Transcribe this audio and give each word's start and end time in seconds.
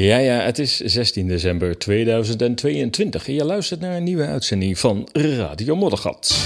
Ja, 0.00 0.18
ja, 0.18 0.40
het 0.40 0.58
is 0.58 0.76
16 0.76 1.28
december 1.28 1.78
2022 1.78 3.28
en 3.28 3.34
je 3.34 3.44
luistert 3.44 3.80
naar 3.80 3.96
een 3.96 4.02
nieuwe 4.02 4.26
uitzending 4.26 4.78
van 4.78 5.08
Radio 5.12 5.76
Moddergat. 5.76 6.36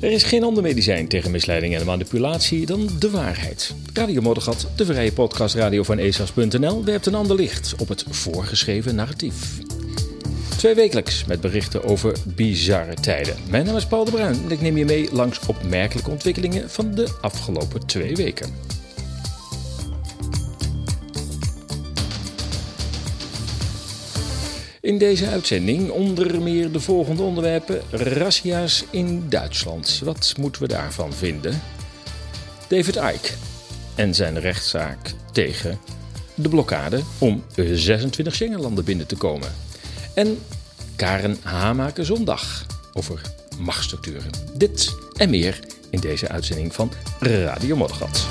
Er 0.00 0.10
is 0.10 0.22
geen 0.22 0.42
ander 0.42 0.62
medicijn 0.62 1.08
tegen 1.08 1.30
misleiding 1.30 1.76
en 1.76 1.86
manipulatie 1.86 2.66
dan 2.66 2.88
de 2.98 3.10
waarheid. 3.10 3.74
Radio 3.92 4.20
Moddergat, 4.20 4.68
de 4.76 4.84
vrije 4.84 5.12
podcastradio 5.12 5.82
van 5.82 5.98
esas.nl, 5.98 6.84
werpt 6.84 7.06
een 7.06 7.14
ander 7.14 7.36
licht 7.36 7.74
op 7.78 7.88
het 7.88 8.04
voorgeschreven 8.08 8.94
narratief. 8.94 9.67
Twee 10.58 10.74
wekelijks 10.74 11.24
met 11.24 11.40
berichten 11.40 11.84
over 11.84 12.16
bizarre 12.24 12.94
tijden. 12.94 13.36
Mijn 13.48 13.64
naam 13.64 13.76
is 13.76 13.86
Paul 13.86 14.04
de 14.04 14.10
Bruin 14.10 14.42
en 14.44 14.50
ik 14.50 14.60
neem 14.60 14.76
je 14.76 14.84
mee 14.84 15.12
langs 15.12 15.46
opmerkelijke 15.46 16.10
ontwikkelingen 16.10 16.70
van 16.70 16.94
de 16.94 17.08
afgelopen 17.20 17.86
twee 17.86 18.16
weken. 18.16 18.54
In 24.80 24.98
deze 24.98 25.26
uitzending 25.26 25.90
onder 25.90 26.42
meer 26.42 26.72
de 26.72 26.80
volgende 26.80 27.22
onderwerpen: 27.22 27.80
razzia's 27.90 28.84
in 28.90 29.28
Duitsland. 29.28 30.00
Wat 30.04 30.34
moeten 30.38 30.62
we 30.62 30.68
daarvan 30.68 31.12
vinden? 31.12 31.62
David 32.68 32.96
Icke 32.96 33.30
en 33.94 34.14
zijn 34.14 34.40
rechtszaak 34.40 35.14
tegen 35.32 35.78
de 36.34 36.48
blokkade 36.48 37.02
om 37.18 37.44
26 37.56 38.34
Schengenlanden 38.34 38.84
binnen 38.84 39.06
te 39.06 39.16
komen. 39.16 39.66
En 40.18 40.38
Karen 40.98 41.36
Hamaker 41.42 42.04
zondag 42.04 42.66
over 42.92 43.20
machtsstructuren. 43.58 44.30
Dit 44.54 44.96
en 45.16 45.30
meer 45.30 45.60
in 45.90 46.00
deze 46.00 46.28
uitzending 46.28 46.74
van 46.74 46.92
Radio 47.20 47.76
Moddergat. 47.76 48.26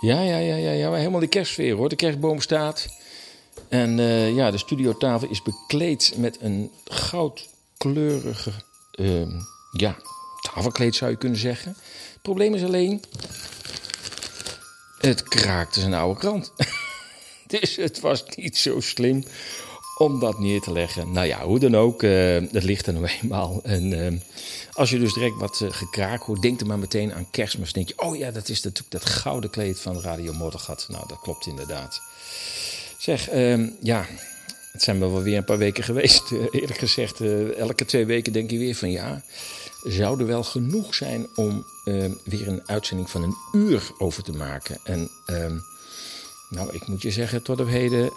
Ja, 0.00 0.22
ja, 0.22 0.38
ja, 0.38 0.56
ja, 0.56 0.70
ja, 0.70 0.92
helemaal 0.92 1.20
de 1.20 1.26
kerstsfeer 1.26 1.76
hoor. 1.76 1.88
De 1.88 1.96
kerstboom 1.96 2.40
staat. 2.40 2.88
En 3.68 3.98
uh, 3.98 4.34
ja, 4.34 4.50
de 4.50 4.58
studiotafel 4.58 5.28
is 5.28 5.42
bekleed 5.42 6.14
met 6.16 6.38
een 6.40 6.70
goudkleurige 6.84 8.52
uh, 8.98 9.26
ja, 9.72 9.96
tafelkleed 10.40 10.94
zou 10.94 11.10
je 11.10 11.16
kunnen 11.16 11.38
zeggen. 11.38 11.76
Het 12.12 12.22
probleem 12.22 12.54
is 12.54 12.62
alleen, 12.62 13.02
het 14.98 15.22
kraakte 15.22 15.80
zijn 15.80 15.94
oude 15.94 16.20
krant. 16.20 16.52
dus 17.46 17.76
het 17.76 18.00
was 18.00 18.24
niet 18.36 18.56
zo 18.56 18.80
slim 18.80 19.24
om 19.96 20.20
dat 20.20 20.38
neer 20.38 20.60
te 20.60 20.72
leggen. 20.72 21.12
Nou 21.12 21.26
ja, 21.26 21.44
hoe 21.44 21.58
dan 21.58 21.76
ook, 21.76 22.02
uh, 22.02 22.34
het 22.34 22.62
ligt 22.62 22.86
er 22.86 22.92
nou 22.92 23.06
eenmaal. 23.22 23.60
En 23.62 23.92
uh, 23.92 24.20
als 24.72 24.90
je 24.90 24.98
dus 24.98 25.14
direct 25.14 25.36
wat 25.36 25.60
uh, 25.62 25.72
gekraak 25.72 26.22
hoort, 26.22 26.42
denk 26.42 26.60
er 26.60 26.66
maar 26.66 26.78
meteen 26.78 27.14
aan 27.14 27.30
kerstmis. 27.30 27.72
denk 27.72 27.88
je, 27.88 27.98
oh 27.98 28.16
ja, 28.16 28.30
dat 28.30 28.48
is 28.48 28.62
natuurlijk 28.62 28.90
dat 28.90 29.04
gouden 29.04 29.50
kleed 29.50 29.80
van 29.80 30.00
Radio 30.00 30.32
Moddergat. 30.32 30.86
Nou, 30.88 31.08
dat 31.08 31.20
klopt 31.20 31.46
inderdaad. 31.46 32.00
Zeg, 32.98 33.28
ehm, 33.28 33.68
ja, 33.80 34.06
het 34.72 34.82
zijn 34.82 34.98
wel 34.98 35.22
weer 35.22 35.36
een 35.36 35.44
paar 35.44 35.58
weken 35.58 35.84
geweest. 35.84 36.30
eerlijk 36.50 36.78
gezegd, 36.78 37.20
elke 37.56 37.84
twee 37.84 38.06
weken 38.06 38.32
denk 38.32 38.50
je 38.50 38.58
weer 38.58 38.74
van 38.74 38.90
ja, 38.90 39.22
zou 39.82 40.20
er 40.20 40.26
wel 40.26 40.44
genoeg 40.44 40.94
zijn 40.94 41.26
om 41.34 41.64
weer 42.24 42.48
een 42.48 42.62
uitzending 42.66 43.10
van 43.10 43.22
een 43.22 43.36
uur 43.52 43.90
over 43.98 44.22
te 44.22 44.32
maken. 44.32 44.78
En 44.84 45.10
ehm, 45.26 45.58
nou, 46.50 46.72
ik 46.72 46.86
moet 46.86 47.02
je 47.02 47.10
zeggen, 47.10 47.42
tot 47.42 47.60
op 47.60 47.68
heden 47.68 48.10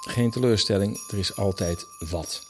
geen 0.00 0.30
teleurstelling, 0.30 0.98
er 1.10 1.18
is 1.18 1.36
altijd 1.36 1.86
wat. 1.98 2.42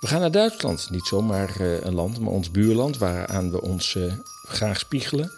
We 0.00 0.06
gaan 0.06 0.20
naar 0.20 0.30
Duitsland, 0.30 0.90
niet 0.90 1.06
zomaar 1.06 1.60
uh, 1.60 1.80
een 1.80 1.94
land, 1.94 2.20
maar 2.20 2.32
ons 2.32 2.50
buurland, 2.50 2.98
waaraan 2.98 3.50
we 3.50 3.62
ons 3.62 3.94
uh, 3.94 4.12
graag 4.42 4.78
spiegelen. 4.78 5.32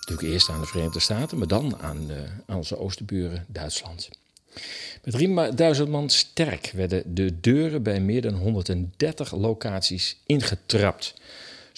Natuurlijk 0.00 0.28
eerst 0.28 0.48
aan 0.48 0.60
de 0.60 0.66
Verenigde 0.66 1.00
Staten, 1.00 1.38
maar 1.38 1.46
dan 1.46 1.78
aan, 1.80 2.10
uh, 2.10 2.16
aan 2.46 2.56
onze 2.56 2.78
oosterburen 2.78 3.44
Duitsland. 3.48 4.08
Met 5.02 5.14
3000 5.14 5.88
man 5.88 6.10
sterk 6.10 6.70
werden 6.74 7.14
de 7.14 7.40
deuren 7.40 7.82
bij 7.82 8.00
meer 8.00 8.22
dan 8.22 8.34
130 8.34 9.32
locaties 9.32 10.16
ingetrapt. 10.26 11.14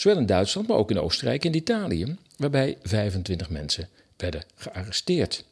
Zowel 0.00 0.18
in 0.18 0.26
Duitsland, 0.26 0.68
maar 0.68 0.76
ook 0.76 0.90
in 0.90 1.00
Oostenrijk 1.00 1.44
en 1.44 1.54
Italië, 1.54 2.16
waarbij 2.36 2.78
25 2.82 3.50
mensen 3.50 3.88
werden 4.16 4.42
gearresteerd. 4.54 5.44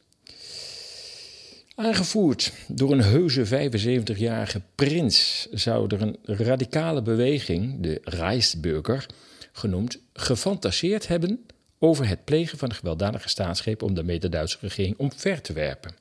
Aangevoerd 1.75 2.53
door 2.69 2.93
een 2.93 3.03
heuse 3.03 3.47
75-jarige 3.47 4.61
prins 4.75 5.49
zou 5.51 5.95
er 5.95 6.03
een 6.03 6.17
radicale 6.23 7.03
beweging, 7.03 7.81
de 7.81 8.01
Reichsbürger 8.05 9.07
genoemd, 9.53 9.99
gefantaseerd 10.13 11.09
hebben 11.09 11.47
over 11.79 12.09
het 12.09 12.25
plegen 12.25 12.59
van 12.59 12.69
een 12.69 12.75
gewelddadige 12.75 13.29
staatsgreep 13.29 13.83
om 13.83 13.95
daarmee 13.95 14.19
de 14.19 14.29
Duitse 14.29 14.59
regering 14.61 14.99
omver 14.99 15.41
te 15.41 15.53
werpen. 15.53 15.95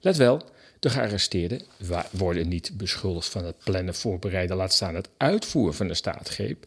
Let 0.00 0.16
wel, 0.16 0.42
de 0.78 0.90
gearresteerden 0.90 1.62
worden 2.10 2.48
niet 2.48 2.70
beschuldigd 2.76 3.28
van 3.28 3.44
het 3.44 3.56
plannen, 3.64 3.94
voorbereiden, 3.94 4.56
laat 4.56 4.72
staan 4.72 4.94
het 4.94 5.08
uitvoeren 5.16 5.74
van 5.74 5.88
de 5.88 5.94
staatsgreep, 5.94 6.66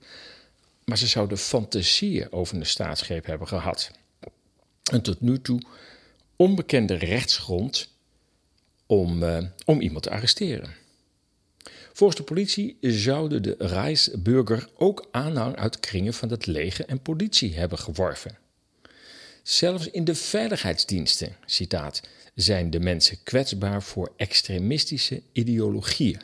maar 0.88 0.98
ze 0.98 1.08
zouden 1.08 1.38
fantasieën 1.38 2.32
over 2.32 2.58
een 2.58 2.66
staatsgreep 2.66 3.26
hebben 3.26 3.48
gehad. 3.48 3.92
Een 4.84 5.02
tot 5.02 5.22
nu 5.22 5.42
toe 5.42 5.62
onbekende 6.36 6.94
rechtsgrond 6.94 7.90
om, 8.86 9.24
uh, 9.24 9.44
om 9.66 9.82
iemand 9.82 10.04
te 10.04 10.10
arresteren. 10.10 10.74
Volgens 11.94 12.20
de 12.20 12.26
politie 12.26 12.78
zouden 12.82 13.44
de 13.44 13.56
Reisburger 13.58 14.70
ook 14.76 15.08
aanhang 15.12 15.56
uit 15.56 15.80
kringen 15.80 16.14
van 16.14 16.30
het 16.30 16.46
leger 16.46 16.86
en 16.86 17.02
politie 17.02 17.56
hebben 17.56 17.80
geworven. 17.80 18.38
Zelfs 19.44 19.88
in 19.88 20.04
de 20.04 20.16
veiligheidsdiensten, 20.16 21.36
citaat, 21.46 22.02
zijn 22.36 22.70
de 22.70 22.80
mensen 22.80 23.24
kwetsbaar 23.24 23.84
voor 23.84 24.14
extremistische 24.18 25.22
ideologieën, 25.32 26.22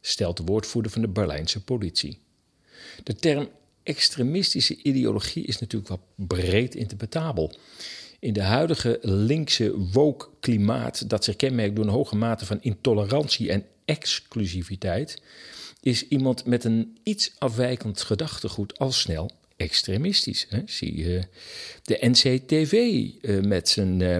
stelt 0.00 0.36
de 0.36 0.42
woordvoerder 0.42 0.92
van 0.92 1.00
de 1.02 1.08
Berlijnse 1.08 1.64
politie. 1.64 2.18
De 3.02 3.14
term 3.14 3.48
extremistische 3.86 4.76
ideologie 4.82 5.44
is 5.44 5.58
natuurlijk 5.58 5.90
wat 5.90 6.00
breed 6.14 6.74
interpretabel 6.74 7.52
in 8.18 8.32
de 8.32 8.42
huidige 8.42 8.98
linkse 9.02 9.78
woke 9.78 10.28
klimaat, 10.40 11.10
dat 11.10 11.24
zich 11.24 11.36
kenmerkt 11.36 11.76
door 11.76 11.84
een 11.84 11.90
hoge 11.90 12.16
mate 12.16 12.46
van 12.46 12.62
intolerantie 12.62 13.50
en 13.50 13.64
exclusiviteit, 13.84 15.22
is 15.80 16.08
iemand 16.08 16.44
met 16.44 16.64
een 16.64 16.96
iets 17.02 17.32
afwijkend 17.38 18.02
gedachtegoed 18.02 18.78
al 18.78 18.92
snel 18.92 19.30
extremistisch. 19.56 20.46
Hè? 20.48 20.62
Zie 20.66 20.96
je 20.96 21.22
de 21.82 21.98
NCTV 22.00 22.72
uh, 22.72 23.42
met 23.42 23.68
zijn, 23.68 24.00
uh, 24.00 24.16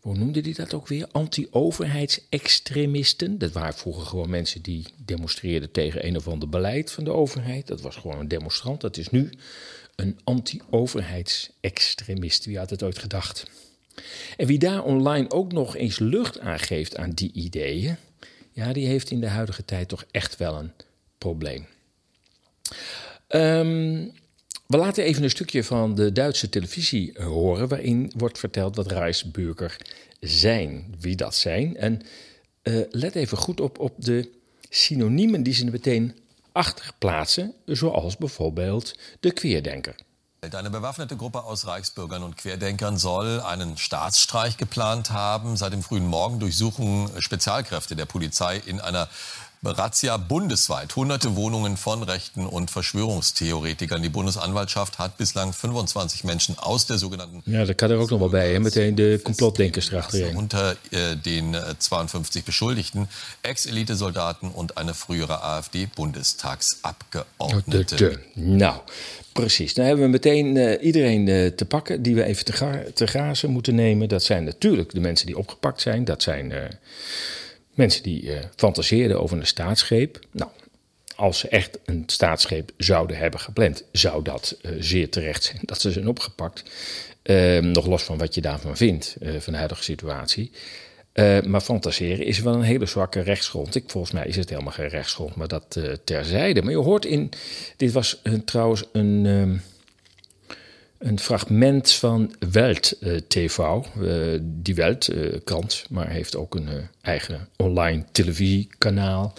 hoe 0.00 0.16
noemde 0.16 0.40
hij 0.40 0.52
dat 0.52 0.74
ook 0.74 0.88
weer? 0.88 1.08
Anti-overheidsextremisten. 1.12 3.38
Dat 3.38 3.52
waren 3.52 3.74
vroeger 3.74 4.06
gewoon 4.06 4.30
mensen 4.30 4.62
die 4.62 4.84
demonstreerden 4.96 5.70
tegen 5.70 6.06
een 6.06 6.16
of 6.16 6.28
ander 6.28 6.48
beleid 6.48 6.92
van 6.92 7.04
de 7.04 7.12
overheid. 7.12 7.66
Dat 7.66 7.80
was 7.80 7.96
gewoon 7.96 8.18
een 8.18 8.28
demonstrant. 8.28 8.80
Dat 8.80 8.96
is 8.96 9.08
nu 9.08 9.30
een 9.96 10.18
anti-overheidsextremist. 10.24 12.44
Wie 12.44 12.58
had 12.58 12.70
het 12.70 12.82
ooit 12.82 12.98
gedacht? 12.98 13.46
En 14.36 14.46
wie 14.46 14.58
daar 14.58 14.82
online 14.82 15.30
ook 15.30 15.52
nog 15.52 15.76
eens 15.76 15.98
lucht 15.98 16.40
aan 16.40 16.58
geeft 16.58 16.96
aan 16.96 17.10
die 17.10 17.32
ideeën, 17.32 17.96
ja, 18.52 18.72
die 18.72 18.86
heeft 18.86 19.10
in 19.10 19.20
de 19.20 19.28
huidige 19.28 19.64
tijd 19.64 19.88
toch 19.88 20.04
echt 20.10 20.36
wel 20.36 20.54
een 20.54 20.72
probleem. 21.18 21.66
Um, 23.28 24.12
we 24.68 24.76
laten 24.76 25.04
even 25.04 25.22
een 25.22 25.30
stukje 25.30 25.64
van 25.64 25.94
de 25.94 26.12
Duitse 26.12 26.48
televisie 26.48 27.22
horen, 27.22 27.68
waarin 27.68 28.12
wordt 28.16 28.38
verteld 28.38 28.76
wat 28.76 28.90
Reisburger 28.90 29.76
zijn, 30.20 30.94
wie 31.00 31.16
dat 31.16 31.34
zijn. 31.34 31.76
En 31.76 32.02
uh, 32.62 32.84
let 32.90 33.14
even 33.14 33.38
goed 33.38 33.60
op, 33.60 33.78
op 33.78 33.94
de 33.96 34.30
synoniemen 34.68 35.42
die 35.42 35.54
ze 35.54 35.64
meteen 35.64 36.18
achterplaatsen, 36.52 37.54
zoals 37.66 38.16
bijvoorbeeld 38.16 38.94
de 39.20 39.32
Querdenker. 39.32 39.94
Eine 40.40 40.70
bewaffnete 40.70 41.16
Gruppe 41.16 41.42
aus 41.42 41.66
Reichsbürgern 41.66 42.22
und 42.22 42.36
Querdenkern 42.36 42.96
soll 42.96 43.40
einen 43.40 43.76
Staatsstreich 43.76 44.56
geplant 44.56 45.10
haben. 45.10 45.56
Seit 45.56 45.72
dem 45.72 45.82
frühen 45.82 46.06
Morgen 46.06 46.38
durchsuchen 46.38 47.10
Spezialkräfte 47.18 47.96
der 47.96 48.06
Polizei 48.06 48.62
in 48.66 48.80
einer 48.80 49.08
Razzia 49.62 50.16
bundesweit. 50.16 50.96
Hunderte 50.96 51.36
Wohnungen 51.36 51.76
von 51.76 52.02
Rechten 52.02 52.46
und 52.46 52.70
Verschwörungstheoretikern. 52.70 54.02
Die 54.02 54.08
Bundesanwaltschaft 54.08 54.98
hat 54.98 55.16
bislang 55.16 55.52
25 55.52 56.24
Menschen 56.24 56.58
aus 56.58 56.86
der 56.86 56.98
sogenannten... 56.98 57.42
Ja, 57.44 57.64
dat 57.64 57.76
kan 57.76 57.90
er 57.90 57.96
ook 57.96 58.10
nog 58.10 58.18
wel 58.18 58.28
bij, 58.28 58.60
meteen 58.60 58.94
de 58.94 59.20
complotdenkers 59.22 59.90
erachterheen. 59.90 60.36
Unter 60.36 60.76
äh, 60.90 60.98
den 61.24 61.54
äh, 61.54 61.78
52 61.78 62.44
Beschuldigten, 62.44 63.08
Ex-Elitesoldaten 63.42 64.50
und 64.50 64.78
eine 64.78 64.94
frühere 64.94 65.42
AfD-Bundestagsabgeordnete. 65.42 68.20
Nou, 68.34 68.80
precies. 69.32 69.74
Dan 69.74 69.84
hebben 69.84 70.04
we 70.04 70.10
meteen 70.10 70.56
uh, 70.56 70.82
iedereen 70.82 71.26
uh, 71.26 71.46
te 71.46 71.64
pakken 71.64 72.02
die 72.02 72.14
we 72.14 72.24
even 72.24 72.44
te, 72.44 72.52
ga 72.52 72.82
te 72.94 73.06
grazen 73.06 73.50
moeten 73.50 73.74
nemen. 73.74 74.08
Dat 74.08 74.22
zijn 74.22 74.44
natuurlijk 74.44 74.92
de 74.92 75.00
mensen 75.00 75.26
die 75.26 75.38
opgepakt 75.38 75.80
zijn. 75.80 76.04
Dat 76.04 76.22
zijn... 76.22 76.50
Uh, 76.50 76.56
Mensen 77.78 78.02
die 78.02 78.22
uh, 78.22 78.38
fantaseerden 78.56 79.20
over 79.20 79.38
een 79.38 79.46
staatsgreep. 79.46 80.18
Nou, 80.30 80.50
als 81.16 81.38
ze 81.38 81.48
echt 81.48 81.78
een 81.84 82.02
staatsgreep 82.06 82.70
zouden 82.76 83.16
hebben 83.16 83.40
gepland, 83.40 83.84
zou 83.92 84.22
dat 84.22 84.56
uh, 84.62 84.72
zeer 84.78 85.10
terecht 85.10 85.44
zijn 85.44 85.58
dat 85.62 85.80
ze 85.80 85.92
zijn 85.92 86.08
opgepakt. 86.08 86.62
Uh, 87.22 87.58
nog 87.58 87.86
los 87.86 88.02
van 88.02 88.18
wat 88.18 88.34
je 88.34 88.40
daarvan 88.40 88.76
vindt, 88.76 89.16
uh, 89.20 89.30
van 89.40 89.52
de 89.52 89.58
huidige 89.58 89.82
situatie. 89.82 90.50
maar 91.44 91.60
fantaseren 91.60 92.26
is 92.26 92.40
wel 92.40 92.54
een 92.54 92.62
hele 92.62 92.86
zwakke 92.86 93.20
rechtsgrond. 93.20 93.74
Ik, 93.74 93.84
volgens 93.86 94.12
mij 94.12 94.26
is 94.26 94.36
het 94.36 94.50
helemaal 94.50 94.72
geen 94.72 94.88
rechtsgrond, 94.88 95.34
maar 95.34 95.48
dat 95.48 95.78
terzijde. 96.04 96.62
Maar 96.62 96.72
je 96.72 96.78
hoort 96.78 97.04
in. 97.04 97.30
Dit 97.76 97.92
was 97.92 98.22
trouwens 98.44 98.84
een. 98.92 99.26
Ehm, 99.26 99.56
een 100.98 101.18
fragment 101.18 101.92
van 101.92 102.34
Welt 102.50 102.96
uh, 103.00 103.16
TV, 103.28 103.58
uh, 103.58 103.82
die 104.42 104.74
Welt-krant, 104.74 105.84
uh, 105.84 105.96
maar 105.96 106.10
heeft 106.10 106.36
ook 106.36 106.54
een 106.54 106.68
eigen 107.00 107.48
online 107.56 108.04
televisiekanaal. 108.12 109.34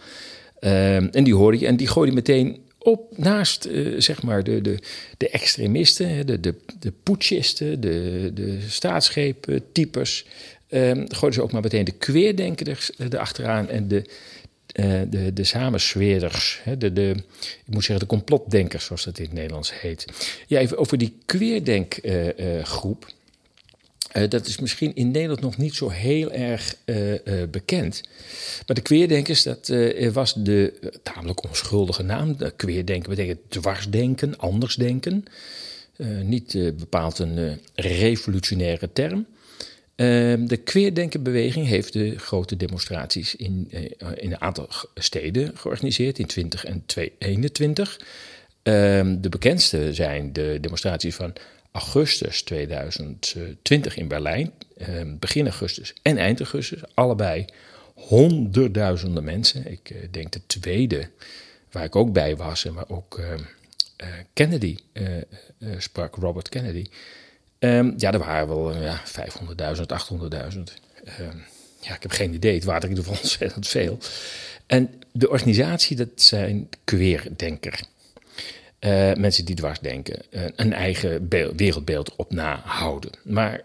en 0.59 1.23
die 1.23 1.35
hoorde 1.35 1.59
je 1.59 1.67
en 1.67 1.77
die 1.77 1.87
gooide 1.87 2.13
meteen 2.13 2.67
op 2.77 3.17
naast 3.17 3.69
zeg 3.97 4.23
maar 4.23 4.43
de, 4.43 4.61
de, 4.61 4.79
de 5.17 5.29
extremisten, 5.29 6.25
de, 6.25 6.39
de, 6.39 6.55
de 6.79 6.93
putschisten, 7.03 7.81
de, 7.81 8.31
de 8.33 8.57
staatsgreep-types. 8.67 10.25
Um, 10.71 11.05
gooiden 11.07 11.33
ze 11.33 11.41
ook 11.41 11.51
maar 11.51 11.61
meteen 11.61 11.83
de 11.83 11.91
queerdenkers 11.91 12.91
erachteraan 12.97 13.69
en 13.69 13.87
de 13.87 14.03
uh, 14.75 15.01
de, 15.09 15.33
de 15.33 15.43
samensweerders, 15.43 16.61
de, 16.77 16.93
de, 16.93 17.15
ik 17.39 17.73
moet 17.73 17.83
zeggen 17.83 18.07
de 18.07 18.15
complotdenkers, 18.15 18.85
zoals 18.85 19.03
dat 19.03 19.17
in 19.17 19.23
het 19.23 19.33
Nederlands 19.33 19.79
heet. 19.81 20.05
Ja, 20.47 20.59
even 20.59 20.77
over 20.77 20.97
die 20.97 21.17
queerdenkgroep. 21.25 23.05
Uh, 24.15 24.23
uh, 24.23 24.29
dat 24.29 24.45
is 24.45 24.59
misschien 24.59 24.95
in 24.95 25.11
Nederland 25.11 25.41
nog 25.41 25.57
niet 25.57 25.75
zo 25.75 25.89
heel 25.89 26.31
erg 26.31 26.75
bekend. 27.51 28.01
Maar 28.67 28.75
de 28.75 28.81
queerdenkers, 28.81 29.43
dat 29.43 29.73
was 30.13 30.33
de 30.33 30.73
tamelijk 31.03 31.43
onschuldige 31.43 32.03
naam. 32.03 32.37
De 32.37 32.53
queerdenken 32.55 33.09
betekent 33.09 33.39
dwarsdenken, 33.47 34.37
andersdenken. 34.37 35.25
niet 36.23 36.57
bepaald 36.77 37.19
een 37.19 37.59
revolutionaire 37.75 38.89
term. 38.93 39.25
Ehm, 39.99 40.45
de 40.45 40.57
queerdenkenbeweging 40.57 41.67
heeft 41.67 41.93
de 41.93 42.19
grote 42.19 42.57
demonstraties 42.57 43.35
in, 43.35 43.67
uh, 43.71 43.81
in 44.15 44.31
een 44.31 44.41
aantal 44.41 44.69
steden 44.95 45.57
georganiseerd 45.57 46.19
in 46.19 46.25
20 46.25 46.65
en 46.65 46.83
2021. 46.85 47.99
Ehm, 48.63 49.21
de 49.21 49.29
bekendste 49.29 49.93
zijn 49.93 50.33
de 50.33 50.57
demonstraties 50.61 51.15
van 51.15 51.33
augustus 51.71 52.41
2020 52.41 53.97
in 53.97 54.07
Berlijn, 54.07 54.51
ehm, 54.77 55.15
begin 55.19 55.45
augustus 55.45 55.93
en 56.01 56.17
eind 56.17 56.39
augustus, 56.39 56.81
allebei 56.93 57.45
honderdduizenden 57.93 59.23
mensen. 59.23 59.71
Ik 59.71 59.89
uh, 59.89 59.97
denk 60.11 60.31
de 60.31 60.41
tweede, 60.45 61.09
waar 61.71 61.83
ik 61.83 61.95
ook 61.95 62.13
bij 62.13 62.35
was, 62.35 62.65
en 62.65 62.89
ook 62.89 63.17
uh, 63.19 63.33
Kennedy 64.33 64.77
sprak, 65.77 66.15
Robert 66.15 66.49
Kennedy. 66.49 66.85
Um, 67.59 67.93
ja, 67.97 68.11
er 68.11 68.19
waren 68.19 68.47
wel 68.47 68.81
ja, 68.81 69.01
500.000, 69.05 69.81
800.000. 70.53 70.59
Um, 71.19 71.43
ja, 71.79 71.95
ik 71.95 72.01
heb 72.01 72.11
geen 72.11 72.33
idee. 72.33 72.53
Het 72.53 72.63
waren 72.63 72.81
er 72.81 72.89
in 72.89 72.95
ieder 72.95 73.05
geval 73.05 73.21
ontzettend 73.21 73.67
veel. 73.67 73.97
En 74.65 74.93
de 75.11 75.29
organisatie, 75.29 75.95
dat 75.95 76.09
zijn 76.15 76.69
queerdenker. 76.83 77.79
Uh, 78.79 79.13
mensen 79.13 79.45
die 79.45 79.55
dwars 79.55 79.79
denken. 79.79 80.21
Uh, 80.29 80.41
een 80.55 80.73
eigen 80.73 81.27
beeld, 81.27 81.59
wereldbeeld 81.59 82.15
op 82.15 82.31
nahouden. 82.31 83.11
Maar 83.23 83.61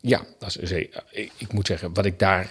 ja, 0.00 0.26
als, 0.40 0.56
ik, 0.56 1.02
ik, 1.36 1.52
moet 1.52 1.66
zeggen, 1.66 1.94
wat 1.94 2.04
ik 2.04 2.18
daar... 2.18 2.50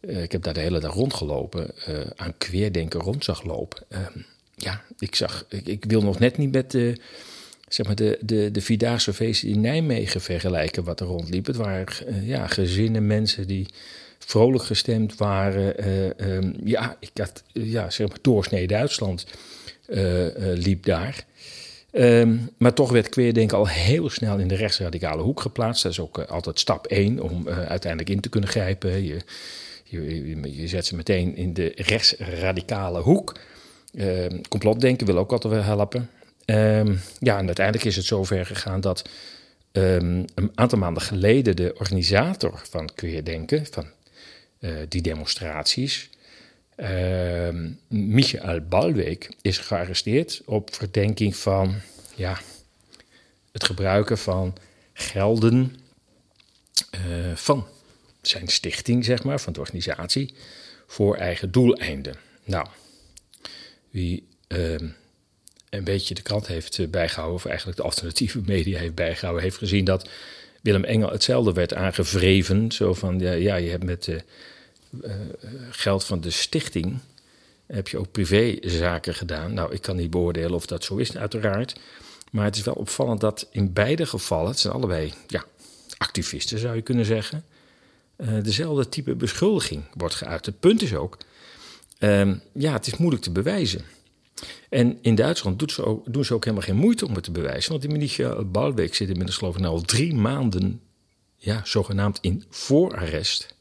ik 0.00 0.32
heb 0.32 0.42
daar 0.42 0.54
de 0.54 0.60
hele 0.60 0.80
dag 0.80 0.94
rondgelopen. 0.94 1.70
aan 2.16 2.34
queerdenken 2.38 3.00
rond 3.00 3.24
zag 3.24 3.42
lopen. 3.42 3.82
Ehm, 3.88 4.18
ja, 4.54 4.82
ik 4.98 5.14
zag... 5.14 5.44
Ik, 5.48 5.66
ik, 5.66 5.84
wil 5.84 6.02
nog 6.02 6.18
net 6.18 6.36
niet 6.36 6.52
met 6.52 6.74
zeg 7.68 7.86
maar 7.86 7.94
de, 7.94 8.18
de, 8.20 8.50
de 8.50 8.60
Vierdaagse 8.60 9.30
in 9.48 9.60
Nijmegen 9.60 10.20
vergelijken 10.20 10.84
wat 10.84 11.00
er 11.00 11.06
rondliep. 11.06 11.46
Het 11.46 11.56
waren 11.56 11.86
uh, 12.08 12.28
ja, 12.28 12.46
gezinnen, 12.46 13.06
mensen 13.06 13.46
die 13.46 13.66
vrolijk 14.18 14.64
gestemd 14.64 15.16
waren. 15.16 15.86
Uh, 15.86 16.34
um, 16.34 16.54
ja, 16.64 16.96
ik 17.00 17.10
had, 17.14 17.42
uh, 17.52 17.72
ja, 17.72 17.90
zeg 17.90 18.08
maar, 18.08 18.18
doorsnee 18.20 18.66
Duitsland 18.66 19.26
liep 20.54 20.84
daar. 20.84 21.24
Um, 21.92 22.50
maar 22.56 22.74
toch 22.74 22.90
werd 22.90 23.08
queerdenken 23.08 23.56
al 23.56 23.68
heel 23.68 24.10
snel 24.10 24.38
in 24.38 24.48
de 24.48 24.54
rechtsradicale 24.54 25.22
hoek 25.22 25.40
geplaatst. 25.40 25.82
Dat 25.82 25.92
is 25.92 26.00
ook 26.00 26.18
altijd 26.18 26.58
stap 26.58 26.86
één 26.86 27.20
om 27.20 27.48
uiteindelijk 27.48 28.10
in 28.10 28.20
te 28.20 28.28
kunnen 28.28 28.50
grijpen. 28.50 29.04
Je, 29.04 29.18
je, 29.84 30.56
je, 30.56 30.68
zet 30.68 30.86
ze 30.86 30.96
meteen 30.96 31.36
in 31.36 31.54
de 31.54 31.72
rechtsradicale 31.76 33.00
hoek. 33.00 33.38
Ehm, 33.94 34.40
complotdenken 34.48 35.06
wil 35.06 35.18
ook 35.18 35.32
altijd 35.32 35.52
wel 35.52 35.62
helpen. 35.62 36.10
Um, 36.50 37.00
ja, 37.18 37.38
en 37.38 37.46
uiteindelijk 37.46 37.86
is 37.86 37.96
het 37.96 38.04
zover 38.04 38.46
gegaan 38.46 38.80
dat 38.80 39.08
um, 39.72 40.24
een 40.34 40.50
aantal 40.54 40.78
maanden 40.78 41.02
geleden 41.02 41.56
de 41.56 41.74
organisator 41.78 42.62
van 42.70 42.94
Queerdenken, 42.94 43.66
van 43.70 43.86
uh, 44.60 44.70
die 44.88 45.02
demonstraties, 45.02 46.10
uh, 46.76 47.48
Michael 47.88 48.60
Balweek, 48.60 49.28
is 49.42 49.58
gearresteerd 49.58 50.42
op 50.44 50.74
verdenking 50.74 51.36
van 51.36 51.74
ja, 52.14 52.38
het 53.52 53.64
gebruiken 53.64 54.18
van 54.18 54.54
gelden 54.92 55.76
uh, 57.08 57.34
van 57.34 57.66
zijn 58.20 58.48
stichting, 58.48 59.04
zeg 59.04 59.24
maar, 59.24 59.40
van 59.40 59.52
de 59.52 59.60
organisatie, 59.60 60.34
voor 60.86 61.16
eigen 61.16 61.50
doeleinden. 61.50 62.16
Nou, 62.44 62.66
wie 63.90 64.26
een 65.70 65.84
beetje 65.84 66.14
de 66.14 66.22
krant 66.22 66.46
heeft 66.46 66.78
eh, 66.78 66.88
bijgehouden, 66.88 67.36
of 67.36 67.44
eigenlijk 67.44 67.76
de 67.76 67.84
alternatieve 67.84 68.40
media 68.44 68.78
heeft 68.78 68.94
bijgehouden, 68.94 69.44
heeft 69.44 69.56
gezien 69.56 69.84
dat 69.84 70.08
Willem 70.62 70.84
Engel 70.84 71.10
hetzelfde 71.10 71.52
werd 71.52 71.74
aangevreven. 71.74 72.72
Zo 72.72 72.94
van, 72.94 73.18
ja, 73.18 73.54
je 73.54 73.70
hebt 73.70 73.84
met 73.84 74.06
uh, 74.06 74.16
uh, 75.04 75.10
geld 75.70 76.04
van 76.04 76.20
de 76.20 76.30
stichting, 76.30 76.98
heb 77.66 77.88
je 77.88 77.98
ook 77.98 78.10
privézaken 78.10 79.14
gedaan. 79.14 79.54
Nou, 79.54 79.72
ik 79.72 79.82
kan 79.82 79.96
niet 79.96 80.10
beoordelen 80.10 80.54
of 80.54 80.66
dat 80.66 80.84
zo 80.84 80.96
is, 80.96 81.16
uiteraard. 81.16 81.80
Maar 82.30 82.44
het 82.44 82.56
is 82.56 82.62
wel 82.62 82.74
opvallend 82.74 83.20
dat 83.20 83.48
in 83.50 83.72
beide 83.72 84.06
gevallen, 84.06 84.50
het 84.50 84.58
zijn 84.58 84.72
allebei 84.72 85.12
ja, 85.26 85.44
activisten 85.96 86.58
zou 86.58 86.76
je 86.76 86.82
kunnen 86.82 87.04
zeggen, 87.04 87.44
dezelfde 88.42 88.88
type 88.88 89.14
beschuldiging 89.14 89.84
wordt 89.94 90.14
geuit. 90.14 90.46
Het 90.46 90.60
punt 90.60 90.82
is 90.82 90.94
ook, 90.94 91.16
uh, 91.98 92.32
ja, 92.52 92.72
het 92.72 92.86
is 92.86 92.96
moeilijk 92.96 93.22
te 93.22 93.30
bewijzen. 93.30 93.84
En 94.68 94.98
in 95.02 95.14
Duitsland 95.14 95.58
doet 95.58 95.72
ze 95.72 95.84
ook, 95.84 96.12
doen 96.12 96.24
ze 96.24 96.34
ook 96.34 96.44
helemaal 96.44 96.66
geen 96.66 96.76
moeite 96.76 97.06
om 97.06 97.14
het 97.14 97.24
te 97.24 97.30
bewijzen. 97.30 97.70
Want 97.70 97.82
die 97.82 97.90
Michael 97.90 98.44
Balbeek 98.44 98.94
zit 98.94 99.08
inmiddels 99.08 99.36
geloof 99.36 99.58
ik 99.58 99.64
al 99.64 99.80
drie 99.80 100.14
maanden, 100.14 100.80
ja, 101.36 101.60
zogenaamd 101.64 102.18
in 102.20 102.44
voorarrest. 102.48 103.56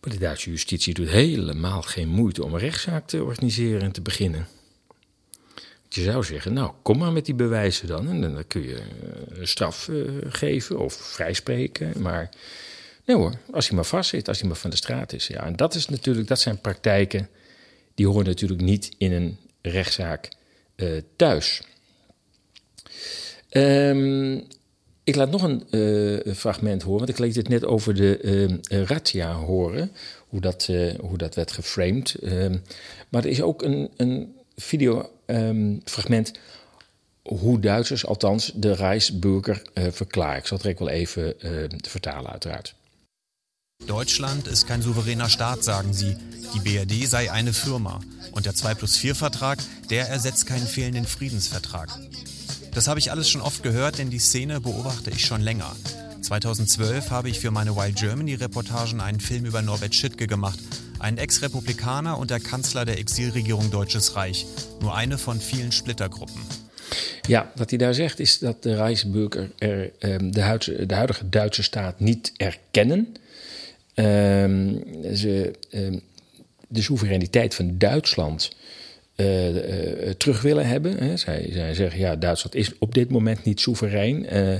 Maar 0.00 0.10
de 0.12 0.18
Duitse 0.18 0.50
justitie 0.50 0.94
doet 0.94 1.08
helemaal 1.08 1.82
geen 1.82 2.08
moeite 2.08 2.44
om 2.44 2.54
een 2.54 2.60
rechtszaak 2.60 3.06
te 3.06 3.24
organiseren 3.24 3.80
en 3.80 3.92
te 3.92 4.00
beginnen. 4.00 4.46
Je 5.88 6.02
zou 6.02 6.24
zeggen, 6.24 6.52
nou, 6.52 6.72
kom 6.82 6.98
maar 6.98 7.12
met 7.12 7.24
die 7.26 7.34
bewijzen 7.34 7.86
dan. 7.86 8.08
En 8.08 8.20
dan 8.20 8.46
kun 8.46 8.62
je 8.62 8.76
eh, 8.76 9.44
straf 9.44 9.88
uh, 9.88 10.08
geven 10.28 10.78
of 10.78 10.94
vrijspreken. 10.94 12.02
Maar 12.02 12.28
nee 13.04 13.16
hoor, 13.16 13.34
als 13.52 13.66
hij 13.66 13.76
maar 13.76 13.84
vast 13.84 14.10
zit, 14.10 14.28
als 14.28 14.38
hij 14.38 14.48
maar 14.48 14.56
van 14.56 14.70
de 14.70 14.76
straat 14.76 15.12
is. 15.12 15.26
Ja, 15.26 15.44
en 15.44 15.56
dat 15.56 15.74
is 15.74 15.88
natuurlijk, 15.88 16.28
dat 16.28 16.40
zijn 16.40 16.60
praktijken 16.60 17.28
die 17.94 18.06
horen 18.06 18.24
natuurlijk 18.24 18.60
niet 18.60 18.94
in 18.98 19.12
een 19.12 19.38
rechtszaak 19.62 20.32
uh, 20.76 21.00
thuis. 21.16 21.62
Um, 23.50 24.46
ik 25.04 25.14
laat 25.14 25.30
nog 25.30 25.42
een 25.42 25.64
uh, 25.70 26.34
fragment 26.34 26.82
horen, 26.82 26.98
want 26.98 27.10
ik 27.10 27.18
liet 27.18 27.36
het 27.36 27.48
net 27.48 27.64
over 27.64 27.94
de 27.94 28.18
uh, 28.70 28.82
razzia 28.82 29.34
horen, 29.34 29.92
hoe 30.28 30.40
dat, 30.40 30.70
hoe 31.00 31.18
dat 31.18 31.34
werd 31.34 31.52
geframed. 31.52 32.16
Um, 32.22 32.62
maar 33.08 33.24
er 33.24 33.30
is 33.30 33.42
ook 33.42 33.62
een, 33.62 33.90
een 33.96 34.34
videofragment 34.56 36.32
um, 37.22 37.38
hoe 37.38 37.60
Duitsers, 37.60 38.06
althans 38.06 38.52
de 38.54 38.72
Reisburger, 38.72 39.62
verklaren. 39.74 40.38
Ik 40.38 40.46
zal 40.46 40.56
het 40.56 40.66
direct 40.66 40.80
wel 40.80 40.88
even 40.88 41.34
vertalen, 41.88 42.30
uiteraard. 42.30 42.74
Deutschland 43.86 44.46
ist 44.46 44.66
kein 44.66 44.82
souveräner 44.82 45.28
Staat, 45.28 45.64
sagen 45.64 45.92
sie. 45.92 46.16
Die 46.54 46.60
BRD 46.60 47.08
sei 47.08 47.30
eine 47.30 47.52
Firma. 47.52 48.00
Und 48.32 48.46
der 48.46 48.54
2 48.54 48.74
plus 48.74 48.96
4 48.96 49.14
Vertrag, 49.14 49.58
der 49.90 50.08
ersetzt 50.08 50.46
keinen 50.46 50.66
fehlenden 50.66 51.06
Friedensvertrag. 51.06 51.88
Das 52.74 52.88
habe 52.88 53.00
ich 53.00 53.10
alles 53.10 53.28
schon 53.28 53.42
oft 53.42 53.62
gehört, 53.62 53.98
denn 53.98 54.10
die 54.10 54.18
Szene 54.18 54.60
beobachte 54.60 55.10
ich 55.10 55.26
schon 55.26 55.40
länger. 55.40 55.74
2012 56.22 57.10
habe 57.10 57.28
ich 57.28 57.40
für 57.40 57.50
meine 57.50 57.76
Wild 57.76 57.96
Germany 57.96 58.34
Reportagen 58.34 59.00
einen 59.00 59.20
Film 59.20 59.44
über 59.44 59.60
Norbert 59.60 59.94
Schittke 59.94 60.26
gemacht, 60.26 60.58
einen 60.98 61.18
Ex-Republikaner 61.18 62.16
und 62.16 62.30
der 62.30 62.40
Kanzler 62.40 62.84
der 62.84 62.98
Exilregierung 62.98 63.70
Deutsches 63.70 64.16
Reich. 64.16 64.46
Nur 64.80 64.94
eine 64.94 65.18
von 65.18 65.40
vielen 65.40 65.72
Splittergruppen. 65.72 66.40
Ja, 67.26 67.52
wat 67.54 67.70
hij 67.70 67.78
daar 67.78 67.94
zegt 67.94 68.20
is 68.20 68.38
dat 68.38 68.62
de 68.62 68.74
Rijksburger 68.74 69.50
er, 69.58 69.90
um, 70.00 70.32
de, 70.32 70.40
huidige, 70.40 70.86
de, 70.86 70.94
huidige 70.94 71.28
Duitse 71.28 71.62
staat 71.62 72.00
niet 72.00 72.32
erkennen. 72.36 73.14
Um, 73.94 74.82
ze 75.14 75.52
um, 75.70 76.00
de 76.68 76.82
soevereiniteit 76.82 77.54
van 77.54 77.78
Duitsland 77.78 78.56
uh, 79.16 80.04
uh, 80.04 80.10
terug 80.10 80.42
willen 80.42 80.66
hebben. 80.66 80.98
Hè. 80.98 81.16
Zij, 81.16 81.48
zij 81.52 81.74
zeggen 81.74 82.00
ja, 82.00 82.16
Duitsland 82.16 82.54
is 82.54 82.78
op 82.78 82.94
dit 82.94 83.10
moment 83.10 83.44
niet 83.44 83.60
soeverein. 83.60 84.36
Uh, 84.36 84.56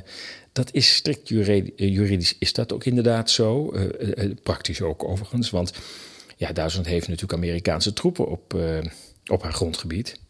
dat 0.52 0.68
is 0.72 0.94
strikt 0.94 1.28
juridisch, 1.76 2.36
is 2.38 2.52
dat 2.52 2.72
ook 2.72 2.84
inderdaad 2.84 3.30
zo. 3.30 3.74
praktisch 4.42 4.80
ook 4.80 5.04
overigens, 5.04 5.50
want 5.50 5.72
ja, 6.36 6.52
Duitsland 6.52 6.86
heeft 6.86 7.08
natuurlijk 7.08 7.32
Amerikaanse 7.32 7.92
troepen 7.92 8.28
op, 8.28 8.56
op 9.26 9.42
haar 9.42 9.52
grondgebied. 9.52 10.20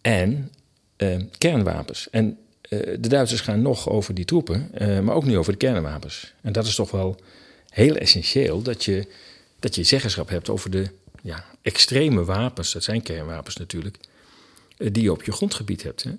En 0.00 0.50
kernwapens. 1.38 2.08
En 2.10 2.38
de 2.98 3.08
Duitsers 3.08 3.40
gaan 3.40 3.62
nog 3.62 3.88
over 3.88 4.14
die 4.14 4.24
troepen, 4.24 4.70
maar 5.04 5.14
ook 5.14 5.24
niet 5.24 5.36
over 5.36 5.52
de 5.52 5.58
kernwapens. 5.58 6.34
En 6.42 6.52
dat 6.52 6.66
is 6.66 6.74
toch 6.74 6.90
wel 6.90 7.16
heel 7.72 7.96
essentieel 7.96 8.62
dat 8.62 8.84
je, 8.84 9.06
dat 9.60 9.74
je 9.74 9.82
zeggenschap 9.82 10.28
hebt 10.28 10.48
over 10.48 10.70
de 10.70 10.90
ja, 11.22 11.44
extreme 11.62 12.24
wapens, 12.24 12.72
dat 12.72 12.82
zijn 12.82 13.02
kernwapens 13.02 13.56
natuurlijk, 13.56 13.96
eh, 14.76 14.88
die 14.92 15.02
je 15.02 15.12
op 15.12 15.22
je 15.22 15.32
grondgebied 15.32 15.82
hebt. 15.82 16.02
Hè. 16.02 16.12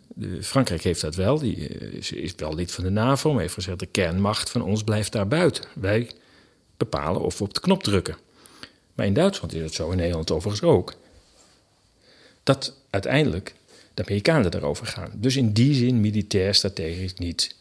Frankrijk 0.43 0.83
heeft 0.83 1.01
dat 1.01 1.15
wel, 1.15 1.39
die 1.39 1.55
is, 1.55 2.13
eh, 2.13 2.24
is, 2.24 2.33
wel 2.36 2.55
lid 2.55 2.72
van 2.72 2.83
de 2.83 2.89
NAVO, 2.89 3.31
maar 3.31 3.41
heeft 3.41 3.53
gezegd 3.53 3.79
de 3.79 3.86
kernmacht 3.86 4.50
van 4.50 4.62
ons 4.62 4.83
blijft 4.83 5.12
daar 5.12 5.27
buiten. 5.27 5.63
Wij 5.74 6.10
bepalen 6.77 7.22
of 7.22 7.38
we 7.38 7.43
op 7.43 7.53
de 7.53 7.60
knop 7.60 7.83
drukken. 7.83 8.17
Maar 8.93 9.05
in 9.05 9.13
Duitsland 9.13 9.53
is 9.53 9.62
het 9.62 9.74
zo, 9.74 9.91
in 9.91 9.98
Nederland 9.98 10.31
overigens 10.31 10.63
ook, 10.69 10.93
dat 12.43 12.77
uiteindelijk 12.89 13.55
de 13.93 14.03
Amerikanen 14.03 14.51
daarover 14.51 14.86
gaan. 14.86 15.12
Dus 15.13 15.36
in 15.36 15.53
die 15.53 15.74
zin 15.74 16.01
militair 16.01 16.55
strategisch 16.55 17.13
niet 17.13 17.55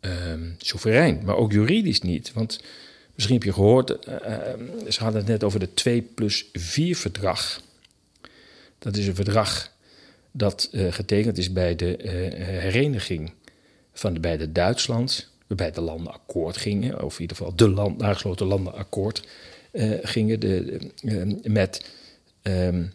um, 0.00 0.54
soeverein, 0.58 1.20
maar 1.24 1.36
ook 1.36 1.52
juridisch 1.52 2.00
niet. 2.00 2.32
Want 2.32 2.60
Misschien 3.20 3.38
heb 3.38 3.48
je 3.48 3.60
gehoord, 3.62 3.90
uh, 4.08 4.16
ze 4.88 5.02
hadden 5.02 5.20
het 5.20 5.30
net 5.30 5.44
over 5.44 5.60
de 5.60 5.74
2 5.74 6.02
plus 6.02 6.48
4 6.52 6.96
verdrag. 6.96 7.60
Dat 8.78 8.96
is 8.96 9.06
een 9.06 9.14
verdrag 9.14 9.72
dat 10.30 10.68
uh, 10.72 10.92
getekend 10.92 11.38
is 11.38 11.52
bij 11.52 11.76
de 11.76 11.96
hereniging 12.36 13.32
van 13.92 14.14
de 14.14 14.20
beide 14.20 14.52
Duitsland, 14.52 15.30
waarbij 15.46 15.70
de 15.70 15.80
landen 15.80 16.12
akkoord 16.12 16.56
gingen, 16.56 17.02
of 17.02 17.14
in 17.14 17.20
ieder 17.20 17.36
geval 17.36 17.56
de 17.56 17.68
land, 17.68 18.02
aangesloten 18.02 18.46
landen 18.46 18.74
akkoord 18.74 19.28
gingen 20.02 20.40
de, 20.40 20.80
met, 21.42 21.84
um, 22.42 22.92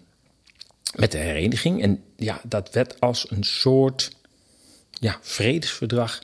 met 0.95 1.11
de 1.11 1.17
hereniging. 1.17 1.81
En 1.81 2.03
ja, 2.15 2.41
dat 2.43 2.73
werd 2.73 2.99
als 2.99 3.31
een 3.31 3.43
soort 3.43 4.11
ja, 4.99 5.17
vredesverdrag 5.21 6.23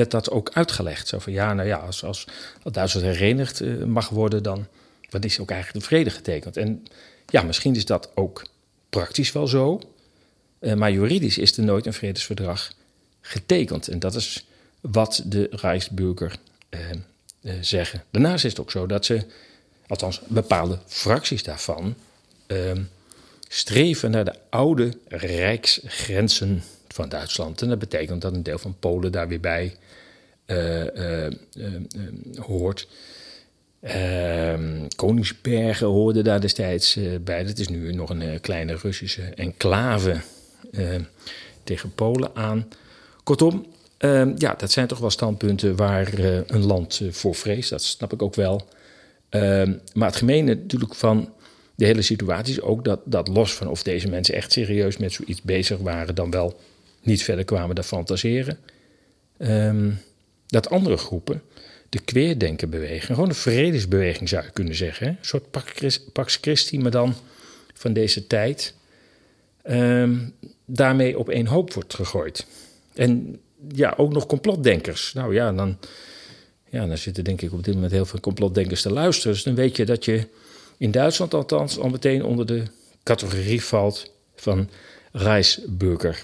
werd 0.00 0.10
dat 0.10 0.30
ook 0.30 0.50
uitgelegd. 0.52 1.08
Zo 1.08 1.18
van 1.18 1.32
ja, 1.32 1.54
nou 1.54 1.68
ja, 1.68 1.76
als, 1.76 2.04
als, 2.04 2.26
als 2.62 2.72
Duitsland 2.72 3.06
herenigd 3.06 3.60
uh, 3.60 3.84
mag 3.84 4.08
worden, 4.08 4.42
dan, 4.42 4.66
dan 5.10 5.20
is 5.22 5.40
ook 5.40 5.50
eigenlijk 5.50 5.80
de 5.80 5.88
vrede 5.88 6.10
getekend. 6.10 6.56
En 6.56 6.84
ja, 7.26 7.42
misschien 7.42 7.76
is 7.76 7.84
dat 7.84 8.10
ook 8.14 8.46
praktisch 8.88 9.32
wel 9.32 9.46
zo, 9.46 9.80
uh, 10.60 10.74
maar 10.74 10.92
juridisch 10.92 11.38
is 11.38 11.56
er 11.56 11.64
nooit 11.64 11.86
een 11.86 11.92
vredesverdrag 11.92 12.72
getekend. 13.20 13.88
En 13.88 13.98
dat 13.98 14.14
is 14.14 14.46
wat 14.80 15.22
de 15.26 15.48
Rijksburger 15.50 16.36
uh, 16.70 16.80
zeggen. 17.60 18.02
Daarnaast 18.10 18.44
is 18.44 18.50
het 18.50 18.60
ook 18.60 18.70
zo 18.70 18.86
dat 18.86 19.04
ze, 19.04 19.26
althans 19.86 20.20
bepaalde 20.26 20.78
fracties 20.86 21.42
daarvan, 21.42 21.94
ehm, 22.46 22.82
streven 23.48 24.10
naar 24.10 24.24
de 24.24 24.34
oude 24.50 24.92
rijksgrenzen 25.08 26.62
van 26.88 27.08
Duitsland. 27.08 27.62
En 27.62 27.68
dat 27.68 27.78
betekent 27.78 28.22
dat 28.22 28.32
een 28.32 28.42
deel 28.42 28.58
van 28.58 28.76
Polen 28.78 29.12
daar 29.12 29.28
weer 29.28 29.40
bij 29.40 29.76
hoort. 32.36 32.88
Ehm, 33.80 34.86
Koningsbergen 34.96 35.86
hoorde 35.86 36.22
daar 36.22 36.40
destijds 36.40 36.98
bij. 37.20 37.44
Dat 37.44 37.58
is 37.58 37.68
nu 37.68 37.92
nog 37.92 38.10
een 38.10 38.40
kleine 38.40 38.76
Russische 38.76 39.22
enclave 39.22 40.16
tegen 41.64 41.94
Polen 41.94 42.30
aan. 42.34 42.68
Kortom, 43.24 43.66
ehm, 43.98 44.32
ja, 44.36 44.54
dat 44.54 44.70
zijn 44.70 44.86
toch 44.86 44.98
wel 44.98 45.10
standpunten 45.10 45.76
waar 45.76 46.18
een 46.46 46.66
land 46.66 47.00
voor 47.10 47.34
vreest. 47.34 47.70
Dat 47.70 47.82
snap 47.82 48.12
ik 48.12 48.22
ook 48.22 48.34
wel. 48.34 48.68
Ehm, 49.28 49.72
maar 49.94 50.08
het 50.08 50.16
gemene 50.16 50.54
natuurlijk 50.54 50.94
van 50.94 51.32
de 51.74 51.86
hele 51.86 52.02
situatie 52.02 52.52
is 52.52 52.60
ook 52.60 52.84
dat, 52.84 53.00
dat 53.04 53.28
los 53.28 53.54
van 53.54 53.68
of 53.68 53.82
deze 53.82 54.08
mensen 54.08 54.34
echt 54.34 54.52
serieus 54.52 54.96
met 54.96 55.12
zoiets 55.12 55.42
bezig 55.42 55.78
waren, 55.78 56.14
dan 56.14 56.30
wel 56.30 56.60
niet 57.02 57.22
verder 57.22 57.44
kwamen 57.44 57.74
dan 57.74 57.84
fantaseren. 57.84 58.58
Um, 59.38 59.98
dat 60.50 60.70
andere 60.70 60.96
groepen, 60.96 61.42
de 61.88 61.98
queerdenkenbeweging, 61.98 63.04
gewoon 63.04 63.28
een 63.28 63.34
vredesbeweging 63.34 64.28
zou 64.28 64.44
je 64.44 64.50
kunnen 64.50 64.74
zeggen. 64.74 65.06
Een 65.06 65.16
soort 65.20 65.50
Pax 66.12 66.38
Christi, 66.40 66.78
maar 66.78 66.90
dan 66.90 67.14
van 67.74 67.92
deze 67.92 68.26
tijd. 68.26 68.74
Um, 69.70 70.34
daarmee 70.64 71.18
op 71.18 71.28
één 71.28 71.46
hoop 71.46 71.72
wordt 71.72 71.94
gegooid. 71.94 72.46
En 72.94 73.40
ja, 73.68 73.94
ook 73.96 74.12
nog 74.12 74.26
complotdenkers. 74.26 75.12
Nou 75.12 75.34
ja, 75.34 75.52
dan, 75.52 75.78
ja, 76.68 76.86
dan 76.86 76.98
zitten 76.98 77.24
denk 77.24 77.42
ik 77.42 77.52
op 77.52 77.64
dit 77.64 77.74
moment 77.74 77.92
heel 77.92 78.06
veel 78.06 78.20
complotdenkers 78.20 78.82
te 78.82 78.92
luisteren. 78.92 79.32
Dus 79.32 79.42
dan 79.42 79.54
weet 79.54 79.76
je 79.76 79.84
dat 79.84 80.04
je 80.04 80.26
in 80.78 80.90
Duitsland 80.90 81.34
althans 81.34 81.78
al 81.78 81.88
meteen 81.88 82.24
onder 82.24 82.46
de 82.46 82.62
categorie 83.02 83.64
valt 83.64 84.12
van 84.34 84.70
Reisburger. 85.12 86.22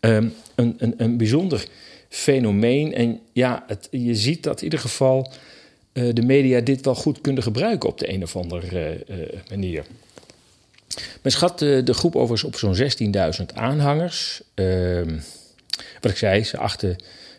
Um, 0.00 0.34
een, 0.54 0.74
een, 0.78 0.94
een 0.96 1.16
bijzonder 1.16 1.66
fenomeen. 2.10 2.94
En 2.94 3.20
ja, 3.32 3.64
het, 3.66 3.88
je 3.90 4.14
ziet 4.14 4.42
dat 4.42 4.58
in 4.58 4.64
ieder 4.64 4.78
geval 4.78 5.32
uh, 5.92 6.14
de 6.14 6.22
media 6.22 6.60
dit 6.60 6.84
wel 6.84 6.94
goed 6.94 7.20
kunnen 7.20 7.42
gebruiken 7.42 7.88
op 7.88 7.98
de 7.98 8.12
een 8.12 8.22
of 8.22 8.36
andere 8.36 9.04
uh, 9.08 9.16
manier. 9.50 9.84
Men 11.22 11.32
schat 11.32 11.58
de, 11.58 11.82
de 11.84 11.94
groep 11.94 12.16
overigens 12.16 12.44
op 12.44 12.56
zo'n 12.56 13.12
16.000 13.40 13.54
aanhangers. 13.54 14.42
Ehm, 14.54 15.18
wat 16.00 16.10
ik 16.10 16.16
zei, 16.16 16.44
ze 16.44 16.58
achten 16.58 16.96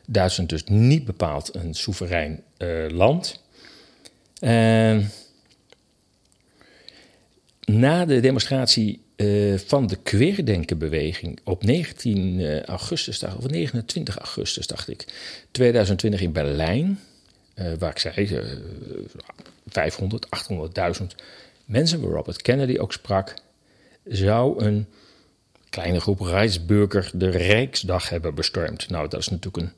Duitsland 0.07 0.49
dus 0.49 0.63
niet 0.63 1.05
bepaald 1.05 1.55
een 1.55 1.73
soeverein 1.73 2.43
land. 2.89 3.41
Ehm, 4.39 5.03
na 7.65 8.05
de 8.05 8.19
demonstratie 8.19 9.01
uh, 9.21 9.57
van 9.57 9.87
de 9.87 9.95
queerdenkenbeweging 9.95 11.39
op 11.43 11.63
19 11.63 12.39
uh, 12.39 12.61
augustus, 12.61 13.23
of 13.23 13.47
29 13.47 14.17
augustus 14.17 14.67
dacht 14.67 14.89
ik, 14.89 15.05
2020 15.51 16.21
in 16.21 16.31
Berlijn, 16.31 16.99
uh, 17.55 17.71
waar 17.79 17.89
ik 17.89 17.97
zei 17.97 18.41
500, 19.67 20.27
800.000 20.99 21.05
mensen, 21.65 22.01
waar 22.01 22.11
Robert 22.11 22.41
Kennedy 22.41 22.77
ook 22.77 22.93
sprak, 22.93 23.33
zou 24.05 24.63
een 24.63 24.85
kleine 25.69 25.99
groep 25.99 26.19
Rijksburger 26.19 27.11
de 27.13 27.29
Rijksdag 27.29 28.09
hebben 28.09 28.35
bestormd. 28.35 28.89
Nou, 28.89 29.09
dat 29.09 29.19
is 29.19 29.29
natuurlijk 29.29 29.63
een 29.63 29.73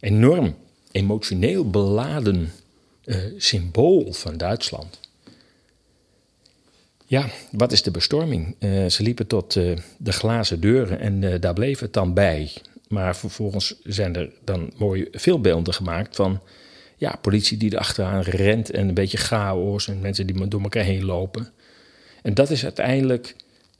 enorm 0.00 0.56
emotioneel 0.90 1.70
beladen 1.70 2.52
symbool 3.36 4.12
van 4.12 4.36
Duitsland. 4.36 5.07
Ja, 7.08 7.28
wat 7.50 7.72
is 7.72 7.82
de 7.82 7.90
bestorming? 7.90 8.56
Uh, 8.58 8.86
ze 8.86 9.02
liepen 9.02 9.26
tot 9.26 9.54
uh, 9.54 9.76
de 9.96 10.12
glazen 10.12 10.60
deuren 10.60 11.00
en 11.00 11.22
uh, 11.22 11.34
daar 11.40 11.52
bleef 11.54 11.78
het 11.78 11.92
dan 11.92 12.14
bij. 12.14 12.52
Maar 12.88 13.16
vervolgens 13.16 13.74
zijn 13.82 14.16
er 14.16 14.30
dan 14.44 14.72
mooie 14.76 15.08
filmbeelden 15.12 15.74
gemaakt 15.74 16.16
van 16.16 16.40
ja, 16.96 17.18
politie 17.20 17.56
die 17.56 17.72
erachteraan 17.72 18.20
rent 18.20 18.70
en 18.70 18.88
een 18.88 18.94
beetje 18.94 19.16
chaos 19.16 19.88
en 19.88 20.00
mensen 20.00 20.26
die 20.26 20.48
door 20.48 20.62
elkaar 20.62 20.84
heen 20.84 21.04
lopen. 21.04 21.52
En 22.22 22.34
dat 22.34 22.50
is 22.50 22.64
uiteindelijk, 22.64 23.36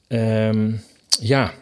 um, 0.08 0.80
ja, 1.20 1.54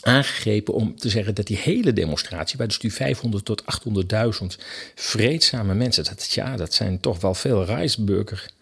aangegrepen 0.00 0.74
om 0.74 0.96
te 0.96 1.08
zeggen 1.08 1.34
dat 1.34 1.46
die 1.46 1.58
hele 1.58 1.92
demonstratie, 1.92 2.58
waar 2.58 2.68
dus 2.68 2.78
die 2.78 2.92
500 2.92 3.44
tot 3.44 3.62
800.000 3.62 4.46
vreedzame 4.94 5.74
mensen, 5.74 6.04
dat, 6.04 6.30
ja, 6.30 6.56
dat 6.56 6.74
zijn 6.74 7.00
toch 7.00 7.20
wel 7.20 7.34
veel 7.34 7.64
reisburger 7.64 8.52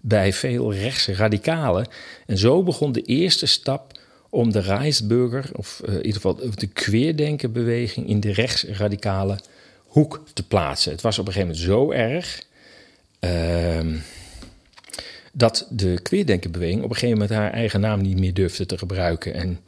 bij 0.00 0.32
veel 0.32 0.72
rechtse 0.72 1.14
radicalen. 1.14 1.86
En 2.26 2.38
zo 2.38 2.62
begon 2.62 2.92
de 2.92 3.02
eerste 3.02 3.46
stap 3.46 3.98
om 4.30 4.52
de 4.52 4.60
Rijsburger, 4.60 5.50
of 5.52 5.80
uh, 5.84 5.88
in 5.88 5.96
ieder 5.96 6.20
geval 6.20 6.38
de 6.54 6.66
queerdenkenbeweging, 6.66 8.08
in 8.08 8.20
de 8.20 8.32
rechtsradicale 8.32 9.38
hoek 9.86 10.22
te 10.32 10.42
plaatsen. 10.42 10.92
Het 10.92 11.00
was 11.00 11.18
op 11.18 11.26
een 11.26 11.32
gegeven 11.32 11.54
moment 11.54 11.68
zo 11.70 11.90
erg 11.90 12.42
ehm, 13.18 13.96
dat 15.32 15.66
de 15.70 15.98
queerdenkenbeweging 16.02 16.82
op 16.82 16.90
een 16.90 16.96
gegeven 16.96 17.18
moment 17.18 17.38
haar 17.38 17.52
eigen 17.52 17.80
naam 17.80 18.00
niet 18.00 18.18
meer 18.18 18.34
durfde 18.34 18.66
te 18.66 18.78
gebruiken. 18.78 19.34
En 19.34 19.60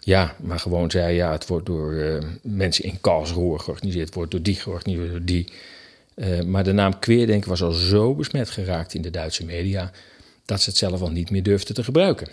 ja, 0.00 0.36
maar 0.40 0.58
gewoon 0.58 0.90
zei, 0.90 1.14
ja, 1.14 1.32
het 1.32 1.46
wordt 1.46 1.66
door 1.66 1.92
uh, 1.92 2.18
mensen 2.42 2.84
in 2.84 3.00
Karlsruhe 3.00 3.58
georganiseerd, 3.58 4.06
het 4.06 4.14
wordt 4.14 4.30
door 4.30 4.42
die 4.42 4.54
georganiseerd, 4.54 5.26
die. 5.26 5.52
Uh, 6.16 6.42
maar 6.42 6.64
de 6.64 6.72
naam 6.72 6.98
queerdenken 6.98 7.48
was 7.48 7.62
al 7.62 7.72
zo 7.72 8.14
besmet 8.14 8.50
geraakt 8.50 8.94
in 8.94 9.02
de 9.02 9.10
Duitse 9.10 9.44
media 9.44 9.90
dat 10.44 10.60
ze 10.60 10.68
het 10.68 10.78
zelf 10.78 11.00
al 11.00 11.10
niet 11.10 11.30
meer 11.30 11.42
durfden 11.42 11.74
te 11.74 11.84
gebruiken. 11.84 12.28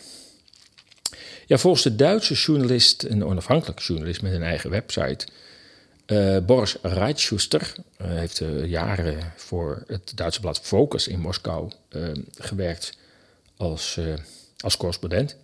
Ja, 1.45 1.57
volgens 1.57 1.83
de 1.83 1.95
Duitse 1.95 2.33
journalist, 2.33 3.03
een 3.03 3.25
onafhankelijke 3.25 3.83
journalist 3.83 4.21
met 4.21 4.33
een 4.33 4.43
eigen 4.43 4.69
website, 4.69 5.27
uh, 6.07 6.37
Boris 6.37 6.75
Reitschuster, 6.81 7.73
uh, 8.01 8.07
heeft 8.07 8.41
jaren 8.65 9.33
voor 9.35 9.83
het 9.87 10.11
Duitse 10.15 10.39
blad 10.39 10.59
Focus 10.59 11.07
in 11.07 11.19
Moskou 11.19 11.71
gewerkt 12.37 12.97
als, 13.57 13.99
als 14.57 14.77
correspondent. 14.77 15.35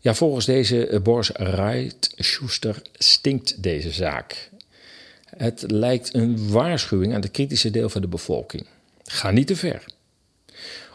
Ja, 0.00 0.14
volgens 0.14 0.46
deze 0.46 1.00
Boris 1.02 1.30
Reitschuster 1.30 2.82
stinkt 2.92 3.62
deze 3.62 3.90
zaak. 3.90 4.50
Het 5.36 5.64
lijkt 5.66 6.14
een 6.14 6.50
waarschuwing 6.50 7.14
aan 7.14 7.20
het 7.20 7.30
kritische 7.30 7.70
deel 7.70 7.88
van 7.88 8.00
de 8.00 8.08
bevolking. 8.08 8.66
Ga 9.04 9.30
niet 9.30 9.46
te 9.46 9.56
ver. 9.56 9.84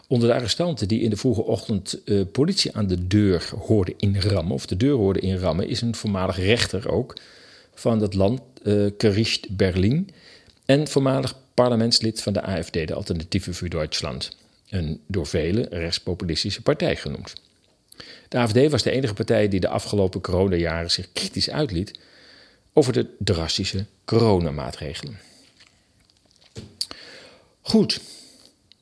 Onder 0.08 0.28
de 0.28 0.34
arrestanten 0.34 0.88
die 0.88 1.00
in 1.00 1.10
de 1.10 1.16
vroege 1.16 1.42
ochtend 1.42 2.00
uh, 2.04 2.22
politie 2.32 2.76
aan 2.76 2.86
de 2.86 3.06
deur 3.06 3.50
hoorden 3.58 3.94
inrammen, 3.98 4.54
of 4.54 4.66
de 4.66 4.76
deur 4.76 4.96
hoorden 4.96 5.22
inrammen, 5.22 5.68
is 5.68 5.80
een 5.80 5.94
voormalig 5.94 6.36
rechter 6.36 6.90
ook 6.90 7.16
van 7.74 8.00
het 8.00 8.14
land 8.14 8.40
uh, 8.62 9.26
Berlin 9.50 10.08
en 10.64 10.88
voormalig 10.88 11.34
parlementslid 11.54 12.22
van 12.22 12.32
de 12.32 12.42
AFD, 12.42 12.72
de 12.72 12.94
Alternatieve 12.94 13.54
voor 13.54 13.68
Duitsland, 13.68 14.36
een 14.68 15.00
door 15.06 15.26
velen 15.26 15.68
rechtspopulistische 15.68 16.62
partij 16.62 16.96
genoemd. 16.96 17.34
De 18.28 18.38
AFD 18.38 18.70
was 18.70 18.82
de 18.82 18.90
enige 18.90 19.14
partij 19.14 19.48
die 19.48 19.60
de 19.60 19.68
afgelopen 19.68 20.20
coronajaren 20.20 20.90
zich 20.90 21.12
kritisch 21.12 21.50
uitliet 21.50 21.98
over 22.78 22.92
de 22.92 23.06
drastische 23.18 23.86
coronamaatregelen. 24.04 25.18
Goed, 27.60 28.00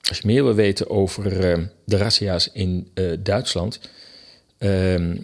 als 0.08 0.18
je 0.18 0.26
meer 0.26 0.44
wil 0.44 0.54
weten 0.54 0.90
over 0.90 1.32
uh, 1.32 1.66
de 1.84 1.96
razzia's 1.96 2.50
in 2.52 2.90
uh, 2.94 3.12
Duitsland, 3.18 3.80
uh, 4.58 5.16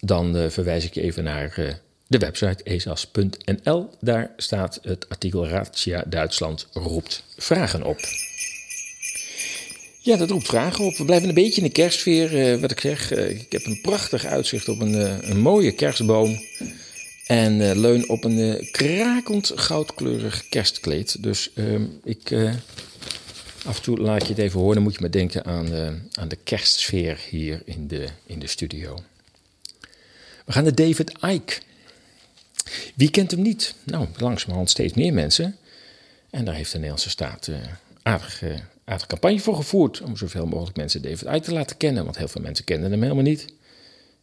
dan 0.00 0.36
eh, 0.36 0.50
verwijs 0.50 0.84
ik 0.84 0.94
je 0.94 1.00
even 1.00 1.24
naar 1.24 1.78
de 2.06 2.18
website 2.18 2.62
esas.nl. 2.62 3.90
Daar 4.00 4.32
staat 4.36 4.78
het 4.82 5.08
artikel 5.08 5.48
Razzia 5.48 6.04
Duitsland 6.06 6.68
roept 6.72 7.22
vragen 7.36 7.82
op. 7.82 7.98
Ja, 10.00 10.16
dat 10.16 10.30
roept 10.30 10.46
vragen 10.46 10.84
op. 10.84 10.96
We 10.96 11.04
blijven 11.04 11.28
een 11.28 11.34
beetje 11.34 11.60
in 11.60 11.66
de 11.66 11.72
kerstsfeer. 11.72 12.60
wat 12.60 12.70
ik 12.70 12.80
zeg, 12.80 13.12
ik 13.12 13.52
heb 13.52 13.64
een 13.64 13.80
prachtig 13.80 14.24
uitzicht 14.24 14.68
op 14.68 14.80
een, 14.80 15.30
een 15.30 15.40
mooie 15.40 15.72
kerstboom. 15.72 16.38
En 17.28 17.80
leun 17.80 18.08
op 18.08 18.24
een 18.24 18.68
krakend 18.70 19.52
goudkleurig 19.54 20.48
kerstkleed. 20.48 21.22
Dus 21.22 21.50
ehm, 21.54 21.84
ik 22.04 22.32
Af 23.66 23.76
en 23.76 23.82
toe 23.82 23.98
laat 23.98 24.22
je 24.22 24.28
het 24.28 24.38
even 24.38 24.60
horen, 24.60 24.74
dan 24.74 24.82
moet 24.82 24.94
je 24.94 25.00
maar 25.00 25.10
denken 25.10 25.44
aan 25.44 25.68
aan 26.12 26.28
de 26.28 26.38
kerstsfeer 26.44 27.20
hier 27.30 27.62
in 27.64 27.88
de, 27.88 28.08
in 28.26 28.38
de 28.38 28.46
studio. 28.46 28.98
We 30.44 30.52
gaan 30.52 30.62
naar 30.62 30.74
David 30.74 31.12
Icke. 31.20 31.60
Wie 32.94 33.10
kent 33.10 33.30
hem 33.30 33.42
niet? 33.42 33.74
Nou, 33.84 34.06
langzamerhand 34.16 34.70
steeds 34.70 34.94
meer 34.94 35.12
mensen. 35.12 35.56
En 36.30 36.44
daar 36.44 36.54
heeft 36.54 36.70
de 36.70 36.76
Nederlandse 36.76 37.10
staat 37.10 37.46
uh, 37.46 37.56
aardig, 38.02 38.42
uh, 38.42 38.54
aardig 38.84 39.06
campagne 39.06 39.40
voor 39.40 39.56
gevoerd. 39.56 40.00
Om 40.00 40.16
zoveel 40.16 40.46
mogelijk 40.46 40.76
mensen 40.76 41.02
David 41.02 41.22
Icke 41.22 41.40
te 41.40 41.52
laten 41.52 41.76
kennen. 41.76 42.04
Want 42.04 42.18
heel 42.18 42.28
veel 42.28 42.42
mensen 42.42 42.64
kennen 42.64 42.90
hem 42.90 43.02
helemaal 43.02 43.22
niet. 43.22 43.46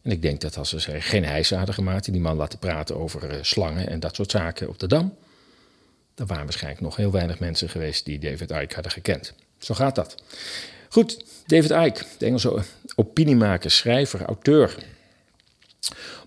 En 0.06 0.12
ik 0.12 0.22
denk 0.22 0.40
dat 0.40 0.56
als 0.56 0.76
ze 0.76 1.00
geen 1.00 1.24
hijsen 1.24 1.56
hadden 1.56 1.74
gemaakt... 1.74 2.12
die 2.12 2.20
man 2.20 2.36
laten 2.36 2.58
praten 2.58 2.96
over 2.96 3.34
uh, 3.34 3.42
slangen 3.42 3.88
en 3.88 4.00
dat 4.00 4.14
soort 4.14 4.30
zaken 4.30 4.68
op 4.68 4.78
de 4.78 4.86
Dam 4.86 5.16
er 6.16 6.26
waren 6.26 6.44
waarschijnlijk 6.44 6.82
nog 6.82 6.96
heel 6.96 7.10
weinig 7.10 7.38
mensen 7.38 7.68
geweest 7.68 8.04
die 8.04 8.18
David 8.18 8.50
Icke 8.50 8.74
hadden 8.74 8.92
gekend. 8.92 9.32
Zo 9.58 9.74
gaat 9.74 9.94
dat. 9.94 10.22
Goed, 10.88 11.24
David 11.46 11.70
Icke, 11.70 12.04
de 12.18 12.26
Engelse 12.26 12.62
opiniemaker, 12.94 13.70
schrijver, 13.70 14.22
auteur, 14.22 14.76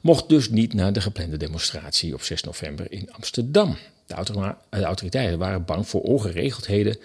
mocht 0.01 0.29
dus 0.29 0.49
niet 0.49 0.73
naar 0.73 0.93
de 0.93 1.01
geplande 1.01 1.37
demonstratie 1.37 2.13
op 2.13 2.23
6 2.23 2.43
november 2.43 2.91
in 2.91 3.11
Amsterdam. 3.11 3.77
De, 4.05 4.13
autoriteiten 4.69 5.37
waren 5.37 5.65
bang 5.65 5.87
voor 5.87 6.01
ongeregeldheden 6.01 6.97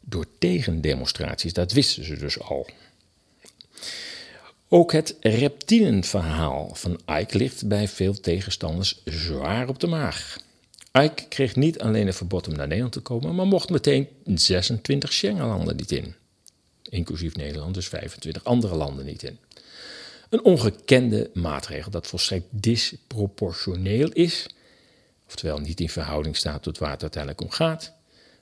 door 0.00 0.26
tegendemonstraties. 0.38 1.52
Dat 1.52 1.72
wisten 1.72 2.04
ze 2.04 2.16
dus 2.16 2.40
al. 2.40 2.66
Ook 4.72 4.92
het 4.92 5.16
reptielenverhaal 5.20 6.70
van 6.74 7.00
Icke 7.06 7.38
ligt 7.38 7.68
bij 7.68 7.88
veel 7.88 8.20
tegenstanders 8.20 9.00
zwaar 9.04 9.68
op 9.68 9.80
de 9.80 9.86
maag. 9.86 10.38
Ike 10.92 11.24
kreeg 11.28 11.56
niet 11.56 11.80
alleen 11.80 12.06
een 12.06 12.14
verbod 12.14 12.48
om 12.48 12.54
naar 12.54 12.66
Nederland 12.66 12.92
te 12.92 13.00
komen, 13.00 13.34
maar 13.34 13.46
mocht 13.46 13.70
meteen 13.70 14.08
26 14.24 15.12
Schengenlanden 15.12 15.76
niet 15.76 15.90
in. 15.92 16.14
Inclusief 16.82 17.36
Nederland, 17.36 17.74
dus 17.74 17.88
25 17.88 18.44
andere 18.44 18.76
landen 18.76 19.04
niet 19.04 19.22
in. 19.22 19.38
Een 20.28 20.44
ongekende 20.44 21.30
maatregel 21.34 21.90
dat 21.90 22.06
volstrekt 22.06 22.46
disproportioneel 22.50 24.08
is, 24.12 24.46
oftewel 25.26 25.58
niet 25.58 25.80
in 25.80 25.88
verhouding 25.88 26.36
staat 26.36 26.62
tot 26.62 26.78
waar 26.78 26.90
het 26.90 27.02
uiteindelijk 27.02 27.42
om 27.42 27.50
gaat. 27.50 27.92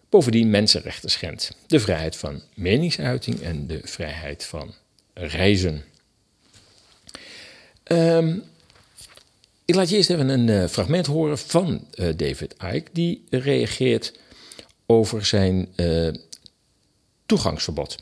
Bovendien 0.08 0.50
mensenrechten 0.50 1.10
schendt. 1.10 1.56
De 1.66 1.80
vrijheid 1.80 2.16
van 2.16 2.42
meningsuiting 2.54 3.40
en 3.40 3.66
de 3.66 3.80
vrijheid 3.84 4.44
van 4.44 4.74
reizen. 5.14 5.84
Um, 7.88 8.42
ik 9.64 9.74
laat 9.74 9.88
je 9.88 9.96
eerst 9.96 10.10
even 10.10 10.28
een 10.28 10.48
uh, 10.48 10.66
fragment 10.66 11.06
horen 11.06 11.38
van 11.38 11.86
uh, 11.94 12.08
David 12.16 12.54
Icke, 12.72 12.90
die 12.92 13.24
reageert 13.30 14.12
over 14.86 15.26
zijn 15.26 15.68
uh, 15.76 16.12
toegangsverbod. 17.26 17.96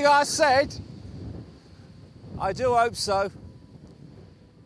Something 0.00 0.06
I 0.06 0.24
said? 0.24 0.74
I 2.38 2.52
do 2.52 2.74
hope 2.74 2.96
so. 2.96 3.30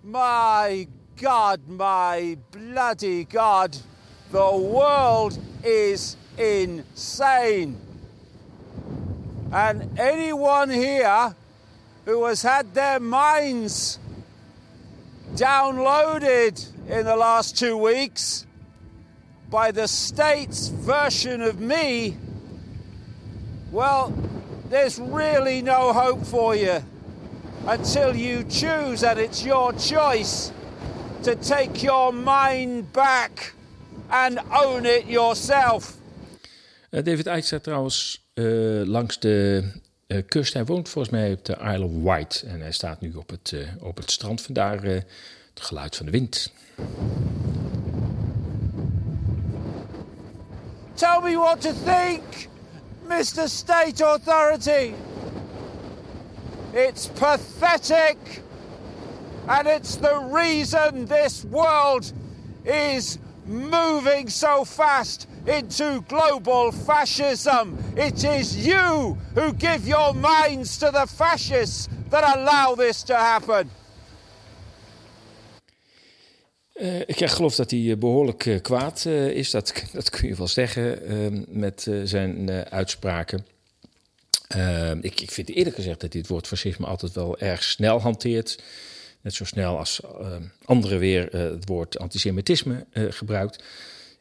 My 0.03 0.87
God, 1.17 1.67
my 1.67 2.39
bloody 2.53 3.25
God, 3.25 3.77
the 4.31 4.57
world 4.57 5.39
is 5.65 6.17
insane. 6.39 7.81
And 9.53 9.99
anyone 9.99 10.71
here 10.71 11.35
who 12.05 12.25
has 12.27 12.43
had 12.43 12.75
their 12.75 13.01
minds 13.01 13.99
downloaded 15.35 16.65
in 16.89 17.07
the 17.07 17.17
last 17.17 17.59
two 17.59 17.77
weeks 17.77 18.47
by 19.51 19.71
the 19.71 19.89
state's 19.89 20.69
version 20.69 21.41
of 21.41 21.61
me, 21.61 22.17
well, 23.73 24.13
there's 24.69 24.99
really 24.99 25.63
no 25.63 25.93
hope 25.93 26.25
for 26.25 26.57
you 26.57 26.83
until 27.67 28.15
you 28.15 28.45
choose, 28.49 29.03
and 29.03 29.19
it's 29.19 29.43
your 29.45 29.73
choice, 29.73 30.53
to 31.23 31.35
take 31.35 31.83
your 31.83 32.13
mind 32.13 32.93
back 32.93 33.55
and 34.11 34.39
own 34.65 34.85
it 34.85 35.07
yourself. 35.07 35.97
Uh, 36.91 37.03
David 37.03 37.27
Icke 37.27 37.47
staat 37.47 37.63
trouwens 37.63 38.27
uh, 38.35 38.87
langs 38.87 39.19
de 39.19 39.65
uh, 40.07 40.23
kust. 40.29 40.53
Hij 40.53 40.65
woont 40.65 40.89
volgens 40.89 41.15
mij 41.15 41.33
op 41.33 41.45
de 41.45 41.57
Isle 41.61 41.85
of 41.85 42.03
Wight. 42.03 42.43
En 42.43 42.61
hij 42.61 42.73
staat 42.73 43.01
nu 43.01 43.13
op 43.15 43.31
het, 43.31 43.55
op 43.81 43.97
het 43.97 44.11
strand. 44.11 44.41
Vandaar 44.41 44.83
het 44.83 45.05
geluid 45.55 45.97
van 45.97 46.07
de 46.07 46.13
wind. 46.13 46.53
Tell 50.95 51.21
me 51.23 51.37
what 51.37 51.61
to 51.61 51.73
think! 51.85 52.54
Mr. 53.07 53.49
State 53.49 54.01
Authority. 54.01 54.95
It's 56.73 57.07
pathetic, 57.07 58.17
and 59.49 59.69
it's 59.69 59.97
the 59.97 60.19
reason 60.31 61.05
this 61.07 61.45
world 61.45 62.11
is 62.65 63.19
moving 63.47 64.29
so 64.31 64.65
fast 64.65 65.29
into 65.47 66.01
global 66.09 66.73
fascism. 66.73 67.79
It 67.97 68.25
is 68.25 68.67
you 68.67 69.19
who 69.35 69.53
give 69.53 69.87
your 69.87 70.15
minds 70.15 70.79
to 70.79 70.91
the 70.91 71.07
fascists 71.07 71.89
that 72.09 72.39
allow 72.39 72.75
this 72.75 73.03
to 73.05 73.17
happen. 73.17 73.71
Uh, 76.75 77.01
ik 77.01 77.27
geloof 77.27 77.55
dat 77.55 77.71
hij 77.71 77.99
behoorlijk 77.99 78.59
kwaad 78.63 79.07
is, 79.07 79.51
dat, 79.51 79.85
dat 79.93 80.11
kun 80.11 80.29
je 80.29 80.35
wel 80.35 80.49
zeggen, 80.49 81.07
ehm, 81.07 81.43
met 81.49 81.91
zijn 82.05 82.51
uitspraken. 82.51 83.47
Ehm, 84.49 84.99
ik, 85.01 85.21
ik, 85.21 85.31
vind 85.31 85.49
eerlijk 85.49 85.77
gezegd 85.77 86.01
dat 86.01 86.13
hij 86.13 86.21
het 86.21 86.31
woord 86.31 86.47
fascisme 86.47 86.87
altijd 86.87 87.13
wel 87.13 87.39
erg 87.39 87.63
snel 87.63 88.01
hanteert. 88.01 88.63
Net 89.21 89.35
zo 89.35 89.45
snel 89.45 89.79
als 89.79 90.01
uh, 90.21 90.37
anderen 90.65 90.99
weer 90.99 91.37
het 91.37 91.69
woord 91.69 91.99
antisemitisme 91.99 92.87
gebruikt. 92.93 93.65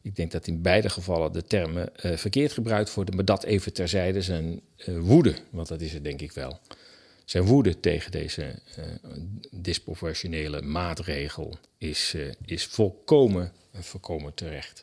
Ik 0.02 0.16
denk 0.16 0.32
dat 0.32 0.48
in 0.48 0.62
beide 0.62 0.90
gevallen 0.90 1.32
de 1.32 1.44
termen 1.44 1.90
verkeerd 1.96 2.52
gebruikt 2.52 2.94
worden, 2.94 3.16
maar 3.16 3.26
dat 3.26 3.44
even 3.44 3.74
terzijde 3.74 4.22
zijn 4.22 4.62
woede, 4.86 5.36
want 5.50 5.68
dat 5.68 5.82
is 5.82 5.94
het 5.94 6.04
denk 6.04 6.22
ik 6.22 6.32
wel 6.32 6.60
zijn 7.26 7.44
woede 7.44 7.80
tegen 7.80 8.12
deze 8.12 8.60
uh, 8.80 8.86
disproportionele 9.52 10.62
maatregel 10.62 11.58
is, 11.78 12.14
uh, 12.16 12.32
is 12.46 12.66
volkomen, 12.66 13.52
uh, 13.76 13.82
volkomen 13.82 14.34
terecht. 14.34 14.82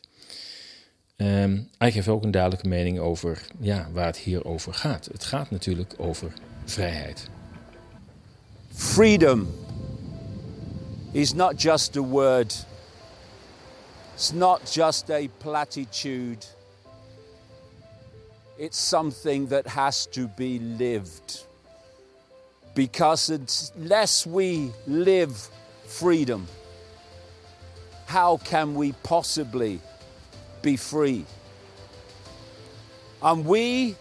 Um, 1.17 1.69
hij 1.77 1.89
heeft 1.89 2.07
ook 2.07 2.23
een 2.23 2.31
duidelijke 2.31 2.67
mening 2.67 2.99
over 2.99 3.47
ja, 3.59 3.89
waar 3.91 4.05
het 4.05 4.17
hier 4.17 4.45
over 4.45 4.73
gaat. 4.73 5.05
Het 5.11 5.23
gaat 5.23 5.49
natuurlijk 5.49 5.93
over 5.97 6.33
vrijheid. 6.65 7.29
Freedom 8.73 9.55
is 11.11 11.33
not 11.33 11.61
just 11.61 11.97
a 11.97 12.01
word. 12.01 12.65
It's 14.13 14.31
not 14.31 14.73
just 14.73 15.09
a 15.09 15.27
platitude. 15.37 16.45
It's 18.57 18.87
something 18.87 19.49
that 19.49 19.65
has 19.65 20.07
to 20.11 20.27
be 20.35 20.59
lived. 20.77 21.49
Because 22.73 23.29
unless 23.75 24.25
we 24.25 24.71
live 24.87 25.49
freedom, 25.85 26.47
how 28.05 28.37
can 28.37 28.75
we 28.75 28.93
possibly 29.03 29.79
be 30.61 30.77
free? 30.77 31.25
And 33.21 33.45
we 33.45 33.95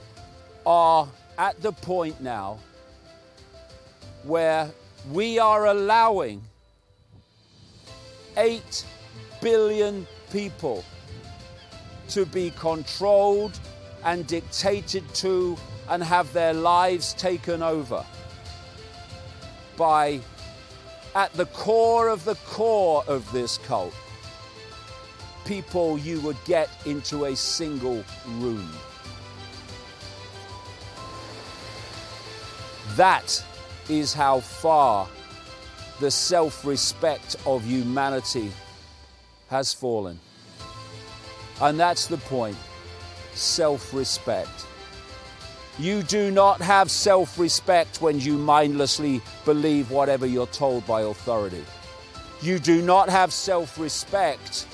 are 0.65 1.09
at 1.37 1.61
the 1.61 1.73
point 1.73 2.21
now 2.21 2.59
where 4.23 4.71
we 5.11 5.39
are 5.39 5.67
allowing 5.67 6.43
8 8.37 8.85
billion 9.41 10.07
people 10.33 10.85
to 12.09 12.25
be 12.27 12.51
controlled 12.51 13.59
and 14.05 14.27
dictated 14.27 15.05
to 15.15 15.57
and 15.89 16.03
have 16.03 16.33
their 16.33 16.53
lives 16.53 17.15
taken 17.15 17.63
over 17.63 18.05
by, 19.81 20.21
at 21.15 21.33
the 21.33 21.47
core 21.47 22.11
of 22.11 22.27
the 22.27 22.35
core 22.45 23.03
of 23.09 23.33
this 23.33 23.57
cult, 23.57 23.95
people 25.47 25.97
you 25.97 26.21
would 26.21 26.37
get 26.45 26.69
into 26.85 27.25
a 27.25 27.35
single 27.35 28.05
room. 28.29 28.71
That 32.97 33.43
is 33.89 34.13
how 34.13 34.41
far 34.41 35.09
the 35.99 36.11
self 36.11 36.67
respect 36.67 37.37
of 37.47 37.65
humanity 37.65 38.53
has 39.49 39.73
fallen. 39.73 40.21
And 41.63 41.81
that's 41.81 42.07
the 42.07 42.19
point 42.19 42.59
self 43.33 43.95
respect. 43.95 44.67
You 45.79 46.03
do 46.03 46.31
not 46.31 46.61
have 46.61 46.91
self 46.91 47.39
respect 47.39 48.03
when 48.03 48.21
you 48.21 48.37
mindlessly 48.37 49.23
believe 49.45 49.91
whatever 49.91 50.27
you're 50.27 50.47
told 50.49 50.87
by 50.87 51.03
authority. 51.03 51.65
You 52.43 52.59
do 52.59 52.83
not 52.83 53.09
have 53.09 53.33
self 53.33 53.79
respect 53.79 54.67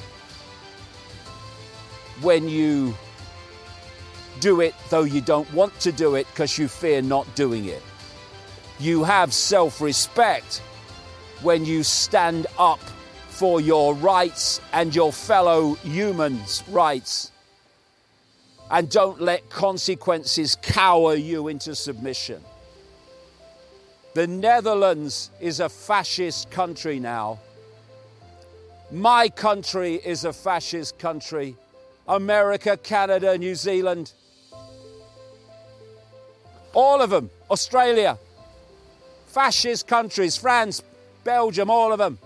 when 2.23 2.49
you 2.49 2.95
do 4.41 4.61
it 4.61 4.75
though 4.91 5.05
you 5.05 5.21
don't 5.21 5.51
want 5.53 5.79
to 5.81 5.93
do 5.93 6.15
it 6.15 6.27
because 6.29 6.59
you 6.59 6.69
fear 6.69 7.03
not 7.03 7.33
doing 7.35 7.67
it. 7.67 7.83
You 8.79 9.05
have 9.05 9.33
self 9.33 9.81
respect 9.81 10.63
when 11.43 11.65
you 11.65 11.83
stand 11.83 12.47
up 12.59 12.81
for 13.29 13.61
your 13.61 13.95
rights 13.95 14.61
and 14.73 14.95
your 14.95 15.13
fellow 15.13 15.75
humans' 15.85 16.65
rights 16.69 17.31
and 18.71 18.91
don't 18.91 19.21
let 19.21 19.49
consequences 19.49 20.57
cower 20.61 21.15
you 21.15 21.49
into 21.49 21.75
submission. 21.75 22.43
The 24.15 24.27
Netherlands 24.27 25.31
is 25.41 25.61
a 25.61 25.69
fascist 25.69 26.51
country 26.51 26.99
now. 26.99 27.39
My 28.91 29.29
country 29.29 29.95
is 29.95 30.25
a 30.25 30.33
fascist 30.33 30.99
country. 30.99 31.57
America, 32.09 32.77
Canada, 32.77 33.37
New 33.37 33.55
Zealand. 33.55 34.13
All 36.73 37.01
of 37.03 37.11
them. 37.11 37.31
Australia. 37.51 38.19
Fascist 39.27 39.87
countries. 39.87 40.37
France, 40.37 40.83
Belgium, 41.25 41.69
all 41.69 41.93
of 41.93 41.99
them. 41.99 42.19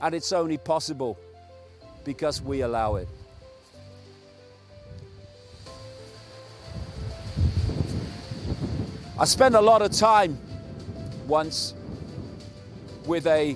And 0.00 0.14
it's 0.14 0.32
only 0.32 0.56
possible 0.56 1.18
because 2.04 2.40
we 2.40 2.60
allow 2.60 2.96
it. 2.96 3.08
I 9.20 9.26
spent 9.26 9.54
a 9.54 9.60
lot 9.60 9.82
of 9.82 9.92
time 9.92 10.38
once 11.26 11.74
with 13.04 13.26
a 13.26 13.54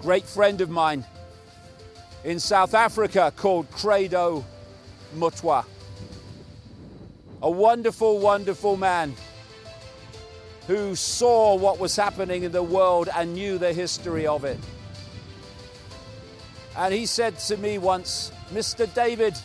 great 0.00 0.24
friend 0.24 0.60
of 0.60 0.68
mine 0.68 1.04
in 2.24 2.40
South 2.40 2.74
Africa 2.74 3.32
called 3.36 3.70
Credo 3.70 4.44
Mutwa. 5.14 5.64
A 7.40 7.48
wonderful, 7.48 8.18
wonderful 8.18 8.76
man 8.76 9.14
who 10.66 10.96
saw 10.96 11.54
what 11.54 11.78
was 11.78 11.94
happening 11.94 12.42
in 12.42 12.50
the 12.50 12.64
world 12.64 13.08
and 13.14 13.34
knew 13.34 13.58
the 13.58 13.72
history 13.72 14.26
of 14.26 14.44
it. 14.44 14.58
And 16.76 16.92
he 16.92 17.06
said 17.06 17.38
to 17.38 17.56
me 17.56 17.78
once, 17.78 18.32
Mr. 18.52 18.92
David, 18.92 19.38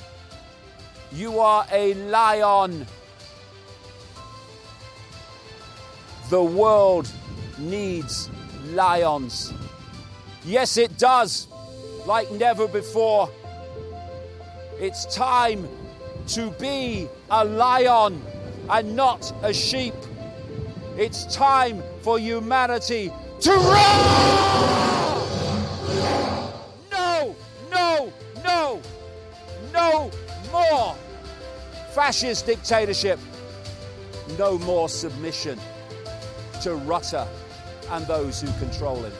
you 1.12 1.40
are 1.40 1.68
a 1.72 1.94
lion 1.94 2.88
The 6.30 6.44
world 6.44 7.10
needs 7.58 8.30
lions. 8.74 9.54
Yes, 10.44 10.76
it 10.76 10.98
does, 10.98 11.48
like 12.06 12.30
never 12.32 12.68
before. 12.68 13.30
It's 14.78 15.06
time 15.16 15.70
to 16.28 16.52
be 16.52 17.08
a 17.30 17.46
lion 17.46 18.22
and 18.70 18.94
not 18.94 19.32
a 19.42 19.54
sheep. 19.54 19.94
It's 20.98 21.34
time 21.34 21.82
for 22.02 22.20
humanity 22.20 23.14
to 23.40 23.52
roar! 23.52 23.68
No, 26.92 27.36
no, 27.72 28.14
no, 28.44 28.82
no 29.72 30.12
more 30.52 30.94
fascist 31.94 32.48
dictatorship. 32.48 33.18
No 34.38 34.58
more 34.58 34.90
submission 34.90 35.58
to 36.62 36.76
Rutter 36.76 37.28
and 37.90 38.08
those 38.08 38.42
who 38.42 38.52
control 38.60 38.96
him. 38.96 39.14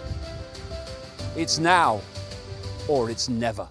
It's 1.36 1.58
now 1.58 2.02
or 2.88 3.10
it's 3.10 3.28
never. 3.28 3.68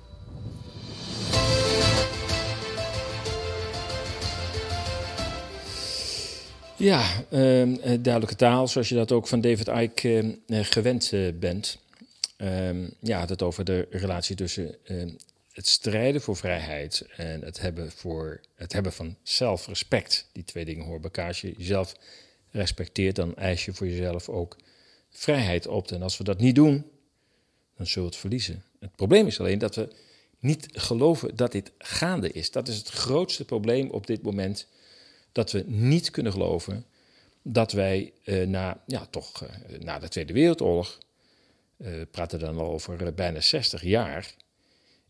Ja, 6.77 7.25
uh, 7.31 7.79
duidelijke 7.83 8.37
taal, 8.37 8.69
zoals 8.69 8.89
je 8.89 8.95
dat 8.95 9.13
ook 9.13 9.27
van 9.27 9.41
David 9.41 9.69
Icke 9.69 10.39
uh, 10.47 10.59
gewend 10.63 11.13
uh, 11.13 11.33
bent. 11.39 11.79
Um, 12.39 12.91
ja, 13.01 13.27
het 13.27 13.43
over 13.43 13.65
de 13.65 13.87
relatie 13.91 14.37
tussen 14.37 14.77
ehm, 14.85 15.11
het 15.53 15.69
strijden 15.69 16.21
voor 16.21 16.37
vrijheid 16.37 17.07
en 17.17 17.45
het 17.45 17.61
hebben, 17.61 17.93
voor, 17.93 18.41
het 18.55 18.73
hebben 18.73 18.93
van 18.93 19.17
zelfrespect. 19.23 20.27
Die 20.33 20.45
twee 20.45 20.65
dingen 20.65 20.85
horen 20.85 21.01
bij 21.01 21.11
elkaar. 21.11 21.29
Als 21.29 21.41
je 21.41 21.55
jezelf 21.57 21.95
respecteert, 22.57 23.17
dan 23.17 23.37
eis 23.37 23.65
je 23.65 23.73
voor 23.73 23.89
jezelf 23.89 24.29
ook 24.29 24.57
vrijheid 25.11 25.67
op. 25.67 25.91
En 25.91 26.03
als 26.03 26.19
we 26.19 26.25
dat 26.25 26.39
niet 26.39 26.55
doen, 26.55 26.85
dan 27.77 27.87
zullen 27.87 28.09
we 28.09 28.15
het 28.15 28.21
verliezen. 28.21 28.65
Het 28.81 28.97
probleem 28.97 29.27
is 29.27 29.41
alleen 29.41 29.59
dat 29.59 29.75
we 29.75 29.89
niet 30.39 30.67
geloven 30.73 31.37
dat 31.37 31.53
dit 31.53 31.73
gaande 31.79 32.33
is. 32.33 32.51
Dat 32.51 32.69
is 32.69 32.77
het 32.77 32.89
grootste 32.89 33.45
probleem 33.45 33.91
op 33.91 34.07
dit 34.07 34.23
moment. 34.23 34.69
Dat 35.33 35.53
we 35.53 35.65
niet 35.67 36.11
kunnen 36.11 36.33
geloven 36.33 36.85
dat 37.43 37.73
wij 37.73 38.13
eh, 38.25 38.47
na, 38.47 38.83
ja, 38.87 39.07
toch, 39.07 39.43
eh, 39.43 39.79
na 39.79 39.99
de 39.99 40.09
Tweede 40.09 40.33
Wereldoorlog, 40.33 40.99
uh, 41.77 42.03
praten 42.11 42.39
dan 42.39 42.59
al 42.59 42.71
over 42.71 43.03
uh, 43.03 43.13
bijna 43.13 43.41
60 43.41 43.83
jaar, 43.83 44.35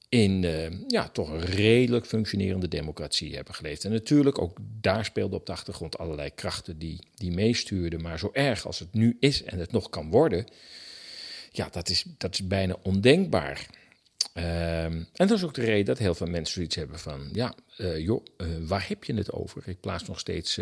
in 0.08 0.42
uh, 0.42 0.66
ja, 0.88 1.08
toch 1.08 1.30
een 1.30 1.44
redelijk 1.44 2.06
functionerende 2.06 2.68
democratie 2.68 3.34
hebben 3.34 3.54
geleefd. 3.54 3.84
En 3.84 3.90
natuurlijk, 3.90 4.40
ook 4.40 4.58
daar 4.80 5.04
speelden 5.04 5.38
op 5.38 5.46
de 5.46 5.52
achtergrond 5.52 5.98
allerlei 5.98 6.34
krachten 6.34 6.78
die, 6.78 7.08
die 7.14 7.32
meestuurden. 7.32 8.02
Maar 8.02 8.18
zo 8.18 8.30
erg 8.32 8.66
als 8.66 8.78
het 8.78 8.92
nu 8.92 9.16
is 9.20 9.42
en 9.42 9.58
het 9.58 9.72
nog 9.72 9.90
kan 9.90 10.10
worden, 10.10 10.46
ja, 11.50 11.68
dat 11.70 11.88
is, 11.88 12.04
dat 12.18 12.34
is 12.34 12.46
bijna 12.46 12.76
ondenkbaar. 12.82 13.66
Ehm, 14.32 14.92
en 14.92 15.26
dat 15.26 15.30
is 15.30 15.44
ook 15.44 15.54
de 15.54 15.64
reden 15.64 15.84
dat 15.84 15.98
heel 15.98 16.14
veel 16.14 16.26
mensen 16.26 16.54
zoiets 16.54 16.76
hebben 16.76 16.98
van... 16.98 17.28
ja, 17.32 17.54
uh, 17.78 17.98
joh, 17.98 18.24
uh, 18.36 18.46
waar 18.60 18.88
heb 18.88 19.04
je 19.04 19.14
het 19.14 19.32
over? 19.32 19.62
Ik 19.68 19.80
plaats 19.80 20.04
nog 20.06 20.18
steeds 20.18 20.60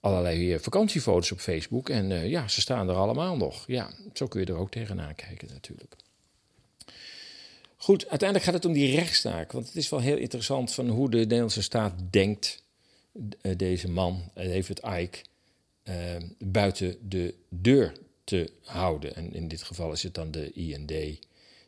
allerlei 0.00 0.58
vakantiefoto's 0.58 1.32
op 1.32 1.40
Facebook... 1.40 1.88
en 1.88 2.28
ja, 2.28 2.48
ze 2.48 2.60
staan 2.60 2.88
er 2.88 2.94
allemaal 2.94 3.36
nog. 3.36 3.64
Ja, 3.66 3.90
zo 4.12 4.26
kun 4.26 4.40
je 4.40 4.46
er 4.46 4.56
ook 4.56 4.70
tegenaan 4.70 5.14
kijken 5.14 5.48
natuurlijk. 5.52 5.96
Goed, 7.82 8.08
uiteindelijk 8.08 8.44
gaat 8.44 8.54
het 8.54 8.64
om 8.64 8.72
die 8.72 8.96
rechtszaak. 8.96 9.52
Want 9.52 9.66
het 9.66 9.76
is 9.76 9.88
wel 9.88 10.00
heel 10.00 10.16
interessant 10.16 10.74
van 10.74 10.88
hoe 10.88 11.10
de 11.10 11.16
Nederlandse 11.16 11.62
staat 11.62 11.94
denkt... 12.10 12.62
deze 13.56 13.88
man, 13.90 14.30
David 14.34 14.80
Icke, 14.98 15.18
buiten 16.38 16.96
de 17.08 17.34
deur 17.48 17.92
te 18.24 18.52
houden. 18.64 19.14
En 19.14 19.34
in 19.34 19.48
dit 19.48 19.62
geval 19.62 19.92
is 19.92 20.02
het 20.02 20.14
dan 20.14 20.30
de 20.30 20.52
IND 20.52 20.92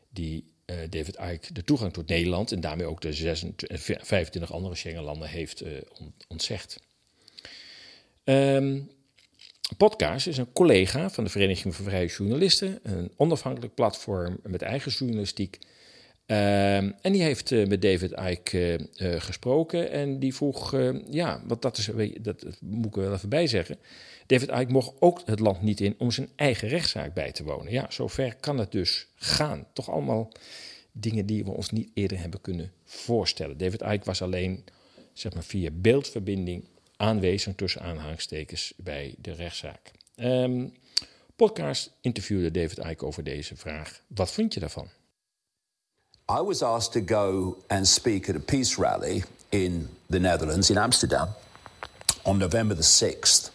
die 0.08 0.44
David 0.90 1.18
Icke 1.32 1.52
de 1.52 1.64
toegang 1.64 1.92
tot 1.92 2.08
Nederland 2.08 2.52
en 2.52 2.60
daarmee 2.60 2.86
ook 2.86 3.00
de 3.00 3.12
26, 3.12 4.06
25 4.06 4.52
andere 4.52 4.74
Schengenlanden 4.74 5.28
heeft 5.28 5.62
ontzegd. 6.28 6.80
Um, 8.24 8.90
Podcast 9.76 10.26
is 10.26 10.36
een 10.36 10.52
collega 10.52 11.10
van 11.10 11.24
de 11.24 11.30
Vereniging 11.30 11.74
voor 11.74 11.84
Vrije 11.84 12.06
Journalisten, 12.06 12.78
een 12.82 13.12
onafhankelijk 13.16 13.74
platform 13.74 14.38
met 14.42 14.62
eigen 14.62 14.92
journalistiek. 14.92 15.58
Um, 16.26 16.94
en 17.00 17.12
die 17.12 17.22
heeft 17.22 17.50
uh, 17.50 17.66
met 17.66 17.82
David 17.82 18.12
Icke 18.12 18.88
gesproken 19.18 19.90
en 19.90 20.18
die 20.18 20.34
vroeg, 20.34 20.76
ja, 21.10 21.42
want 21.46 21.62
dat, 21.62 21.78
is, 21.78 21.90
dat 22.20 22.44
moet 22.60 22.86
ik 22.86 22.94
wel 22.94 23.12
even 23.12 23.28
bij 23.28 23.46
zeggen. 23.46 23.78
David 24.26 24.48
Icke 24.48 24.72
mocht 24.72 24.92
ook 24.98 25.22
het 25.24 25.40
land 25.40 25.62
niet 25.62 25.80
in 25.80 25.94
om 25.98 26.10
zijn 26.10 26.28
eigen 26.36 26.68
rechtszaak 26.68 27.14
bij 27.14 27.32
te 27.32 27.44
wonen. 27.44 27.72
Ja, 27.72 27.86
zover 27.90 28.36
kan 28.36 28.58
het 28.58 28.72
dus 28.72 29.06
gaan. 29.14 29.66
Toch 29.72 29.90
allemaal 29.90 30.32
dingen 30.92 31.26
die 31.26 31.44
we 31.44 31.50
ons 31.50 31.70
niet 31.70 31.90
eerder 31.94 32.20
hebben 32.20 32.40
kunnen 32.40 32.72
voorstellen. 32.84 33.58
David 33.58 33.82
Icke 33.82 34.04
was 34.04 34.22
alleen 34.22 34.64
zeg 35.12 35.34
maar, 35.34 35.44
via 35.44 35.70
beeldverbinding 35.72 36.64
aanwezig 36.96 37.54
tussen 37.54 37.80
aanhangstekens 37.80 38.72
bij 38.76 39.14
de 39.18 39.32
rechtszaak. 39.32 39.90
Um, 40.16 40.74
podcast 41.36 41.92
interviewde 42.00 42.50
David 42.50 42.78
Icke 42.78 43.06
over 43.06 43.24
deze 43.24 43.56
vraag. 43.56 44.02
Wat 44.06 44.32
vond 44.32 44.54
je 44.54 44.60
daarvan? 44.60 44.88
I 46.28 46.40
was 46.40 46.62
asked 46.62 46.94
to 46.94 47.02
go 47.02 47.58
and 47.68 47.86
speak 47.86 48.30
at 48.30 48.36
a 48.36 48.40
peace 48.40 48.78
rally 48.78 49.24
in 49.52 49.90
the 50.08 50.18
Netherlands, 50.18 50.70
in 50.70 50.78
Amsterdam, 50.78 51.28
on 52.24 52.38
November 52.38 52.74
the 52.74 52.82
6th. 52.82 53.50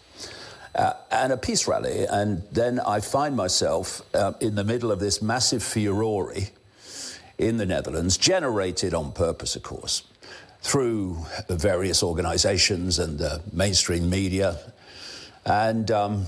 uh, 0.76 0.92
and 1.10 1.32
a 1.32 1.36
peace 1.36 1.66
rally. 1.66 2.04
And 2.04 2.44
then 2.52 2.78
I 2.78 3.00
find 3.00 3.34
myself 3.34 4.02
uh, 4.14 4.34
in 4.40 4.54
the 4.54 4.62
middle 4.62 4.92
of 4.92 5.00
this 5.00 5.20
massive 5.20 5.64
furore 5.64 6.32
in 7.38 7.56
the 7.56 7.66
Netherlands, 7.66 8.16
generated 8.16 8.94
on 8.94 9.10
purpose, 9.10 9.56
of 9.56 9.64
course, 9.64 10.04
through 10.62 11.26
various 11.48 12.04
organizations 12.04 13.00
and 13.00 13.18
the 13.18 13.42
mainstream 13.52 14.08
media 14.08 14.56
and 15.44 15.90
um, 15.90 16.26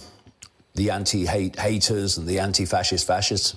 the 0.75 0.91
anti 0.91 1.25
hate 1.25 1.57
haters 1.57 2.19
and 2.19 2.27
the 2.27 2.41
anti 2.41 2.65
fascist 2.65 3.07
fascists. 3.07 3.57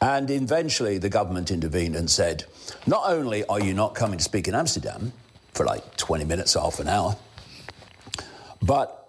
And 0.00 0.30
eventually 0.30 0.98
the 0.98 1.08
government 1.08 1.50
intervened 1.50 1.96
and 1.96 2.10
said, 2.10 2.44
not 2.86 3.02
only 3.06 3.44
are 3.46 3.60
you 3.60 3.74
not 3.74 3.94
coming 3.94 4.18
to 4.18 4.24
speak 4.24 4.46
in 4.46 4.54
Amsterdam 4.54 5.12
for 5.52 5.66
like 5.66 5.96
20 5.96 6.24
minutes, 6.24 6.54
half 6.54 6.78
an 6.78 6.88
hour, 6.88 7.16
but 8.62 9.08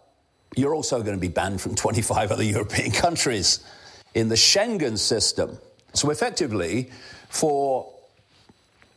you're 0.56 0.73
also 0.73 1.02
going 1.02 1.15
to 1.15 1.21
be 1.21 1.28
banned 1.28 1.62
from 1.62 1.75
25 1.75 2.32
other 2.32 2.43
European 2.56 2.91
countries 2.91 3.60
in 4.13 4.30
the 4.30 4.36
Schengen 4.36 4.97
system. 4.97 5.58
So, 5.93 6.10
effectively, 6.10 6.89
for 7.30 7.91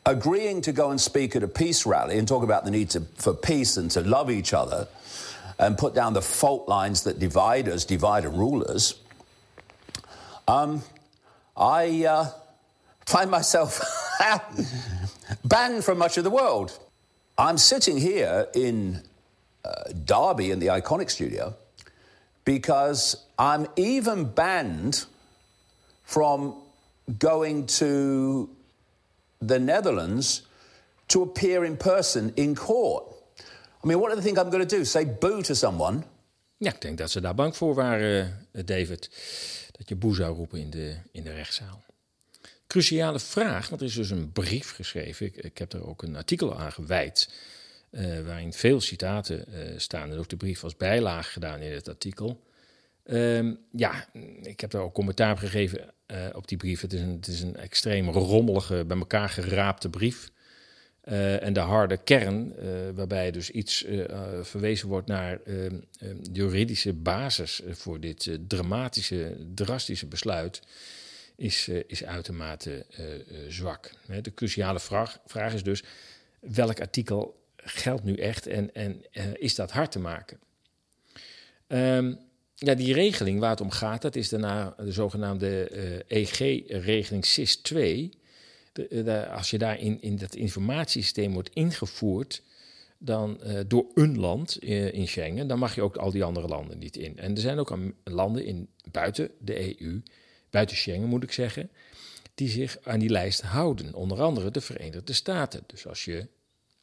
agreeing 0.04 0.62
to 0.62 0.72
go 0.72 0.90
and 0.90 1.00
speak 1.00 1.36
at 1.36 1.42
a 1.42 1.48
peace 1.48 1.86
rally 1.86 2.18
and 2.18 2.26
talk 2.26 2.42
about 2.42 2.64
the 2.64 2.70
need 2.70 2.90
to, 2.90 3.00
for 3.16 3.34
peace 3.34 3.76
and 3.76 3.90
to 3.92 4.00
love 4.00 4.30
each 4.30 4.52
other 4.52 4.88
and 5.58 5.78
put 5.78 5.94
down 5.94 6.12
the 6.12 6.22
fault 6.22 6.68
lines 6.68 7.04
that 7.04 7.18
divide 7.18 7.68
us, 7.68 7.84
divide 7.84 8.24
and 8.24 8.36
rule 8.38 8.64
us, 8.68 8.94
um, 10.48 10.82
I 11.56 12.04
uh, 12.04 12.26
find 13.06 13.30
myself 13.30 13.80
banned 15.44 15.84
from 15.84 15.98
much 15.98 16.16
of 16.16 16.24
the 16.24 16.30
world. 16.30 16.78
I'm 17.36 17.58
sitting 17.58 17.98
here 17.98 18.46
in 18.54 19.02
uh, 19.64 19.92
Derby 20.04 20.50
in 20.50 20.58
the 20.58 20.68
Iconic 20.68 21.10
Studio 21.10 21.54
because 22.44 23.16
I'm 23.38 23.66
even 23.76 24.24
banned 24.24 25.04
from 26.04 26.54
going 27.18 27.66
to 27.66 28.48
the 29.40 29.58
Netherlands 29.58 30.42
to 31.08 31.22
appear 31.22 31.64
in 31.64 31.76
person 31.76 32.32
in 32.36 32.54
court. 32.54 33.04
I 33.82 33.86
mean, 33.86 33.98
what 33.98 34.10
do 34.10 34.16
they 34.16 34.22
think 34.22 34.38
I'm 34.38 34.50
going 34.50 34.66
to 34.66 34.76
do? 34.76 34.84
Say 34.84 35.04
boo 35.04 35.42
to 35.42 35.54
someone? 35.54 36.04
Ja, 36.56 36.70
ik 36.70 36.80
denk 36.80 36.98
dat 36.98 37.10
ze 37.10 37.20
daar 37.20 37.34
bang 37.34 37.56
voor 37.56 37.74
waren, 37.74 38.46
uh, 38.52 38.62
David. 38.64 39.10
Dat 39.82 39.90
je 39.90 39.96
boe 39.96 40.14
zou 40.14 40.36
roepen 40.36 40.60
in 40.60 40.70
de, 40.70 40.96
in 41.12 41.22
de 41.22 41.32
rechtszaal. 41.32 41.84
Cruciale 42.66 43.18
vraag, 43.18 43.68
want 43.68 43.80
er 43.80 43.86
is 43.86 43.94
dus 43.94 44.10
een 44.10 44.32
brief 44.32 44.70
geschreven. 44.70 45.26
Ik, 45.26 45.36
ik 45.36 45.58
heb 45.58 45.72
er 45.72 45.86
ook 45.86 46.02
een 46.02 46.16
artikel 46.16 46.58
aan 46.58 46.72
gewijd. 46.72 47.32
Uh, 47.90 48.20
waarin 48.20 48.52
veel 48.52 48.80
citaten 48.80 49.44
uh, 49.48 49.78
staan 49.78 50.10
en 50.10 50.18
ook 50.18 50.28
de 50.28 50.36
brief 50.36 50.64
als 50.64 50.76
bijlage 50.76 51.30
gedaan 51.30 51.60
in 51.60 51.72
het 51.72 51.88
artikel. 51.88 52.42
Um, 53.04 53.58
ja, 53.72 54.08
ik 54.42 54.60
heb 54.60 54.70
daar 54.70 54.82
ook 54.82 54.94
commentaar 54.94 55.38
gegeven 55.38 55.94
uh, 56.06 56.26
op 56.32 56.48
die 56.48 56.56
brief. 56.56 56.80
Het 56.80 56.92
is, 56.92 57.00
een, 57.00 57.16
het 57.16 57.26
is 57.26 57.40
een 57.40 57.56
extreem 57.56 58.08
rommelige, 58.08 58.84
bij 58.86 58.98
elkaar 58.98 59.28
geraapte 59.28 59.88
brief. 59.88 60.30
En 61.40 61.52
de 61.52 61.60
harde 61.60 61.96
kern, 61.96 62.54
waarbij 62.94 63.30
dus 63.30 63.50
iets 63.50 63.84
verwezen 64.42 64.88
wordt 64.88 65.06
naar 65.06 65.40
ehm, 65.44 65.56
ehm, 65.98 66.16
de 66.22 66.30
juridische 66.32 66.92
basis 66.92 67.60
voor 67.70 68.00
dit 68.00 68.38
dramatische, 68.48 69.36
drastische 69.54 70.06
besluit, 70.06 70.62
is, 71.36 71.68
is 71.86 72.04
uitermate 72.04 72.86
zwak. 73.48 73.90
De 74.22 74.34
cruciale 74.34 74.80
vraag, 74.80 75.18
vraag 75.26 75.54
is 75.54 75.62
dus: 75.62 75.82
welk 76.40 76.80
artikel 76.80 77.40
geldt 77.56 78.04
nu 78.04 78.14
echt 78.14 78.46
en, 78.46 78.74
en 78.74 79.40
is 79.40 79.54
dat 79.54 79.70
hard 79.70 79.92
te 79.92 79.98
maken? 79.98 80.38
Um, 81.68 82.18
ja, 82.54 82.74
die 82.74 82.94
regeling 82.94 83.40
waar 83.40 83.50
het 83.50 83.60
om 83.60 83.70
gaat, 83.70 84.02
dat 84.02 84.16
is 84.16 84.28
daarna 84.28 84.74
de 84.78 84.92
zogenaamde 84.92 85.68
eh, 85.68 86.22
EG-regeling 86.22 87.26
SIS 87.26 87.56
2. 87.56 88.10
Eh, 88.72 89.32
als 89.32 89.50
je 89.50 89.58
daar 89.58 89.78
in, 89.78 90.02
in 90.02 90.16
dat 90.16 90.34
informatiesysteem 90.34 91.32
wordt 91.32 91.50
ingevoerd, 91.52 92.42
dan 92.98 93.40
uh, 93.46 93.60
door 93.66 93.86
een 93.94 94.18
land 94.18 94.62
in 94.92 95.08
Schengen, 95.08 95.46
dan 95.46 95.58
mag 95.58 95.74
je 95.74 95.82
ook 95.82 95.96
al 95.96 96.10
die 96.10 96.24
andere 96.24 96.48
landen 96.48 96.78
niet 96.78 96.96
in. 96.96 97.18
En 97.18 97.34
er 97.34 97.40
zijn 97.40 97.58
ook 97.58 97.78
landen 98.04 98.44
in, 98.44 98.68
buiten 98.90 99.30
de 99.38 99.80
EU, 99.80 100.02
buiten 100.50 100.76
Schengen 100.76 101.08
moet 101.08 101.22
ik 101.22 101.32
zeggen, 101.32 101.70
die 102.34 102.48
zich 102.48 102.78
aan 102.82 102.98
die 102.98 103.10
lijst 103.10 103.40
houden. 103.40 103.94
Onder 103.94 104.20
andere 104.20 104.50
de 104.50 104.60
Verenigde 104.60 105.12
Staten. 105.12 105.62
Dus 105.66 105.86
als 105.86 106.04
je 106.04 106.26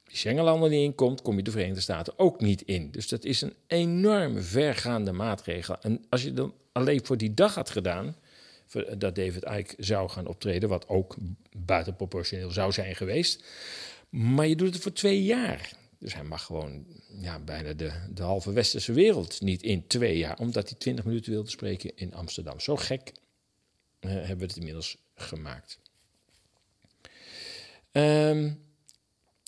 die 0.04 0.18
Schengenlanden 0.18 0.70
niet 0.70 0.84
inkomt, 0.84 1.22
kom 1.22 1.38
je 1.38 1.44
de 1.44 1.52
Verenigde 1.52 1.82
Staten 1.82 2.20
ook 2.20 2.42
niet 2.42 2.62
in. 2.62 2.92
Dus 2.92 3.08
dat 3.08 3.24
is 3.24 3.42
een 3.42 3.54
enorm 3.68 4.42
vergaande 4.42 5.12
maatregel. 5.12 5.78
En 5.82 6.06
als 6.10 6.24
je 6.24 6.34
dan 6.34 6.54
alleen 6.72 7.06
voor 7.06 7.18
die 7.18 7.34
dag 7.34 7.56
had 7.56 7.70
gedaan, 7.70 8.16
dat 8.98 9.16
David 9.16 9.44
Icke 9.44 9.76
zou 9.78 10.10
gaan 10.10 10.28
optreden, 10.28 10.70
wat 10.70 10.88
ook 10.88 11.16
buitenproportioneel 11.58 12.52
zou 12.52 12.72
zijn 12.72 12.96
geweest. 12.96 13.44
Maar 14.10 14.48
je 14.48 14.56
doet 14.56 14.74
het 14.74 14.84
voor 14.84 14.94
twee 14.94 15.24
jaar. 15.24 15.72
Dus 16.00 16.14
hij 16.14 16.24
mag 16.24 16.44
gewoon 16.44 16.86
ja, 17.22 17.40
bijna 17.40 17.74
de, 17.74 17.92
de 18.14 18.22
halve 18.22 18.52
westerse 18.52 18.94
wereld 18.94 19.42
niet 19.42 19.64
in 19.64 19.88
twee 19.88 20.18
jaar, 20.18 20.40
omdat 20.40 20.70
hij 20.70 20.80
twintig 20.80 21.06
minuten 21.06 21.32
wilde 21.32 21.50
spreken 21.50 21.92
in 21.96 22.14
Amsterdam. 22.14 22.60
Zo 22.60 22.76
gek 22.76 23.12
uh, 24.02 24.12
hebben 24.12 24.38
we 24.38 24.46
het 24.46 24.58
inmiddels 24.58 24.98
gemaakt. 25.16 25.80
Um, 27.92 28.68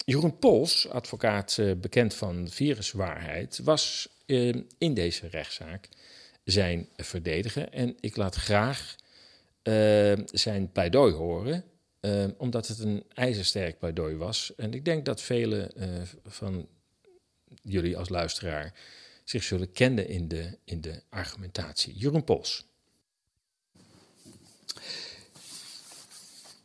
Jeroen 0.05 0.37
Pols, 0.37 0.89
advocaat 0.89 1.57
uh, 1.57 1.75
bekend 1.75 2.13
van 2.13 2.49
viruswaarheid, 2.49 3.59
was 3.63 4.09
uh, 4.25 4.55
in 4.77 4.93
deze 4.93 5.27
rechtszaak 5.27 5.89
zijn 6.43 6.87
verdediger. 6.95 7.69
En 7.69 7.95
ik 7.99 8.15
laat 8.15 8.35
graag 8.35 8.95
uh, 9.63 10.13
zijn 10.25 10.71
pleidooi 10.71 11.13
horen, 11.13 11.63
omdat 12.37 12.67
het 12.67 12.79
een 12.79 13.03
ijzersterk 13.13 13.79
pleidooi 13.79 14.15
was. 14.15 14.53
En 14.55 14.73
ik 14.73 14.85
denk 14.85 15.05
dat 15.05 15.21
velen 15.21 15.71
van 16.25 16.67
jullie 17.61 17.97
als 17.97 18.09
luisteraar 18.09 18.73
zich 19.23 19.43
zullen 19.43 19.71
kennen 19.71 20.07
in 20.07 20.27
de, 20.27 20.57
in 20.63 20.81
de 20.81 21.01
argumentatie. 21.09 21.93
Jeroen 21.93 22.23
Pols. 22.23 22.65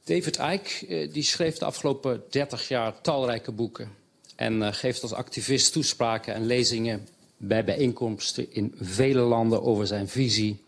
David 0.05 0.37
Icke 0.37 0.87
eh, 0.87 1.13
die 1.13 1.23
schreef 1.23 1.59
de 1.59 1.65
afgelopen 1.65 2.23
30 2.31 2.69
jaar 2.69 3.01
talrijke 3.01 3.53
boeken. 3.53 3.91
En 4.37 4.55
uh, 4.57 4.73
geeft 4.73 5.03
als 5.03 5.13
activist 5.13 5.73
toespraken 5.73 6.35
en 6.35 6.47
lezingen 6.47 7.09
bij 7.37 7.65
bijeenkomsten 7.65 8.53
in 8.53 8.75
vele 8.81 9.21
landen 9.21 9.63
over 9.63 9.87
zijn 9.87 10.09
visie 10.09 10.65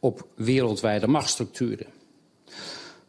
op 0.00 0.26
wereldwijde 0.34 1.06
machtsstructuren. 1.06 1.86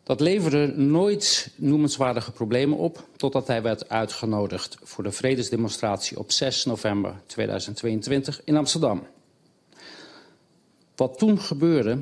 Dat 0.04 0.20
leverde 0.20 0.68
nooit 0.76 1.50
noemenswaardige 1.56 2.32
problemen 2.32 2.78
op, 2.78 3.08
totdat 3.16 3.48
hij 3.48 3.62
werd 3.62 3.90
uitgenodigd 3.90 4.78
voor 4.84 5.04
de 5.04 5.12
vredesdemonstratie 5.12 6.20
op 6.20 6.32
6 6.32 6.66
november 6.66 7.22
2022 7.26 8.42
in 8.44 8.58
Amsterdam. 8.58 9.08
Wat 10.96 11.18
toen 11.18 11.40
gebeurde, 11.40 12.02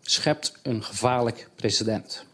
schept 0.00 0.52
een 0.62 0.82
gevaarlijk 0.82 1.48
precedent. 1.54 2.24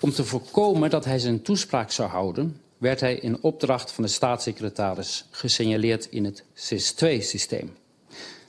Om 0.00 0.12
te 0.12 0.24
voorkomen 0.24 0.90
dat 0.90 1.04
hij 1.04 1.18
zijn 1.18 1.42
toespraak 1.42 1.90
zou 1.90 2.08
houden, 2.08 2.60
werd 2.78 3.00
hij 3.00 3.14
in 3.14 3.42
opdracht 3.42 3.92
van 3.92 4.04
de 4.04 4.10
staatssecretaris 4.10 5.24
gesignaleerd 5.30 6.06
in 6.10 6.24
het 6.24 6.44
SIS-2-systeem. 6.54 7.76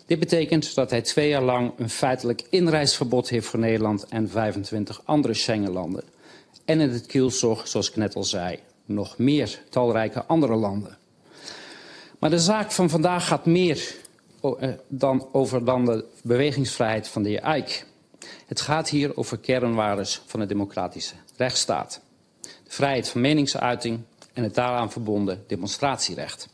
Dit 0.10 0.20
betekent 0.20 0.76
dat 0.76 0.90
hij 0.90 1.02
twee 1.02 1.30
jaar 1.30 1.42
lang 1.42 1.74
een 1.78 1.90
feitelijk 1.90 2.44
inreisverbod 2.50 3.30
heeft 3.30 3.48
voor 3.48 3.60
Nederland 3.60 4.06
en 4.08 4.30
25 4.30 5.02
andere 5.06 5.34
Schengenlanden. 5.34 6.04
En 6.66 6.80
in 6.80 6.90
het 6.90 7.06
kielzog, 7.06 7.68
zoals 7.68 7.90
ik 7.90 7.96
net 7.96 8.16
al 8.16 8.24
zei, 8.24 8.60
nog 8.86 9.18
meer 9.18 9.62
talrijke 9.70 10.26
andere 10.26 10.56
landen. 10.56 10.98
Maar 12.20 12.30
de 12.30 12.40
zaak 12.40 12.72
van 12.72 12.90
vandaag 12.90 13.28
gaat 13.28 13.46
meer 13.46 13.96
eh, 14.42 14.70
dan 14.88 15.28
over 15.32 15.66
dan 15.66 15.86
de 15.86 16.06
bewegingsvrijheid 16.24 17.08
van 17.08 17.24
de 17.24 17.30
heer 17.30 17.42
Eijk. 17.42 17.86
Het 18.46 18.62
gaat 18.62 18.90
hier 18.90 19.18
over 19.18 19.38
kernwaardes 19.38 20.22
van 20.26 20.40
de 20.40 20.46
democratische 20.46 21.16
rechtsstaat. 21.38 22.02
De 22.42 22.50
vrijheid 22.68 23.10
van 23.10 23.22
meningsuiting 23.22 24.00
en 24.34 24.44
het 24.44 24.56
daaraan 24.56 24.92
verbonden 24.92 25.44
demonstratierecht. 25.48 26.50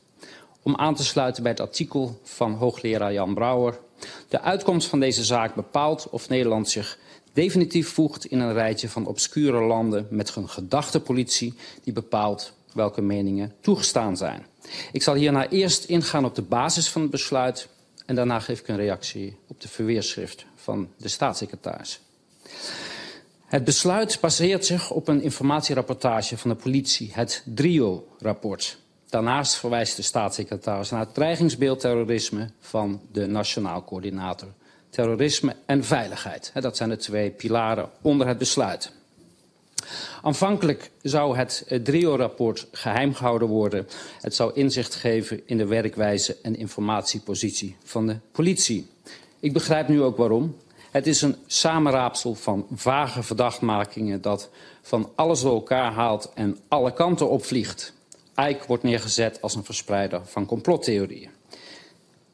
Om 0.66 0.76
aan 0.76 0.96
te 0.96 1.04
sluiten 1.04 1.44
bij 1.44 1.52
het 1.52 1.62
artikel 1.62 2.20
van 2.24 2.54
hoogleraar 2.54 3.14
Jan 3.14 3.34
Brouwer. 3.34 3.80
De 4.28 4.42
uitkomst 4.42 4.88
van 4.88 5.00
deze 5.00 5.24
zaak 5.24 5.56
bepaalt 5.56 6.10
of 6.10 6.30
Nederland 6.30 6.70
zich 6.70 6.98
definitief 7.34 7.90
voegt 7.90 8.26
in 8.26 8.40
een 8.40 8.54
rijtje 8.54 8.90
van 8.90 9.06
obscure 9.06 9.62
landen 9.62 10.08
met 10.10 10.36
een 10.36 10.50
gedachtepolitie 10.50 11.54
die 11.84 11.94
bepaalt 11.94 12.54
welke 12.74 13.02
meningen 13.02 13.54
toegestaan 13.62 14.18
zijn. 14.18 14.46
Ik 14.92 15.04
zal 15.04 15.14
hierna 15.14 15.50
eerst 15.50 15.84
ingaan 15.84 16.26
op 16.26 16.36
de 16.36 16.42
basis 16.42 16.90
van 16.90 17.02
het 17.02 17.12
besluit 17.12 17.68
en 18.06 18.16
daarna 18.16 18.40
geef 18.40 18.60
ik 18.60 18.68
een 18.68 18.78
reactie 18.78 19.38
op 19.48 19.62
de 19.62 19.68
verweerschrift 19.68 20.46
van 20.56 20.90
de 20.98 21.08
staatssecretaris. 21.08 22.00
Het 23.46 23.64
besluit 23.64 24.18
baseert 24.22 24.66
zich 24.66 24.92
op 24.92 25.08
een 25.08 25.22
informatierapportage 25.22 26.38
van 26.38 26.50
de 26.50 26.56
politie, 26.56 27.10
het 27.14 27.44
DRIO-rapport. 27.46 28.84
Daarnaast 29.16 29.56
verwijst 29.56 29.96
de 29.96 30.02
staatssecretaris 30.02 30.90
naar 30.90 31.00
het 31.00 31.14
dreigingsbeeld 31.14 31.80
terrorisme 31.80 32.50
van 32.60 33.02
de 33.12 33.26
Nationaal 33.26 33.84
Coördinator 33.84 34.48
Terrorisme 34.90 35.56
en 35.66 35.84
Veiligheid. 35.84 36.52
Dat 36.54 36.78
zijn 36.78 36.90
de 36.90 36.98
twee 36.98 37.30
pilaren 37.30 37.90
onder 38.02 38.28
het 38.28 38.38
besluit. 38.38 38.92
Aanvankelijk 40.22 40.92
zou 41.02 41.38
het 41.38 41.66
DRIO-rapport 41.84 42.68
geheim 42.72 43.14
gehouden 43.14 43.48
worden. 43.48 43.88
Het 44.22 44.36
zou 44.36 44.52
inzicht 44.54 44.96
geven 44.96 45.42
in 45.46 45.58
de 45.58 45.66
werkwijze 45.66 46.38
en 46.42 46.58
informatiepositie 46.58 47.76
van 47.84 48.08
de 48.08 48.16
politie. 48.32 48.88
Ik 49.40 49.54
begrijp 49.54 49.88
nu 49.88 50.02
ook 50.02 50.18
waarom. 50.18 50.58
Het 50.92 51.08
is 51.08 51.22
een 51.22 51.36
samenraapsel 51.48 52.36
van 52.36 52.68
vage 52.74 53.24
verdachtmakingen 53.24 54.22
dat 54.22 54.50
van 54.82 55.12
alles 55.16 55.42
door 55.42 55.54
elkaar 55.54 55.92
haalt 55.92 56.32
en 56.34 56.58
alle 56.68 56.94
kanten 56.94 57.30
opvliegt. 57.30 57.95
Eik 58.36 58.64
wordt 58.64 58.84
neergezet 58.84 59.42
als 59.42 59.56
een 59.56 59.64
verspreider 59.64 60.22
van 60.26 60.46
complottheorieën. 60.46 61.30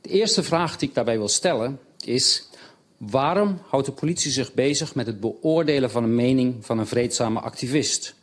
De 0.02 0.10
eerste 0.10 0.44
vraag 0.44 0.78
die 0.78 0.90
ik 0.90 0.96
daarbij 0.96 1.18
wil 1.18 1.28
stellen 1.28 1.80
is... 2.06 2.50
waarom 2.98 3.62
houdt 3.68 3.86
de 3.86 3.92
politie 3.92 4.32
zich 4.32 4.54
bezig 4.54 4.96
met 4.96 5.06
het 5.06 5.20
beoordelen 5.20 5.92
van 5.92 6.04
een 6.04 6.16
mening 6.16 6.66
van 6.66 6.80
een 6.80 6.88
vreedzame 6.88 7.40
activist? 7.40 8.16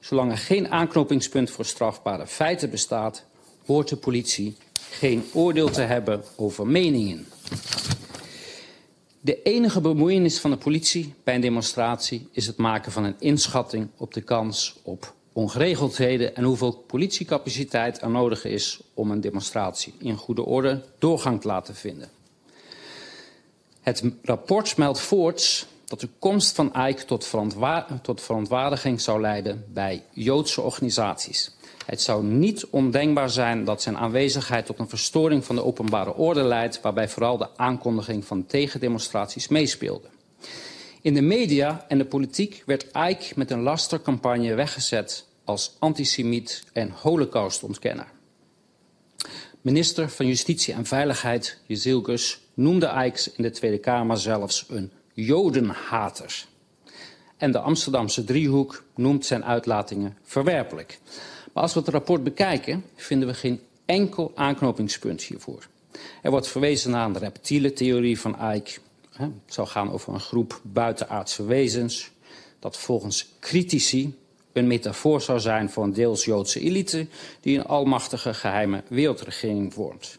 Zolang 0.00 0.30
er 0.30 0.38
geen 0.38 0.68
aanknopingspunt 0.68 1.50
voor 1.50 1.64
strafbare 1.64 2.26
feiten 2.26 2.70
bestaat... 2.70 3.24
hoort 3.66 3.88
de 3.88 3.96
politie 3.96 4.56
geen 4.90 5.24
oordeel 5.32 5.70
te 5.70 5.82
hebben 5.82 6.22
over 6.36 6.66
meningen. 6.66 7.26
De 9.20 9.42
enige 9.42 9.80
bemoeienis 9.80 10.38
van 10.38 10.50
de 10.50 10.56
politie 10.56 11.14
bij 11.24 11.34
een 11.34 11.40
demonstratie 11.40 12.28
is 12.32 12.46
het 12.46 12.56
maken 12.56 12.92
van 12.92 13.04
een 13.04 13.16
inschatting 13.18 13.88
op 13.96 14.14
de 14.14 14.20
kans 14.20 14.76
op 14.82 15.14
ongeregeldheden 15.32 16.36
en 16.36 16.44
hoeveel 16.44 16.72
politiecapaciteit 16.72 18.02
er 18.02 18.10
nodig 18.10 18.44
is 18.44 18.80
om 18.94 19.10
een 19.10 19.20
demonstratie 19.20 19.94
in 19.98 20.16
goede 20.16 20.44
orde 20.44 20.82
doorgang 20.98 21.40
te 21.40 21.46
laten 21.46 21.74
vinden. 21.74 22.10
Het 23.80 24.02
rapport 24.22 24.76
meldt 24.76 25.00
voorts 25.00 25.66
dat 25.84 26.00
de 26.00 26.08
komst 26.18 26.54
van 26.54 26.74
Eik 26.74 27.00
tot, 27.00 27.26
verontwa 27.26 27.86
tot 28.02 28.20
verontwaardiging 28.20 29.00
zou 29.00 29.20
leiden 29.20 29.64
bij 29.68 30.02
Joodse 30.12 30.60
organisaties. 30.60 31.50
Het 31.86 32.00
zou 32.00 32.24
niet 32.24 32.66
ondenkbaar 32.66 33.30
zijn 33.30 33.64
dat 33.64 33.82
zijn 33.82 33.96
aanwezigheid 33.96 34.66
tot 34.66 34.78
een 34.78 34.88
verstoring 34.88 35.44
van 35.44 35.56
de 35.56 35.64
openbare 35.64 36.14
orde 36.14 36.42
leidt, 36.42 36.80
waarbij 36.80 37.08
vooral 37.08 37.36
de 37.36 37.56
aankondiging 37.56 38.24
van 38.24 38.46
tegendemonstraties 38.46 39.48
meespeelde. 39.48 40.08
In 41.02 41.14
de 41.14 41.20
media 41.20 41.84
en 41.88 41.98
de 41.98 42.04
politiek 42.04 42.62
werd 42.66 42.90
Eik 42.90 43.32
met 43.36 43.50
een 43.50 43.62
lastercampagne 43.62 44.54
weggezet 44.54 45.26
als 45.44 45.76
antisemiet 45.78 46.64
en 46.72 46.90
holocaustontkenner. 46.90 48.06
Minister 49.60 50.10
van 50.10 50.26
Justitie 50.26 50.74
en 50.74 50.86
Veiligheid, 50.86 51.58
Jezilgus, 51.66 52.40
noemde 52.54 52.86
Eiks 52.86 53.32
in 53.32 53.42
de 53.42 53.50
Tweede 53.50 53.78
Kamer 53.78 54.18
zelfs 54.18 54.66
een 54.68 54.90
jodenhater. 55.12 56.44
En 57.36 57.52
de 57.52 57.58
Amsterdamse 57.58 58.24
driehoek 58.24 58.84
noemt 58.94 59.26
zijn 59.26 59.44
uitlatingen 59.44 60.16
verwerpelijk. 60.22 60.98
Maar 61.52 61.62
als 61.62 61.74
we 61.74 61.80
het 61.80 61.88
rapport 61.88 62.24
bekijken, 62.24 62.84
vinden 62.94 63.28
we 63.28 63.34
geen 63.34 63.60
enkel 63.84 64.32
aanknopingspunt 64.34 65.22
hiervoor. 65.22 65.66
Er 66.22 66.30
wordt 66.30 66.48
verwezen 66.48 66.90
naar 66.90 67.12
de 67.12 67.18
reptiele 67.18 67.72
theorie 67.72 68.20
van 68.20 68.38
Eijk. 68.38 68.80
Het 69.20 69.54
zou 69.54 69.68
gaan 69.68 69.92
over 69.92 70.12
een 70.14 70.20
groep 70.20 70.60
buitenaardse 70.62 71.44
wezens... 71.44 72.10
dat 72.58 72.78
volgens 72.78 73.34
critici 73.40 74.18
een 74.52 74.66
metafoor 74.66 75.20
zou 75.20 75.40
zijn 75.40 75.70
voor 75.70 75.84
een 75.84 75.92
deels 75.92 76.24
Joodse 76.24 76.60
elite... 76.60 77.06
die 77.40 77.58
een 77.58 77.66
almachtige 77.66 78.34
geheime 78.34 78.82
wereldregering 78.88 79.74
vormt. 79.74 80.18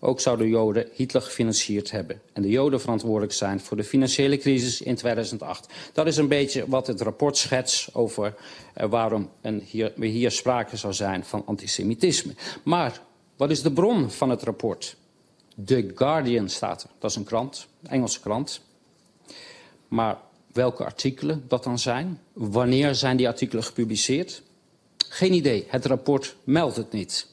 Ook 0.00 0.20
zouden 0.20 0.48
Joden 0.48 0.88
Hitler 0.92 1.22
gefinancierd 1.22 1.90
hebben... 1.90 2.20
en 2.32 2.42
de 2.42 2.48
Joden 2.48 2.80
verantwoordelijk 2.80 3.32
zijn 3.32 3.60
voor 3.60 3.76
de 3.76 3.84
financiële 3.84 4.38
crisis 4.38 4.82
in 4.82 4.94
2008. 4.94 5.72
Dat 5.92 6.06
is 6.06 6.16
een 6.16 6.28
beetje 6.28 6.68
wat 6.68 6.86
het 6.86 7.00
rapport 7.00 7.36
schetst 7.36 7.94
over 7.94 8.34
uh, 8.76 8.86
waarom 8.88 9.30
een 9.40 9.62
hier, 9.66 9.92
hier 9.96 10.30
sprake 10.30 10.76
zou 10.76 10.92
zijn 10.92 11.24
van 11.24 11.42
antisemitisme. 11.46 12.34
Maar 12.62 13.00
wat 13.36 13.50
is 13.50 13.62
de 13.62 13.72
bron 13.72 14.10
van 14.10 14.30
het 14.30 14.42
rapport? 14.42 14.96
The 15.64 15.92
Guardian 15.94 16.48
staat. 16.48 16.86
Dat 16.98 17.10
is 17.10 17.16
een 17.16 17.24
krant, 17.24 17.66
Engelse 17.82 18.20
krant. 18.20 18.60
Maar 19.88 20.18
welke 20.52 20.84
artikelen 20.84 21.44
dat 21.48 21.64
dan 21.64 21.78
zijn? 21.78 22.20
Wanneer 22.32 22.94
zijn 22.94 23.16
die 23.16 23.28
artikelen 23.28 23.64
gepubliceerd? 23.64 24.42
Geen 25.08 25.32
idee. 25.32 25.66
Het 25.68 25.84
rapport 25.84 26.36
meldt 26.44 26.76
het 26.76 26.92
niet. 26.92 27.32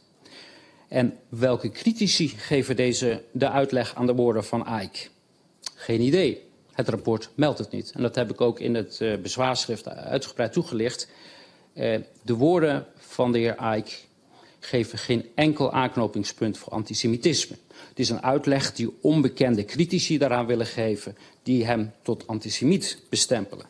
En 0.87 1.17
welke 1.29 1.69
critici 1.69 2.27
geven 2.27 2.75
deze 2.75 3.23
de 3.31 3.49
uitleg 3.49 3.95
aan 3.95 4.05
de 4.05 4.15
woorden 4.15 4.43
van 4.43 4.65
Eijk? 4.65 5.11
Geen 5.75 6.01
idee. 6.01 6.49
Het 6.71 6.89
rapport 6.89 7.29
meldt 7.35 7.59
het 7.59 7.71
niet. 7.71 7.91
En 7.91 8.01
dat 8.01 8.15
heb 8.15 8.31
ik 8.31 8.41
ook 8.41 8.59
in 8.59 8.75
het 8.75 8.99
uh, 9.01 9.17
bezwaarschrift 9.17 9.87
uitgebreid 9.87 10.53
toegelicht. 10.53 11.07
Uh, 11.73 11.99
de 12.21 12.33
woorden 12.33 12.85
van 12.95 13.31
de 13.31 13.37
heer 13.37 13.55
Eijk 13.55 14.07
geven 14.63 14.97
geen 14.97 15.25
enkel 15.35 15.71
aanknopingspunt 15.71 16.57
voor 16.57 16.73
antisemitisme. 16.73 17.55
Het 17.89 17.99
is 17.99 18.09
een 18.09 18.23
uitleg 18.23 18.73
die 18.73 18.93
onbekende 19.01 19.65
critici 19.65 20.17
daaraan 20.17 20.45
willen 20.45 20.65
geven... 20.65 21.17
die 21.43 21.65
hem 21.65 21.91
tot 22.01 22.27
antisemiet 22.27 22.97
bestempelen. 23.09 23.65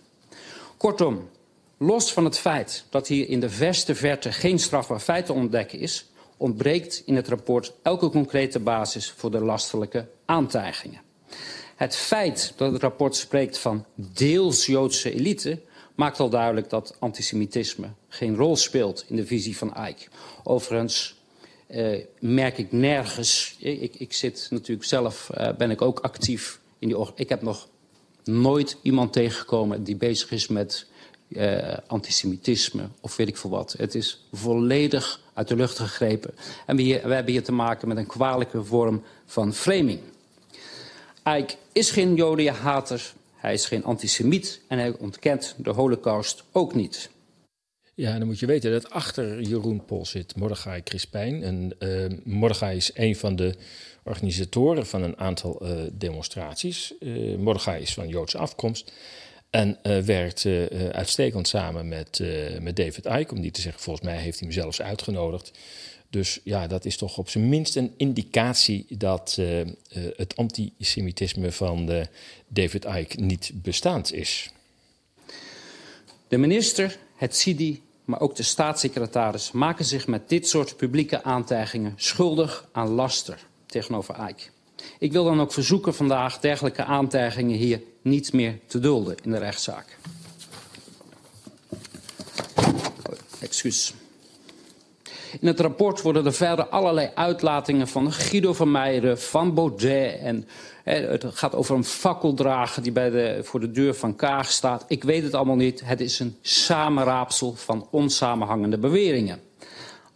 Kortom, 0.78 1.30
los 1.78 2.14
van 2.14 2.26
het 2.26 2.38
feit 2.38 2.86
dat 2.89 3.08
hier 3.08 3.30
in 3.30 3.39
de 3.39 3.50
verste 3.50 3.96
verte... 3.96 4.32
geen 4.32 4.60
strafbaar 4.60 5.00
feit 5.00 5.26
te 5.26 5.34
ontdekken 5.34 5.80
is 5.80 6.06
ontbreekt 6.38 7.04
in 7.06 7.16
het 7.16 7.28
rapport 7.28 7.74
elke 7.82 8.10
concrete 8.10 8.60
basis 8.60 9.12
voor 9.12 9.32
de 9.32 9.39
lastelijke 9.39 10.08
aantijgingen. 10.26 11.02
Het 11.76 11.96
feit 11.96 12.54
dat 12.56 12.72
het 12.72 12.82
rapport 12.82 13.16
spreekt 13.16 13.58
van 13.58 13.86
deels 13.96 14.66
Joodse 14.66 15.14
elite 15.14 15.62
maakt 16.02 16.20
al 16.20 16.30
duidelijk 16.30 16.70
dat 16.70 16.95
antisemitisme 16.99 17.88
geen 18.08 18.36
rol 18.36 18.56
speelt 18.56 19.06
in 19.08 19.16
de 19.16 19.26
visie 19.26 19.58
van 19.58 19.74
Eijk. 19.74 20.10
Overigens 20.43 21.16
uh, 21.70 21.97
merk 22.20 22.58
ik 22.58 22.72
nergens, 22.72 23.56
ik, 23.60 23.95
ik 23.95 24.14
zit 24.14 24.47
natuurlijk 24.49 24.88
zelf, 24.88 25.30
uh, 25.38 25.49
ben 25.58 25.72
ik 25.72 25.82
ook 25.82 25.99
actief 25.99 26.60
in 26.80 26.88
die 26.88 26.97
Ik 27.16 27.30
heb 27.30 27.41
nog 27.41 27.68
nooit 28.24 28.78
iemand 28.82 29.14
tegengekomen 29.14 29.84
die 29.84 29.95
bezig 29.95 30.32
is 30.32 30.47
met 30.47 30.86
uh, 31.28 31.78
antisemitisme 31.88 32.84
of 32.99 33.16
weet 33.16 33.28
ik 33.28 33.38
veel 33.38 33.49
wat. 33.49 33.76
Het 33.78 33.95
is 33.95 34.26
volledig 34.34 35.22
uit 35.34 35.47
de 35.47 35.56
lucht 35.56 35.80
gegrepen. 35.80 36.34
En 36.66 36.76
we, 36.76 36.84
we 36.84 37.14
hebben 37.14 37.34
hier 37.34 37.43
te 37.43 37.52
maken 37.52 37.88
met 37.88 37.97
een 37.97 38.06
kwalijke 38.06 38.64
vorm 38.64 39.04
van 39.26 39.54
framing. 39.54 39.99
Ike 41.24 41.56
is 41.72 41.91
geen 41.91 42.16
jodenhater, 42.16 43.14
hij 43.42 43.54
is 43.54 43.66
geen 43.66 43.84
antisemiet 43.84 44.62
en 44.68 44.78
hij 44.78 44.94
ontkent 44.98 45.56
de 45.58 45.70
holocaust 45.70 46.44
ook 46.52 46.76
niet. 46.76 47.10
Ja, 47.94 48.18
dan 48.18 48.28
moet 48.28 48.39
je 48.39 48.46
weten 48.46 48.72
dat 48.72 48.89
achter 48.89 49.42
Jeroen 49.42 49.86
Pol 49.86 50.06
zit 50.06 50.36
Mordechai 50.36 50.84
Crispijn. 50.84 51.44
En 51.44 51.76
uh, 51.80 52.18
Mordechai 52.24 52.78
is 52.78 52.92
een 52.94 53.16
van 53.16 53.36
de 53.36 53.56
organisatoren 54.04 54.86
van 54.86 55.04
een 55.04 55.18
aantal 55.18 55.66
uh, 55.66 55.82
demonstraties. 55.92 56.94
Uh, 57.00 57.38
Mordechai 57.38 57.82
is 57.82 57.94
van 57.94 58.08
Joodse 58.08 58.38
afkomst. 58.38 58.94
En 59.50 59.78
werkt 60.06 60.46
uitstekend 60.92 61.48
samen 61.48 61.88
met, 61.88 62.24
met 62.62 62.76
David 62.76 63.06
Icke. 63.06 63.34
Om 63.34 63.39
niet 63.39 63.54
te 63.54 63.62
zeggen, 63.62 63.82
volgens 63.82 64.06
mij 64.06 64.18
heeft 64.18 64.39
hij 64.39 64.48
hem 64.48 64.58
zelfs 64.58 64.82
uitgenodigd. 64.82 65.52
Dus 66.12 66.39
ja, 66.43 66.68
dat 66.68 66.86
is 66.86 66.97
toch 66.97 67.18
op 67.18 67.30
zijn 67.30 67.49
minst 67.49 67.76
een 67.76 67.93
indicatie 67.97 68.86
dat 68.89 69.38
het 70.16 70.36
antisemitisme 70.36 71.51
van 71.51 72.05
David 72.47 72.86
Icke 72.86 73.20
niet 73.20 73.51
bestaand 73.53 74.14
is. 74.14 74.51
De 76.28 76.38
minister, 76.38 76.97
het 77.16 77.36
CIDI, 77.36 77.82
maar 78.05 78.20
ook 78.20 78.36
de 78.36 78.43
staatssecretaris 78.43 79.51
maken 79.51 79.86
zich 79.86 80.07
met 80.07 80.30
dit 80.30 80.47
soort 80.47 80.78
publieke 80.78 81.24
aantijgingen 81.24 81.93
schuldig 81.95 82.68
aan 82.72 82.89
laster 82.89 83.47
tegenover 83.66 84.30
Icke. 84.30 84.43
Ik 84.99 85.12
wil 85.12 85.24
dan 85.24 85.41
ook 85.41 85.53
verzoeken 85.53 85.95
vandaag 85.95 86.39
dergelijke 86.39 86.84
aantijgingen 86.84 87.57
hier 87.57 87.82
niet 88.01 88.34
meer 88.34 88.59
te 88.68 88.80
dulden 88.80 89.16
in 89.24 89.32
de 89.32 89.38
rechtszaak. 89.38 89.97
Excuus. 93.39 93.93
In 95.40 95.48
het 95.48 95.60
rapport 95.60 96.02
worden 96.02 96.26
er 96.26 96.34
verder 96.34 96.68
allerlei 96.68 97.12
uitlatingen 97.16 97.88
van 97.88 98.12
Guido 98.12 98.54
van 98.54 98.72
Meijeren, 98.72 99.20
van 99.20 99.54
Baudet. 99.54 100.20
En 100.20 100.48
hè, 100.84 100.94
het 100.94 101.26
gaat 101.28 101.56
over 101.56 101.76
een 101.76 101.84
fakkeldrager 101.84 102.84
die 102.84 102.92
bij 102.92 103.10
de, 103.10 103.40
voor 103.44 103.60
de 103.60 103.72
deur 103.72 103.94
van 103.94 104.16
Kaag 104.16 104.52
staat. 104.52 104.86
Ik 104.88 105.04
weet 105.04 105.24
het 105.24 105.34
allemaal 105.34 105.56
niet. 105.56 105.82
Het 105.86 106.02
is 106.02 106.20
een 106.20 106.38
samenraapsel 106.42 107.54
van 107.56 107.88
onsamenhangende 107.92 108.78
beweringen. 108.78 109.42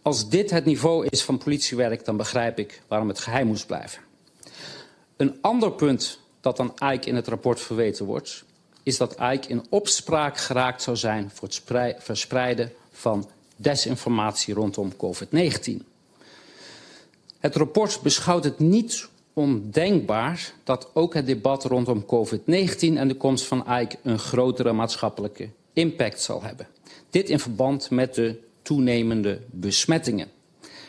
Als 0.02 0.28
dit 0.28 0.50
het 0.50 0.64
niveau 0.64 1.06
is 1.10 1.22
van 1.22 1.38
politiewerk, 1.38 2.04
dan 2.04 2.16
begrijp 2.16 2.58
ik 2.58 2.82
waarom 2.88 3.08
het 3.08 3.18
geheim 3.18 3.46
moest 3.46 3.66
blijven. 3.66 4.02
Een 5.16 5.38
ander 5.40 5.72
punt 5.72 6.18
dat 6.40 6.60
aan 6.60 6.92
Ike 6.92 7.08
in 7.08 7.14
het 7.14 7.28
rapport 7.28 7.60
verweten 7.60 8.04
wordt, 8.04 8.44
is 8.82 8.96
dat 8.96 9.12
Ike 9.12 9.48
in 9.48 9.66
opspraak 9.68 10.38
geraakt 10.38 10.82
zou 10.82 10.96
zijn 10.96 11.30
voor 11.34 11.48
het 11.48 11.96
verspreiden 11.98 12.72
van 12.92 13.28
desinformatie 13.56 14.54
rondom 14.54 14.92
COVID-19. 14.92 15.82
Het 17.38 17.56
rapport 17.56 18.00
beschouwt 18.02 18.44
het 18.44 18.58
niet 18.58 19.08
ondenkbaar 19.32 20.52
dat 20.64 20.90
ook 20.94 21.14
het 21.14 21.26
debat 21.26 21.64
rondom 21.64 22.04
COVID-19 22.04 22.78
en 22.78 23.08
de 23.08 23.16
komst 23.16 23.44
van 23.44 23.64
Ike 23.80 23.96
een 24.02 24.18
grotere 24.18 24.72
maatschappelijke 24.72 25.48
impact 25.72 26.20
zal 26.20 26.42
hebben. 26.42 26.66
Dit 27.10 27.28
in 27.28 27.38
verband 27.38 27.90
met 27.90 28.14
de 28.14 28.38
toenemende 28.62 29.40
besmettingen. 29.50 30.28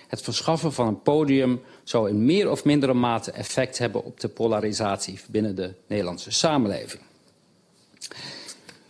Het 0.07 0.21
verschaffen 0.21 0.73
van 0.73 0.87
een 0.87 1.01
podium 1.01 1.61
zou 1.83 2.09
in 2.09 2.25
meer 2.25 2.51
of 2.51 2.65
mindere 2.65 2.93
mate 2.93 3.31
effect 3.31 3.77
hebben 3.77 4.03
op 4.03 4.19
de 4.19 4.27
polarisatie 4.27 5.19
binnen 5.29 5.55
de 5.55 5.73
Nederlandse 5.87 6.31
samenleving. 6.31 7.01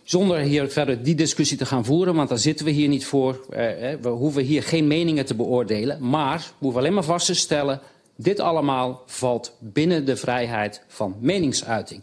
Zonder 0.08 0.38
hier 0.38 0.70
verder 0.70 1.02
die 1.02 1.14
discussie 1.14 1.56
te 1.56 1.66
gaan 1.66 1.84
voeren, 1.84 2.14
want 2.14 2.28
daar 2.28 2.38
zitten 2.38 2.66
we 2.66 2.70
hier 2.72 2.88
niet 2.88 3.06
voor. 3.06 3.46
Eh, 3.50 3.94
we 4.00 4.08
hoeven 4.08 4.42
hier 4.42 4.62
geen 4.62 4.86
meningen 4.86 5.26
te 5.26 5.34
beoordelen. 5.34 6.08
Maar 6.08 6.38
we 6.38 6.44
hoeven 6.58 6.80
alleen 6.80 6.94
maar 6.94 7.04
vast 7.04 7.26
te 7.26 7.34
stellen: 7.34 7.80
dit 8.16 8.40
allemaal 8.40 9.02
valt 9.06 9.56
binnen 9.58 10.04
de 10.04 10.16
vrijheid 10.16 10.82
van 10.86 11.16
meningsuiting. 11.20 12.02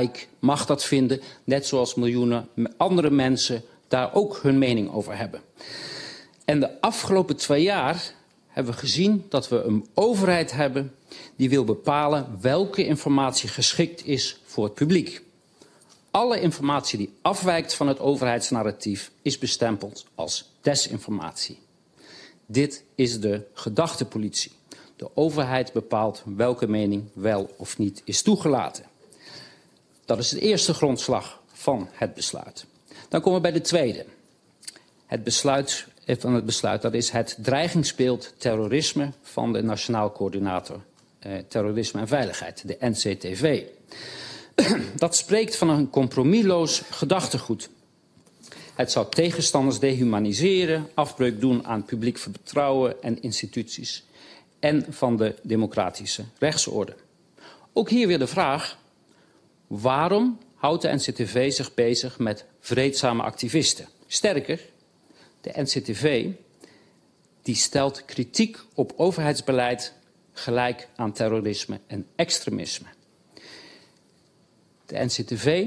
Ike 0.00 0.18
mag 0.38 0.66
dat 0.66 0.84
vinden, 0.84 1.20
net 1.44 1.66
zoals 1.66 1.94
miljoenen 1.94 2.48
andere 2.76 3.10
mensen 3.10 3.62
daar 3.88 4.14
ook 4.14 4.38
hun 4.42 4.58
mening 4.58 4.92
over 4.92 5.16
hebben. 5.16 5.40
En 6.44 6.60
de 6.60 6.80
afgelopen 6.80 7.36
twee 7.36 7.62
jaar 7.62 8.12
hebben 8.48 8.72
we 8.72 8.78
gezien 8.78 9.24
dat 9.28 9.48
we 9.48 9.62
een 9.62 9.86
overheid 9.94 10.52
hebben 10.52 10.92
die 11.36 11.48
wil 11.48 11.64
bepalen 11.64 12.38
welke 12.40 12.86
informatie 12.86 13.48
geschikt 13.48 14.06
is 14.06 14.40
voor 14.44 14.64
het 14.64 14.74
publiek. 14.74 15.22
Alle 16.12 16.40
informatie 16.40 16.98
die 16.98 17.12
afwijkt 17.22 17.74
van 17.74 17.88
het 17.88 17.98
overheidsnarratief 17.98 19.10
is 19.22 19.38
bestempeld 19.38 20.06
als 20.14 20.52
desinformatie. 20.60 21.58
Dit 22.46 22.84
is 22.94 23.20
de 23.20 23.46
gedachtepolitie. 23.54 24.52
De 24.96 25.10
overheid 25.14 25.72
bepaalt 25.72 26.22
welke 26.24 26.68
mening 26.68 27.04
wel 27.12 27.54
of 27.56 27.78
niet 27.78 28.02
is 28.04 28.22
toegelaten. 28.22 28.84
Dat 30.04 30.18
is 30.18 30.28
de 30.28 30.40
eerste 30.40 30.74
grondslag 30.74 31.40
van 31.52 31.88
het 31.92 32.14
besluit. 32.14 32.66
Dan 33.08 33.20
komen 33.20 33.42
we 33.42 33.50
bij 33.50 33.58
de 33.58 33.66
tweede. 33.66 34.06
Het 35.06 35.24
besluit 35.24 35.86
van 36.06 36.34
het 36.34 36.44
besluit. 36.44 36.82
Dat 36.82 36.94
is 36.94 37.10
het 37.10 37.36
dreigingsbeeld 37.38 38.34
terrorisme 38.36 39.12
van 39.22 39.52
de 39.52 39.62
Nationaal 39.62 40.12
Coördinator 40.12 40.80
eh, 41.18 41.32
Terrorisme 41.48 42.00
en 42.00 42.08
Veiligheid, 42.08 42.68
de 42.68 42.76
NCTV. 42.80 43.62
Dat 44.96 45.16
spreekt 45.16 45.56
van 45.56 45.68
een 45.68 45.90
compromisloos 45.90 46.82
gedachtegoed. 46.90 47.70
Het 48.74 48.92
zou 48.92 49.06
tegenstanders 49.10 49.78
dehumaniseren, 49.78 50.88
afbreuk 50.94 51.40
doen 51.40 51.66
aan 51.66 51.84
publiek 51.84 52.18
vertrouwen 52.18 53.02
en 53.02 53.22
instituties 53.22 54.04
en 54.58 54.86
van 54.88 55.16
de 55.16 55.34
democratische 55.42 56.24
rechtsorde. 56.38 56.94
Ook 57.72 57.90
hier 57.90 58.06
weer 58.06 58.18
de 58.18 58.26
vraag: 58.26 58.78
waarom 59.66 60.38
houdt 60.54 60.82
de 60.82 60.92
NCTV 60.92 61.52
zich 61.52 61.74
bezig 61.74 62.18
met 62.18 62.44
vreedzame 62.60 63.22
activisten? 63.22 63.88
Sterker, 64.06 64.60
de 65.40 65.52
NCTV, 65.54 66.28
die 67.42 67.54
stelt 67.54 68.04
kritiek 68.04 68.58
op 68.74 68.92
overheidsbeleid 68.96 69.92
gelijk 70.32 70.88
aan 70.96 71.12
terrorisme 71.12 71.80
en 71.86 72.06
extremisme. 72.16 72.86
De 74.92 75.04
NCTV 75.04 75.66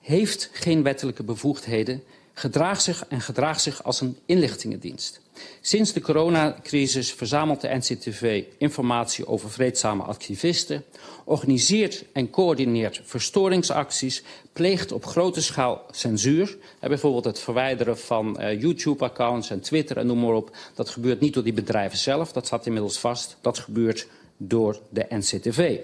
heeft 0.00 0.50
geen 0.52 0.82
wettelijke 0.82 1.22
bevoegdheden, 1.22 2.02
gedraagt 2.32 2.82
zich 2.82 3.04
en 3.08 3.20
gedraagt 3.20 3.60
zich 3.60 3.82
als 3.84 4.00
een 4.00 4.18
inlichtingendienst. 4.26 5.20
Sinds 5.60 5.92
de 5.92 6.00
coronacrisis 6.00 7.12
verzamelt 7.12 7.60
de 7.60 7.74
NCTV 7.74 8.44
informatie 8.58 9.26
over 9.26 9.50
vreedzame 9.50 10.02
activisten, 10.02 10.84
organiseert 11.24 12.04
en 12.12 12.30
coördineert 12.30 13.00
verstoringsacties, 13.04 14.22
pleegt 14.52 14.92
op 14.92 15.06
grote 15.06 15.42
schaal 15.42 15.86
censuur. 15.90 16.56
bijvoorbeeld 16.80 17.24
het 17.24 17.38
verwijderen 17.38 17.98
van 17.98 18.36
uh, 18.40 18.60
YouTube-accounts 18.60 19.50
en 19.50 19.60
Twitter 19.60 19.96
en 19.96 20.06
noem 20.06 20.18
maar 20.18 20.34
op. 20.34 20.56
Dat 20.74 20.88
gebeurt 20.88 21.20
niet 21.20 21.34
door 21.34 21.44
die 21.44 21.52
bedrijven 21.52 21.98
zelf, 21.98 22.32
dat 22.32 22.46
staat 22.46 22.66
inmiddels 22.66 22.98
vast. 22.98 23.36
Dat 23.40 23.58
gebeurt 23.58 24.06
door 24.36 24.80
de 24.88 25.06
NCTV. 25.08 25.78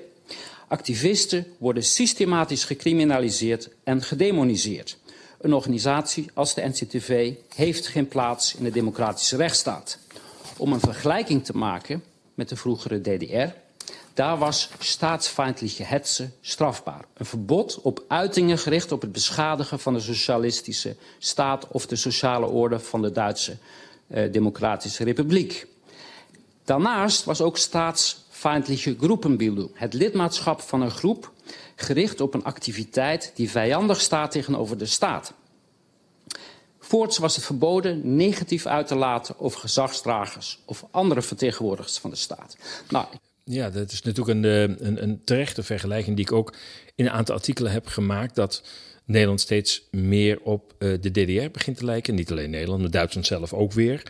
Activisten 0.69 1.47
worden 1.59 1.83
systematisch 1.83 2.65
gecriminaliseerd 2.65 3.69
en 3.85 4.03
gedemoniseerd. 4.03 4.99
Een 5.41 5.55
organisatie 5.55 6.31
als 6.35 6.55
de 6.55 6.69
NCTV 6.69 7.33
heeft 7.55 7.87
geen 7.87 8.09
plaats 8.09 8.55
in 8.55 8.65
de 8.65 8.71
democratische 8.71 9.37
rechtsstaat. 9.37 9.99
Om 10.57 10.73
een 10.73 10.81
vergelijking 10.81 11.45
te 11.45 11.57
maken 11.57 12.03
met 12.35 12.49
de 12.49 12.57
vroegere 12.57 13.01
DDR, 13.01 13.55
daar 14.15 14.39
was 14.39 14.71
staatsfeindliche 14.79 15.83
hetze 15.83 16.31
strafbaar. 16.41 17.05
Een 17.15 17.27
verbod 17.27 17.81
op 17.81 18.05
uitingen 18.09 18.59
gericht 18.59 18.93
op 18.93 19.01
het 19.01 19.13
beschadigen 19.13 19.81
van 19.81 19.95
de 19.95 20.01
socialistische 20.01 20.97
staat 21.19 21.69
of 21.69 21.87
de 21.87 21.97
sociale 21.97 22.47
orde 22.47 22.79
van 22.79 23.03
de 23.03 23.13
Duitse 23.13 23.57
eh, 24.07 24.33
Democratische 24.33 25.05
Republiek. 25.05 25.67
Daarnaast 26.65 27.25
was 27.25 27.41
ook 27.41 27.57
staatsfeindliche 28.37 28.97
Gruppenbildung, 28.99 29.71
het 29.75 29.95
lidmaatschap 29.95 30.61
van 30.61 30.83
een 30.83 30.91
groep 30.91 31.33
gericht 31.77 32.21
op 32.21 32.35
een 32.35 32.45
activiteit 32.45 33.33
die 33.35 33.51
vijandig 33.51 34.01
staat 34.01 34.31
tegenover 34.31 34.79
de 34.79 34.87
staat. 34.87 35.33
Voorts 36.79 37.19
was 37.19 37.37
het 37.37 37.45
verboden 37.45 38.17
negatief 38.17 38.67
uit 38.67 38.87
te 38.87 38.95
laten 38.95 39.39
over 39.39 39.61
gezagsdragers 39.61 40.59
of 40.65 40.87
andere 40.91 41.23
vertegenwoordigers 41.23 41.99
van 41.99 42.11
de 42.11 42.17
staat. 42.17 42.57
Nou, 42.91 43.07
ja, 43.45 43.71
dat 43.71 43.93
is 43.93 44.03
natuurlijk 44.03 44.39
een, 44.39 44.45
eh, 44.45 44.87
een, 44.87 45.03
een 45.03 45.21
terechte 45.25 45.63
vergelijking 45.63 46.17
die 46.17 46.25
ik 46.25 46.33
ook 46.33 46.55
in 46.95 47.05
een 47.05 47.13
aantal 47.13 47.35
artikelen 47.35 47.73
heb 47.73 47.87
gemaakt. 47.87 48.35
Dat 48.35 48.63
Nederland 49.05 49.41
steeds 49.41 49.89
meer 49.91 50.41
op 50.41 50.75
uh, 50.79 50.95
de 51.01 51.11
DDR 51.11 51.51
begint 51.53 51.77
te 51.77 51.85
lijken. 51.85 52.15
Niet 52.15 52.31
alleen 52.31 52.51
Nederland, 52.51 52.81
maar 52.81 52.91
Duitsland 52.91 53.27
zelf 53.27 53.53
ook 53.53 53.73
weer. 53.73 54.03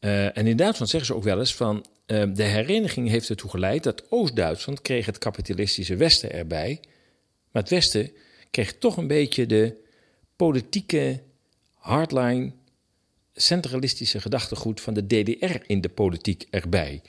Uh, 0.00 0.36
en 0.36 0.46
in 0.46 0.56
Duitsland 0.56 0.90
zeggen 0.90 1.10
ze 1.10 1.14
ook 1.14 1.24
wel 1.24 1.38
eens 1.38 1.54
van 1.54 1.84
de 2.10 2.42
hereniging 2.42 3.08
heeft 3.08 3.28
ertoe 3.28 3.50
geleid 3.50 3.82
dat 3.82 4.10
Oost-Duitsland 4.10 4.82
kreeg 4.82 5.06
het 5.06 5.18
kapitalistische 5.18 5.96
Westen 5.96 6.32
erbij. 6.32 6.80
Maar 7.50 7.62
het 7.62 7.70
Westen 7.70 8.12
kreeg 8.50 8.78
toch 8.78 8.96
een 8.96 9.06
beetje 9.06 9.46
de 9.46 9.74
politieke 10.36 11.20
hardline, 11.74 12.52
centralistische 13.34 14.20
gedachtegoed 14.20 14.80
van 14.80 14.94
de 14.94 15.06
DDR 15.06 15.56
in 15.66 15.80
de 15.80 15.88
politiek 15.88 16.46
erbij. 16.50 17.02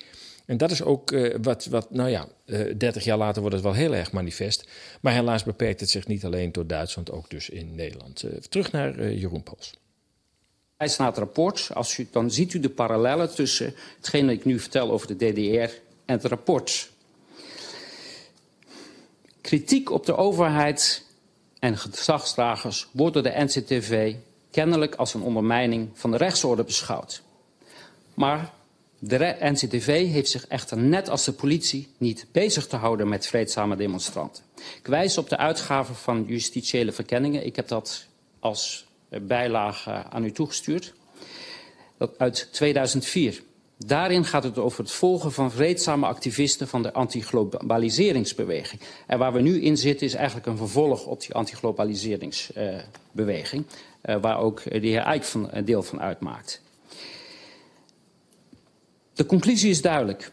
En 0.46 0.58
dat 0.58 0.72
is 0.72 0.84
ook 0.84 1.12
uh, 1.12 1.36
wat, 1.42 1.66
wat, 1.66 1.92
nou 1.92 2.10
ja, 2.10 2.28
uh, 2.46 2.74
30 2.78 3.04
jaar 3.04 3.18
later 3.18 3.42
wordt 3.42 3.56
het 3.56 3.66
wel 3.66 3.74
heel 3.74 3.96
erg 3.96 4.12
manifest. 4.12 4.68
Maar 5.02 5.14
helaas 5.14 5.44
beperkt 5.44 5.80
het 5.80 5.90
zich 5.90 6.08
niet 6.08 6.26
alleen 6.26 6.52
tot 6.52 6.70
Duitsland, 6.70 7.12
ook 7.12 7.30
dus 7.30 7.50
in 7.50 7.76
Nederland. 7.76 8.24
Uh, 8.24 8.32
terug 8.32 8.72
naar 8.72 9.14
Jeroen 9.14 9.44
Pols. 9.44 9.74
Het 10.82 11.18
rapport, 11.18 11.70
als 11.74 11.98
u, 11.98 12.08
dan 12.12 12.32
ziet 12.32 12.54
u 12.54 12.60
de 12.60 12.70
parallellen 12.70 13.36
tussen 13.36 13.76
hetgeen 13.98 14.30
ik 14.30 14.46
nu 14.46 14.60
vertel 14.60 14.92
over 14.92 15.08
de 15.08 15.16
DDR 15.16 15.74
en 16.06 16.16
het 16.16 16.26
rapport. 16.26 16.90
Kritiek 19.42 19.92
op 19.92 20.06
de 20.06 20.16
overheid 20.16 21.06
en 21.60 21.78
gezagsdragers 21.78 22.88
wordt 22.92 23.14
door 23.14 23.24
de 23.24 23.34
NCTV 23.36 24.16
kennelijk 24.52 24.96
als 24.96 25.14
een 25.14 25.22
ondermijning 25.22 25.90
van 25.94 26.12
de 26.12 26.18
rechtsorde 26.18 26.64
beschouwd. 26.64 27.22
Maar 28.14 28.54
de 29.00 29.38
NCTV 29.40 30.12
heeft 30.12 30.30
zich 30.30 30.48
echter 30.48 30.78
net 30.78 31.10
als 31.10 31.26
de 31.26 31.34
politie 31.34 31.88
niet 31.98 32.26
bezig 32.32 32.68
te 32.68 32.76
houden 32.76 33.08
met 33.08 33.28
vreedzame 33.28 33.76
demonstranten. 33.76 34.44
Ik 34.56 34.88
wijs 34.88 35.18
op 35.18 35.30
de 35.30 35.38
uitgave 35.38 35.94
van 35.94 36.24
justitiële 36.28 36.92
verkenningen. 36.92 37.46
Ik 37.46 37.56
heb 37.56 37.68
dat 37.68 38.06
als 38.40 38.90
bijlage 39.22 39.92
aan 39.92 40.24
u 40.24 40.32
toegestuurd. 40.32 40.94
Dat 41.98 42.12
uit 42.18 42.50
2004. 42.52 43.42
Daarin 43.86 44.26
gaat 44.26 44.44
het 44.44 44.58
over 44.58 44.84
het 44.84 44.92
volgen 44.92 45.32
van 45.32 45.52
vreedzame 45.52 46.06
activisten 46.06 46.68
van 46.68 46.82
de 46.82 46.94
antiglobaliseringsbeweging. 46.94 48.82
En 49.08 49.20
waar 49.20 49.34
we 49.34 49.42
nu 49.42 49.62
in 49.62 49.78
zitten 49.78 50.08
is 50.08 50.14
eigenlijk 50.14 50.48
een 50.48 50.58
vervolg 50.58 51.06
op 51.06 51.20
die 51.20 51.34
antiglobaliseringsbeweging. 51.34 53.66
Uh, 54.06 54.16
waar 54.22 54.40
ook 54.40 54.64
de 54.64 54.88
heer 54.88 55.02
Eijk 55.02 55.24
van, 55.24 55.48
een 55.52 55.66
deel 55.66 55.84
van 55.84 56.02
uitmaakt. 56.02 56.62
De 59.14 59.26
conclusie 59.26 59.70
is 59.70 59.82
duidelijk. 59.82 60.32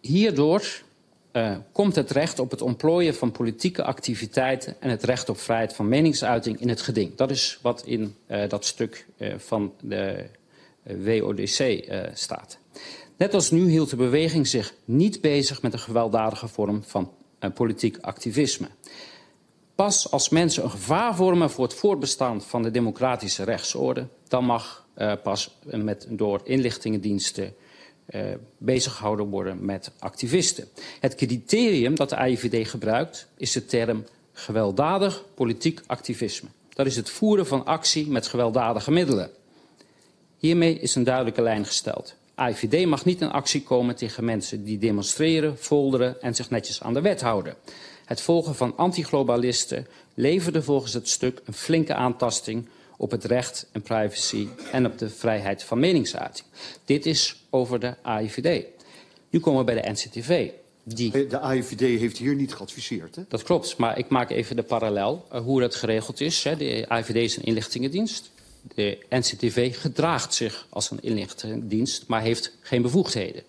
Hierdoor 0.00 0.84
uh, 1.36 1.56
komt 1.72 1.96
het 1.96 2.10
recht 2.10 2.38
op 2.38 2.50
het 2.50 2.62
ontplooien 2.62 3.14
van 3.14 3.32
politieke 3.32 3.84
activiteiten 3.84 4.80
en 4.80 4.90
het 4.90 5.02
recht 5.02 5.28
op 5.28 5.38
vrijheid 5.38 5.74
van 5.74 5.88
meningsuiting 5.88 6.60
in 6.60 6.68
het 6.68 6.80
geding. 6.80 7.14
Dat 7.14 7.30
is 7.30 7.58
wat 7.62 7.82
in 7.84 8.16
uh, 8.28 8.48
dat 8.48 8.64
stuk 8.64 9.06
uh, 9.18 9.34
van 9.38 9.72
de 9.80 10.24
WODC 10.82 11.84
staat. 12.14 12.58
Net 13.16 13.34
als 13.34 13.50
nu 13.50 13.68
hield 13.68 13.90
de 13.90 13.96
beweging 13.96 14.46
zich 14.46 14.74
niet 14.84 15.20
bezig 15.20 15.62
met 15.62 15.72
een 15.72 15.78
gewelddadige 15.78 16.48
vorm 16.48 16.82
van 16.84 17.12
politiek 17.54 17.98
activisme. 18.00 18.68
Pas 19.74 20.10
als 20.10 20.28
mensen 20.28 20.64
een 20.64 20.70
gevaar 20.70 21.16
vormen 21.16 21.50
voor 21.50 21.64
het 21.64 21.74
voortbestaan 21.74 22.42
van 22.42 22.62
de 22.62 22.70
democratische 22.70 23.44
rechtsorde, 23.44 24.08
dan 24.28 24.44
mag 24.44 24.86
pas 25.22 25.58
met, 25.64 26.06
door 26.10 26.40
inlichtingendiensten 26.44 27.54
bezig 28.58 28.94
gehouden 28.94 29.26
worden 29.26 29.64
met 29.64 29.90
activisten. 29.98 30.68
Het 31.00 31.14
criterium 31.14 31.94
dat 31.94 32.08
de 32.08 32.16
AIVD 32.16 32.68
gebruikt 32.68 33.28
is 33.36 33.52
de 33.52 33.64
term 33.64 34.04
gewelddadig 34.32 35.24
politiek 35.34 35.80
activisme. 35.86 36.48
Dat 36.68 36.86
is 36.86 36.96
het 36.96 37.10
voeren 37.10 37.46
van 37.46 37.64
actie 37.64 38.08
met 38.08 38.26
gewelddadige 38.26 38.90
middelen. 38.90 39.30
Hiermee 40.36 40.78
is 40.80 40.94
een 40.94 41.04
duidelijke 41.04 41.42
lijn 41.42 41.64
gesteld. 41.64 42.14
AIVD 42.34 42.86
mag 42.86 43.04
niet 43.04 43.20
in 43.20 43.30
actie 43.30 43.62
komen 43.62 43.96
tegen 43.96 44.24
mensen 44.24 44.64
die 44.64 44.78
demonstreren, 44.78 45.56
folderen 45.58 46.22
en 46.22 46.34
zich 46.34 46.50
netjes 46.50 46.82
aan 46.82 46.94
de 46.94 47.00
wet 47.00 47.20
houden. 47.20 47.56
Het 48.04 48.20
volgen 48.20 48.54
van 48.54 48.76
antiglobalisten 48.76 49.86
leverde 50.14 50.62
volgens 50.62 50.92
het 50.92 51.08
stuk 51.08 51.40
een 51.44 51.54
flinke 51.54 51.94
aantasting 51.94 52.68
op 52.96 53.10
het 53.10 53.24
recht 53.24 53.68
en 53.72 53.82
privacy 53.82 54.48
en 54.72 54.86
op 54.86 54.98
de 54.98 55.10
vrijheid 55.10 55.62
van 55.62 55.78
meningsuiting. 55.78 56.46
Dit 56.84 57.06
is 57.06 57.36
over 57.50 57.80
de 57.80 57.94
AIVD. 58.02 58.64
Nu 59.30 59.40
komen 59.40 59.64
we 59.64 59.72
bij 59.72 59.82
de 59.82 59.90
NCTV. 59.90 60.50
Die... 60.82 61.26
De 61.26 61.38
AIVD 61.38 61.80
heeft 61.80 62.18
hier 62.18 62.34
niet 62.34 62.54
geadviseerd, 62.54 63.16
hè? 63.16 63.22
Dat 63.28 63.42
klopt, 63.42 63.76
maar 63.76 63.98
ik 63.98 64.08
maak 64.08 64.30
even 64.30 64.56
de 64.56 64.62
parallel 64.62 65.26
uh, 65.32 65.40
hoe 65.40 65.60
dat 65.60 65.74
geregeld 65.74 66.20
is. 66.20 66.44
Hè. 66.44 66.56
De 66.56 66.84
AIVD 66.88 67.14
is 67.14 67.36
een 67.36 67.44
inlichtingendienst. 67.44 68.30
De 68.74 68.98
NCTV 69.10 69.80
gedraagt 69.80 70.34
zich 70.34 70.66
als 70.70 70.90
een 70.90 71.02
inlichtingendienst, 71.02 72.06
maar 72.06 72.22
heeft 72.22 72.56
geen 72.60 72.82
bevoegdheden. 72.82 73.42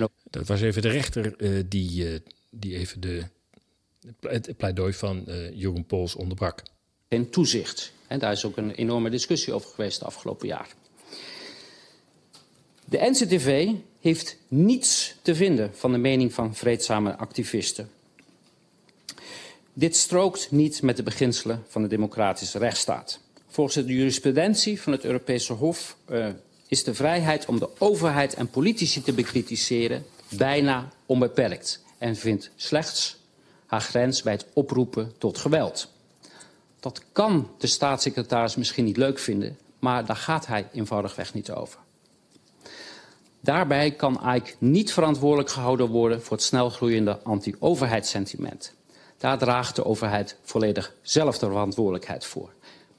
Ook... 0.00 0.10
Dat 0.30 0.46
was 0.46 0.60
even 0.60 0.82
de 0.82 0.88
rechter 0.88 1.34
uh, 1.38 1.62
die, 1.68 2.04
uh, 2.04 2.18
die 2.50 2.76
even 2.76 3.00
de, 3.00 3.22
het 4.20 4.56
pleidooi 4.56 4.92
van 4.92 5.24
Jeroen 5.54 5.84
Pols 5.84 6.14
onderbrak. 6.14 6.62
Geen 7.08 7.30
toezicht. 7.30 7.92
En 8.06 8.18
daar 8.18 8.32
is 8.32 8.44
ook 8.44 8.56
een 8.56 8.70
enorme 8.70 9.10
discussie 9.10 9.52
over 9.52 9.70
geweest 9.70 9.98
de 9.98 10.04
afgelopen 10.04 10.46
jaar. 10.46 10.68
De 12.84 12.98
NCTV 12.98 13.70
heeft 14.00 14.36
niets 14.48 15.14
te 15.22 15.34
vinden 15.34 15.70
van 15.74 15.92
de 15.92 15.98
mening 15.98 16.32
van 16.32 16.54
vreedzame 16.54 17.16
activisten. 17.16 17.90
Dit 19.72 19.96
strookt 19.96 20.50
niet 20.50 20.82
met 20.82 20.96
de 20.96 21.02
beginselen 21.02 21.64
van 21.68 21.82
de 21.82 21.88
democratische 21.88 22.58
rechtsstaat. 22.58 23.20
Volgens 23.48 23.86
de 23.86 23.94
jurisprudentie 23.94 24.80
van 24.80 24.92
het 24.92 25.04
Europese 25.04 25.52
Hof 25.52 25.96
uh, 26.10 26.28
is 26.68 26.84
de 26.84 26.94
vrijheid 26.94 27.46
om 27.46 27.58
de 27.58 27.68
overheid 27.78 28.34
en 28.34 28.48
politici 28.48 29.02
te 29.02 29.12
bekritiseren 29.12 30.04
bijna 30.28 30.92
onbeperkt 31.06 31.82
en 31.98 32.16
vindt 32.16 32.50
slechts 32.56 33.16
haar 33.66 33.80
grens 33.80 34.22
bij 34.22 34.32
het 34.32 34.46
oproepen 34.52 35.12
tot 35.18 35.38
geweld. 35.38 35.93
Dat 36.84 37.02
kan 37.12 37.50
de 37.58 37.66
staatssecretaris 37.66 38.56
misschien 38.56 38.84
niet 38.84 38.96
leuk 38.96 39.18
vinden, 39.18 39.58
maar 39.78 40.06
daar 40.06 40.16
gaat 40.16 40.46
hij 40.46 40.68
eenvoudigweg 40.72 41.34
niet 41.34 41.50
over. 41.50 41.78
Daarbij 43.40 43.90
kan 43.90 44.20
Ike 44.34 44.54
niet 44.58 44.92
verantwoordelijk 44.92 45.50
gehouden 45.50 45.88
worden 45.88 46.22
voor 46.22 46.36
het 46.36 46.46
snelgroeiende 46.46 47.18
anti-overheidssentiment. 47.22 48.74
Daar 49.18 49.38
draagt 49.38 49.76
de 49.76 49.84
overheid 49.84 50.36
volledig 50.42 50.94
zelf 51.02 51.38
de 51.38 51.46
verantwoordelijkheid 51.46 52.24
voor. 52.24 52.52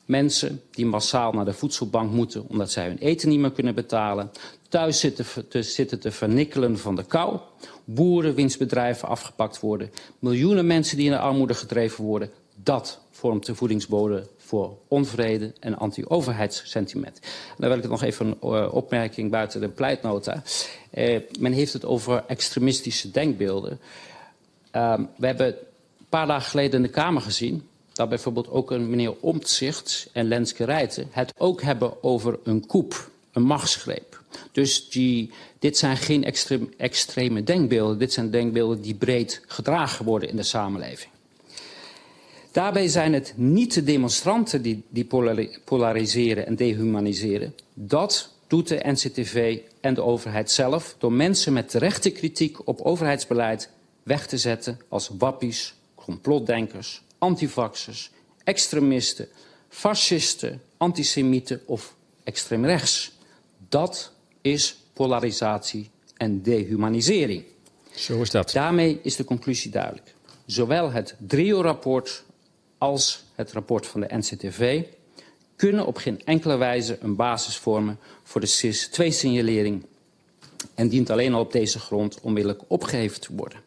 Mensen 0.06 0.62
die 0.72 0.86
massaal 0.86 1.32
naar 1.32 1.46
de 1.46 1.54
voedselbank 1.54 2.12
moeten 2.12 2.50
omdat 2.50 2.72
zij 2.72 2.88
hun 2.88 2.98
eten 2.98 3.30
niet 3.30 3.40
meer 3.40 3.52
kunnen 3.52 3.76
betalen, 3.76 4.32
thuis 4.70 5.00
zitten 5.00 5.26
te, 5.50 5.64
zitten 5.64 6.00
te 6.00 6.12
vernikkelen 6.12 6.78
van 6.78 6.96
de 6.96 7.04
kou, 7.04 7.40
boeren 7.84 8.36
wiens 8.36 8.58
bedrijven 8.58 9.08
afgepakt 9.08 9.60
worden, 9.60 9.92
miljoenen 10.20 10.68
mensen 10.68 10.98
die 10.98 11.06
in 11.06 11.12
de 11.12 11.20
armoede 11.20 11.54
gedreven 11.54 12.04
worden, 12.04 12.32
dat 12.56 13.04
vormt 13.16 13.46
de 13.46 13.56
voedingsbodem 13.56 14.24
voor 14.38 14.78
onvrede 14.88 15.54
en 15.60 15.78
anti-overheidssentiment. 15.78 17.20
Dan 17.58 17.70
wil 17.70 17.78
ik 17.78 17.90
nog 17.90 18.04
even 18.04 18.28
een 18.28 18.38
uh, 18.52 18.74
opmerking 18.74 19.32
buiten 19.32 19.62
de 19.62 19.70
pleitnota. 19.70 20.44
Uh, 20.94 21.20
men 21.40 21.52
heeft 21.52 21.74
het 21.74 21.86
over 21.86 22.24
extremistische 22.28 23.12
denkbeelden. 23.12 23.80
Uh, 24.76 25.00
we 25.18 25.26
hebben 25.26 25.48
een 25.48 26.06
paar 26.10 26.28
dagen 26.28 26.50
geleden 26.50 26.76
in 26.76 26.82
de 26.82 26.90
Kamer 26.90 27.22
gezien 27.22 27.68
dat 27.94 28.10
bijvoorbeeld 28.10 28.50
ook 28.50 28.72
een 28.72 28.90
meneer 28.90 29.14
Omtzigt 29.20 30.10
en 30.14 30.28
Lenske 30.28 30.64
Rijten 30.64 31.08
het 31.12 31.34
ook 31.38 31.62
hebben 31.62 32.04
over 32.04 32.40
een 32.44 32.66
koep, 32.66 33.10
een 33.32 33.44
machtsgreep. 33.44 34.22
Dus 34.52 34.90
die, 34.90 35.32
dit 35.60 35.78
zijn 35.78 35.98
geen 35.98 36.24
extreme, 36.24 36.68
extreme 36.78 37.44
denkbeelden, 37.44 37.98
dit 37.98 38.14
zijn 38.14 38.32
denkbeelden 38.32 38.82
die 38.82 38.96
breed 38.96 39.42
gedragen 39.48 40.06
worden 40.06 40.30
in 40.30 40.36
de 40.36 40.44
samenleving. 40.44 41.14
Daarbij 42.56 42.88
zijn 42.88 43.14
het 43.14 43.34
niet 43.36 43.74
de 43.74 43.84
demonstranten 43.84 44.62
die, 44.62 44.84
die 44.90 45.08
polariseren 45.66 46.46
en 46.46 46.56
dehumaniseren. 46.56 47.56
Dat 47.74 48.34
doet 48.48 48.68
de 48.68 48.80
NCTV 48.84 49.60
en 49.82 49.94
de 49.94 50.04
overheid 50.04 50.52
zelf 50.52 50.96
door 50.98 51.12
mensen 51.12 51.54
met 51.54 51.70
terechte 51.70 52.10
kritiek 52.10 52.68
op 52.68 52.82
overheidsbeleid 52.82 53.70
weg 54.04 54.28
te 54.28 54.38
zetten 54.38 54.80
als 54.90 55.10
wappies, 55.18 55.74
complotdenkers, 55.96 57.02
antivaxers, 57.18 58.12
extremisten, 58.44 59.28
fascisten, 59.70 60.62
antisemieten 60.78 61.62
of 61.66 61.96
extreem 62.24 62.66
rechts. 62.66 63.12
Dat 63.70 64.12
is 64.42 64.78
polarisatie 64.94 65.90
en 66.18 66.42
dehumanisering. 66.42 67.44
Zo 67.96 68.22
is 68.22 68.30
dat. 68.30 68.52
Daarmee 68.52 69.00
is 69.02 69.16
de 69.16 69.24
conclusie 69.24 69.72
duidelijk. 69.72 70.16
Zowel 70.46 70.92
het 70.92 71.16
DRIO-rapport 71.20 72.24
als 72.78 73.24
het 73.36 73.52
rapport 73.52 73.88
van 73.88 74.02
de 74.02 74.16
NCTV 74.18 74.84
kunnen 75.56 75.86
op 75.86 75.98
geen 75.98 76.22
enkele 76.26 76.58
wijze 76.58 76.98
een 77.02 77.16
basis 77.16 77.58
vormen 77.58 78.00
voor 78.24 78.42
de 78.42 78.48
SIS-2-signalering 78.48 79.86
en 80.74 80.90
dient 80.90 81.10
alleen 81.10 81.34
al 81.34 81.40
op 81.40 81.52
deze 81.52 81.80
grond 81.80 82.20
onmiddellijk 82.22 82.62
opgeheven 82.68 83.22
te 83.22 83.36
worden. 83.36 83.60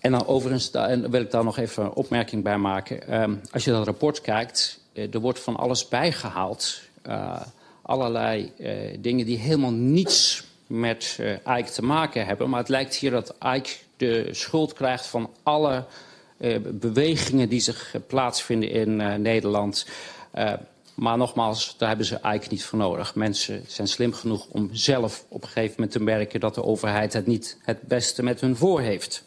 En 0.00 0.10
dan 0.10 0.26
overigens 0.26 0.70
en 0.70 1.10
wil 1.10 1.20
ik 1.20 1.30
daar 1.30 1.44
nog 1.44 1.58
even 1.58 1.84
een 1.84 1.92
opmerking 1.92 2.42
bij 2.42 2.58
maken. 2.58 3.20
Um, 3.22 3.40
als 3.50 3.64
je 3.64 3.70
dat 3.70 3.84
rapport 3.84 4.20
kijkt, 4.20 4.80
uh, 4.92 5.14
er 5.14 5.20
wordt 5.20 5.40
van 5.40 5.56
alles 5.56 5.88
bijgehaald. 5.88 6.80
Uh, 7.06 7.40
allerlei 7.82 8.52
uh, 8.58 8.96
dingen 8.98 9.26
die 9.26 9.38
helemaal 9.38 9.72
niets 9.72 10.44
met 10.66 11.18
Ike 11.58 11.70
te 11.70 11.84
maken 11.84 12.26
hebben. 12.26 12.50
Maar 12.50 12.58
het 12.58 12.68
lijkt 12.68 12.96
hier 12.96 13.10
dat 13.10 13.34
Ike 13.54 13.70
de 13.96 14.28
schuld 14.30 14.72
krijgt 14.72 15.06
van 15.06 15.30
alle 15.42 15.84
bewegingen 16.70 17.48
die 17.48 17.60
zich 17.60 17.94
plaatsvinden 18.06 18.70
in 18.70 18.96
Nederland. 19.22 19.86
Maar 20.94 21.16
nogmaals, 21.16 21.74
daar 21.78 21.88
hebben 21.88 22.06
ze 22.06 22.14
eigenlijk 22.14 22.52
niet 22.52 22.64
voor 22.64 22.78
nodig. 22.78 23.14
Mensen 23.14 23.64
zijn 23.66 23.88
slim 23.88 24.12
genoeg 24.12 24.46
om 24.48 24.68
zelf 24.72 25.24
op 25.28 25.42
een 25.42 25.48
gegeven 25.48 25.74
moment 25.74 25.92
te 25.92 26.02
merken 26.02 26.40
dat 26.40 26.54
de 26.54 26.64
overheid 26.64 27.12
het 27.12 27.26
niet 27.26 27.58
het 27.62 27.82
beste 27.82 28.22
met 28.22 28.40
hun 28.40 28.56
voor 28.56 28.80
heeft. 28.80 29.24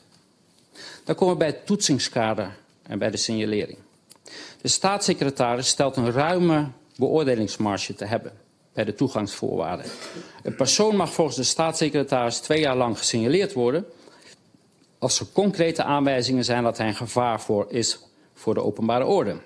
Dan 1.04 1.16
komen 1.16 1.34
we 1.34 1.40
bij 1.40 1.48
het 1.48 1.66
toetsingskader 1.66 2.56
en 2.84 3.00
bij 3.00 3.12
de 3.12 3.18
signalering. 3.18 3.78
De 4.62 4.68
staatssecretaris 4.68 5.68
stelt 5.68 5.96
een 5.96 6.12
ruime 6.12 6.68
beoordelingsmarge 6.96 7.96
te 7.96 8.06
hebben 8.06 8.32
bij 8.74 8.84
de 8.84 8.96
toegangsvoorwaarden. 8.96 9.86
Een 10.44 10.56
persoon 10.56 10.96
mag 10.96 11.14
volgens 11.14 11.38
de 11.38 11.44
staatssecretaris 11.44 12.40
twee 12.40 12.60
jaar 12.60 12.78
lang 12.78 12.98
gesignaleerd 12.98 13.54
worden 13.54 13.86
als 15.04 15.20
er 15.20 15.28
concrete 15.34 15.84
aanwijzingen 15.84 16.46
zijn 16.46 16.64
dat 16.64 16.78
hij 16.78 16.88
een 16.88 16.96
gevaar 16.96 17.42
voor 17.42 17.66
is 17.70 18.00
voor 18.34 18.54
de 18.54 18.64
openbare 18.64 19.06
orde. 19.06 19.38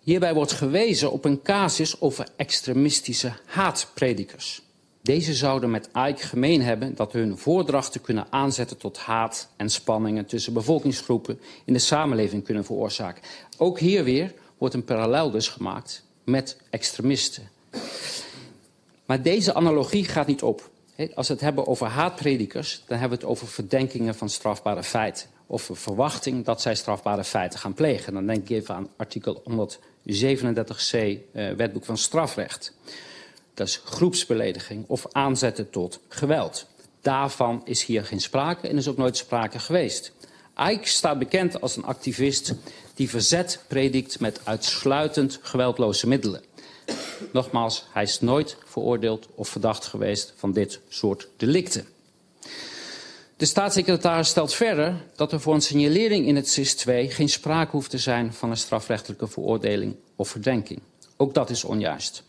Hierbij 0.00 0.34
wordt 0.34 0.52
gewezen 0.52 1.12
op 1.12 1.24
een 1.24 1.42
casus 1.42 2.00
over 2.00 2.28
extremistische 2.36 3.32
haatpredikers. 3.46 4.62
Deze 5.02 5.34
zouden 5.34 5.70
met 5.70 5.88
Ike 6.08 6.26
gemeen 6.26 6.62
hebben 6.62 6.94
dat 6.94 7.12
hun 7.12 7.38
voordrachten 7.38 8.00
kunnen 8.00 8.26
aanzetten 8.30 8.76
tot 8.76 8.98
haat 8.98 9.48
en 9.56 9.70
spanningen 9.70 10.26
tussen 10.26 10.52
bevolkingsgroepen 10.52 11.40
in 11.64 11.72
de 11.72 11.78
samenleving 11.78 12.44
kunnen 12.44 12.64
veroorzaken. 12.64 13.22
Ook 13.56 13.78
hier 13.78 14.04
weer 14.04 14.34
wordt 14.58 14.74
een 14.74 14.84
parallel 14.84 15.30
dus 15.30 15.48
gemaakt 15.48 16.04
met 16.24 16.56
extremisten. 16.70 17.50
Maar 19.06 19.22
deze 19.22 19.54
analogie 19.54 20.04
gaat 20.04 20.26
niet 20.26 20.42
op. 20.42 20.72
Als 21.14 21.28
we 21.28 21.34
het 21.34 21.42
hebben 21.42 21.66
over 21.66 21.86
haatpredikers, 21.86 22.82
dan 22.86 22.98
hebben 22.98 23.18
we 23.18 23.24
het 23.24 23.32
over 23.32 23.48
verdenkingen 23.48 24.14
van 24.14 24.28
strafbare 24.28 24.82
feiten. 24.82 25.26
Of 25.46 25.70
verwachting 25.72 26.44
dat 26.44 26.60
zij 26.60 26.74
strafbare 26.74 27.24
feiten 27.24 27.58
gaan 27.58 27.74
plegen. 27.74 28.14
Dan 28.14 28.26
denk 28.26 28.42
ik 28.42 28.50
even 28.50 28.74
aan 28.74 28.88
artikel 28.96 29.42
137c 29.50 30.98
eh, 31.32 31.50
wetboek 31.56 31.84
van 31.84 31.98
strafrecht. 31.98 32.74
Dat 33.54 33.66
is 33.66 33.80
groepsbelediging 33.84 34.84
of 34.86 35.06
aanzetten 35.12 35.70
tot 35.70 36.00
geweld. 36.08 36.66
Daarvan 37.00 37.62
is 37.64 37.84
hier 37.84 38.04
geen 38.04 38.20
sprake 38.20 38.68
en 38.68 38.76
is 38.76 38.88
ook 38.88 38.96
nooit 38.96 39.16
sprake 39.16 39.58
geweest. 39.58 40.12
Ike 40.70 40.88
staat 40.88 41.18
bekend 41.18 41.60
als 41.60 41.76
een 41.76 41.84
activist 41.84 42.54
die 42.94 43.10
verzet 43.10 43.64
predikt 43.68 44.20
met 44.20 44.40
uitsluitend 44.44 45.38
geweldloze 45.42 46.06
middelen. 46.06 46.42
Nogmaals, 47.32 47.86
hij 47.92 48.02
is 48.02 48.20
nooit 48.20 48.56
veroordeeld 48.64 49.28
of 49.34 49.48
verdacht 49.48 49.86
geweest 49.86 50.32
van 50.36 50.52
dit 50.52 50.80
soort 50.88 51.28
delicten. 51.36 51.86
De 53.36 53.44
staatssecretaris 53.44 54.28
stelt 54.28 54.54
verder 54.54 54.94
dat 55.16 55.32
er 55.32 55.40
voor 55.40 55.54
een 55.54 55.60
signalering 55.60 56.26
in 56.26 56.36
het 56.36 56.48
SIS 56.48 56.74
2 56.74 57.10
geen 57.10 57.28
sprake 57.28 57.70
hoeft 57.70 57.90
te 57.90 57.98
zijn 57.98 58.32
van 58.32 58.50
een 58.50 58.56
strafrechtelijke 58.56 59.26
veroordeling 59.26 59.94
of 60.16 60.28
verdenking. 60.28 60.80
Ook 61.16 61.34
dat 61.34 61.50
is 61.50 61.64
onjuist. 61.64 62.22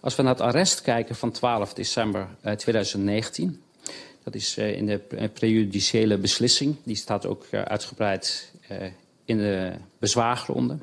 Als 0.00 0.16
we 0.16 0.22
naar 0.22 0.32
het 0.32 0.40
arrest 0.40 0.82
kijken 0.82 1.16
van 1.16 1.30
12 1.30 1.74
december 1.74 2.28
2019, 2.56 3.62
eh, 3.82 3.90
dat 4.24 4.34
is 4.34 4.58
uh, 4.58 4.76
in 4.76 4.86
de 4.86 5.00
prejudiciële 5.32 6.18
beslissing, 6.18 6.76
die 6.82 6.96
staat 6.96 7.26
ook 7.26 7.46
uitgebreid 7.52 8.52
in 9.24 9.38
de 9.38 9.72
bezwaargronden. 9.98 10.82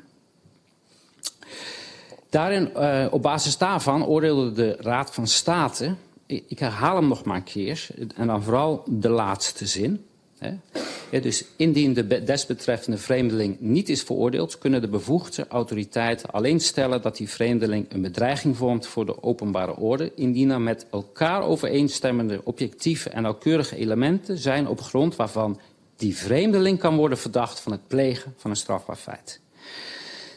Daarin, 2.30 2.70
uh, 2.76 3.06
op 3.10 3.22
basis 3.22 3.58
daarvan 3.58 4.06
oordeelde 4.06 4.52
de 4.52 4.76
Raad 4.80 5.14
van 5.14 5.26
State, 5.26 5.94
ik 6.26 6.58
herhaal 6.58 6.96
hem 6.96 7.08
nog 7.08 7.24
maar 7.24 7.36
een 7.36 7.42
keer, 7.42 7.86
en 8.16 8.26
dan 8.26 8.42
vooral 8.42 8.82
de 8.86 9.08
laatste 9.08 9.66
zin. 9.66 10.04
Hè. 10.38 11.20
Dus 11.20 11.44
indien 11.56 11.94
de 11.94 12.24
desbetreffende 12.24 12.98
vreemdeling 12.98 13.56
niet 13.60 13.88
is 13.88 14.02
veroordeeld, 14.02 14.58
kunnen 14.58 14.80
de 14.80 14.88
bevoegde 14.88 15.46
autoriteiten 15.48 16.30
alleen 16.30 16.60
stellen 16.60 17.02
dat 17.02 17.16
die 17.16 17.28
vreemdeling 17.28 17.86
een 17.88 18.02
bedreiging 18.02 18.56
vormt 18.56 18.86
voor 18.86 19.06
de 19.06 19.22
openbare 19.22 19.76
orde, 19.76 20.12
indien 20.14 20.50
er 20.50 20.60
met 20.60 20.86
elkaar 20.90 21.42
overeenstemmende 21.42 22.40
objectieve 22.44 23.10
en 23.10 23.22
nauwkeurige 23.22 23.76
elementen 23.76 24.38
zijn 24.38 24.68
op 24.68 24.80
grond 24.80 25.16
waarvan 25.16 25.60
die 25.96 26.16
vreemdeling 26.16 26.78
kan 26.78 26.96
worden 26.96 27.18
verdacht 27.18 27.60
van 27.60 27.72
het 27.72 27.86
plegen 27.86 28.34
van 28.36 28.50
een 28.50 28.56
strafbaar 28.56 28.96
feit. 28.96 29.40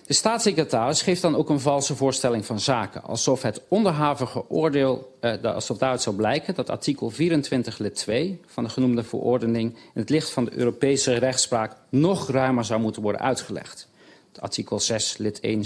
De 0.05 0.13
staatssecretaris 0.13 1.01
geeft 1.01 1.21
dan 1.21 1.35
ook 1.35 1.49
een 1.49 1.59
valse 1.59 1.95
voorstelling 1.95 2.45
van 2.45 2.59
zaken. 2.59 3.03
Alsof 3.03 3.41
het 3.41 3.61
onderhavige 3.67 4.49
oordeel, 4.49 5.15
eh, 5.19 5.43
alsof 5.43 5.77
daaruit 5.77 6.01
zou 6.01 6.15
blijken 6.15 6.55
dat 6.55 6.69
artikel 6.69 7.09
24 7.09 7.77
lid 7.77 7.95
2 7.95 8.39
van 8.45 8.63
de 8.63 8.69
genoemde 8.69 9.03
verordening 9.03 9.73
in 9.73 10.01
het 10.01 10.09
licht 10.09 10.29
van 10.29 10.45
de 10.45 10.53
Europese 10.53 11.13
rechtspraak 11.13 11.75
nog 11.89 12.29
ruimer 12.29 12.65
zou 12.65 12.81
moeten 12.81 13.01
worden 13.01 13.21
uitgelegd. 13.21 13.87
Het 14.31 14.41
artikel 14.41 14.79
6 14.79 15.17
lid 15.17 15.39
1 15.39 15.65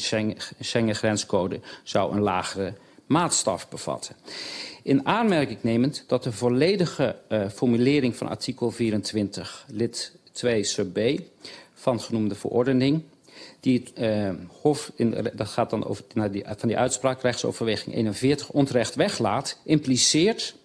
Schengen-grenscode 0.59 1.59
zou 1.83 2.15
een 2.15 2.21
lagere 2.21 2.73
maatstaf 3.05 3.69
bevatten. 3.69 4.15
In 4.83 5.05
aanmerking 5.05 5.59
nemend 5.61 6.03
dat 6.07 6.23
de 6.23 6.31
volledige 6.31 7.15
uh, 7.29 7.49
formulering 7.49 8.15
van 8.15 8.29
artikel 8.29 8.71
24 8.71 9.65
lid 9.67 10.11
2 10.31 10.63
sub 10.63 10.93
b 10.93 11.21
van 11.73 11.99
genoemde 11.99 12.35
verordening 12.35 13.03
die 13.59 13.83
het 13.83 13.99
uh, 13.99 14.29
Hof, 14.61 14.91
in, 14.95 15.29
dat 15.33 15.47
gaat 15.47 15.69
dan 15.69 15.85
over, 15.85 16.03
naar 16.13 16.31
die, 16.31 16.43
van 16.57 16.67
die 16.67 16.77
uitspraak, 16.77 17.21
rechtsoverweging 17.21 17.95
41, 17.95 18.49
onterecht 18.49 18.95
weglaat, 18.95 19.59
impliceert 19.63 20.55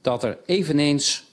dat 0.00 0.24
er 0.24 0.38
eveneens 0.46 1.24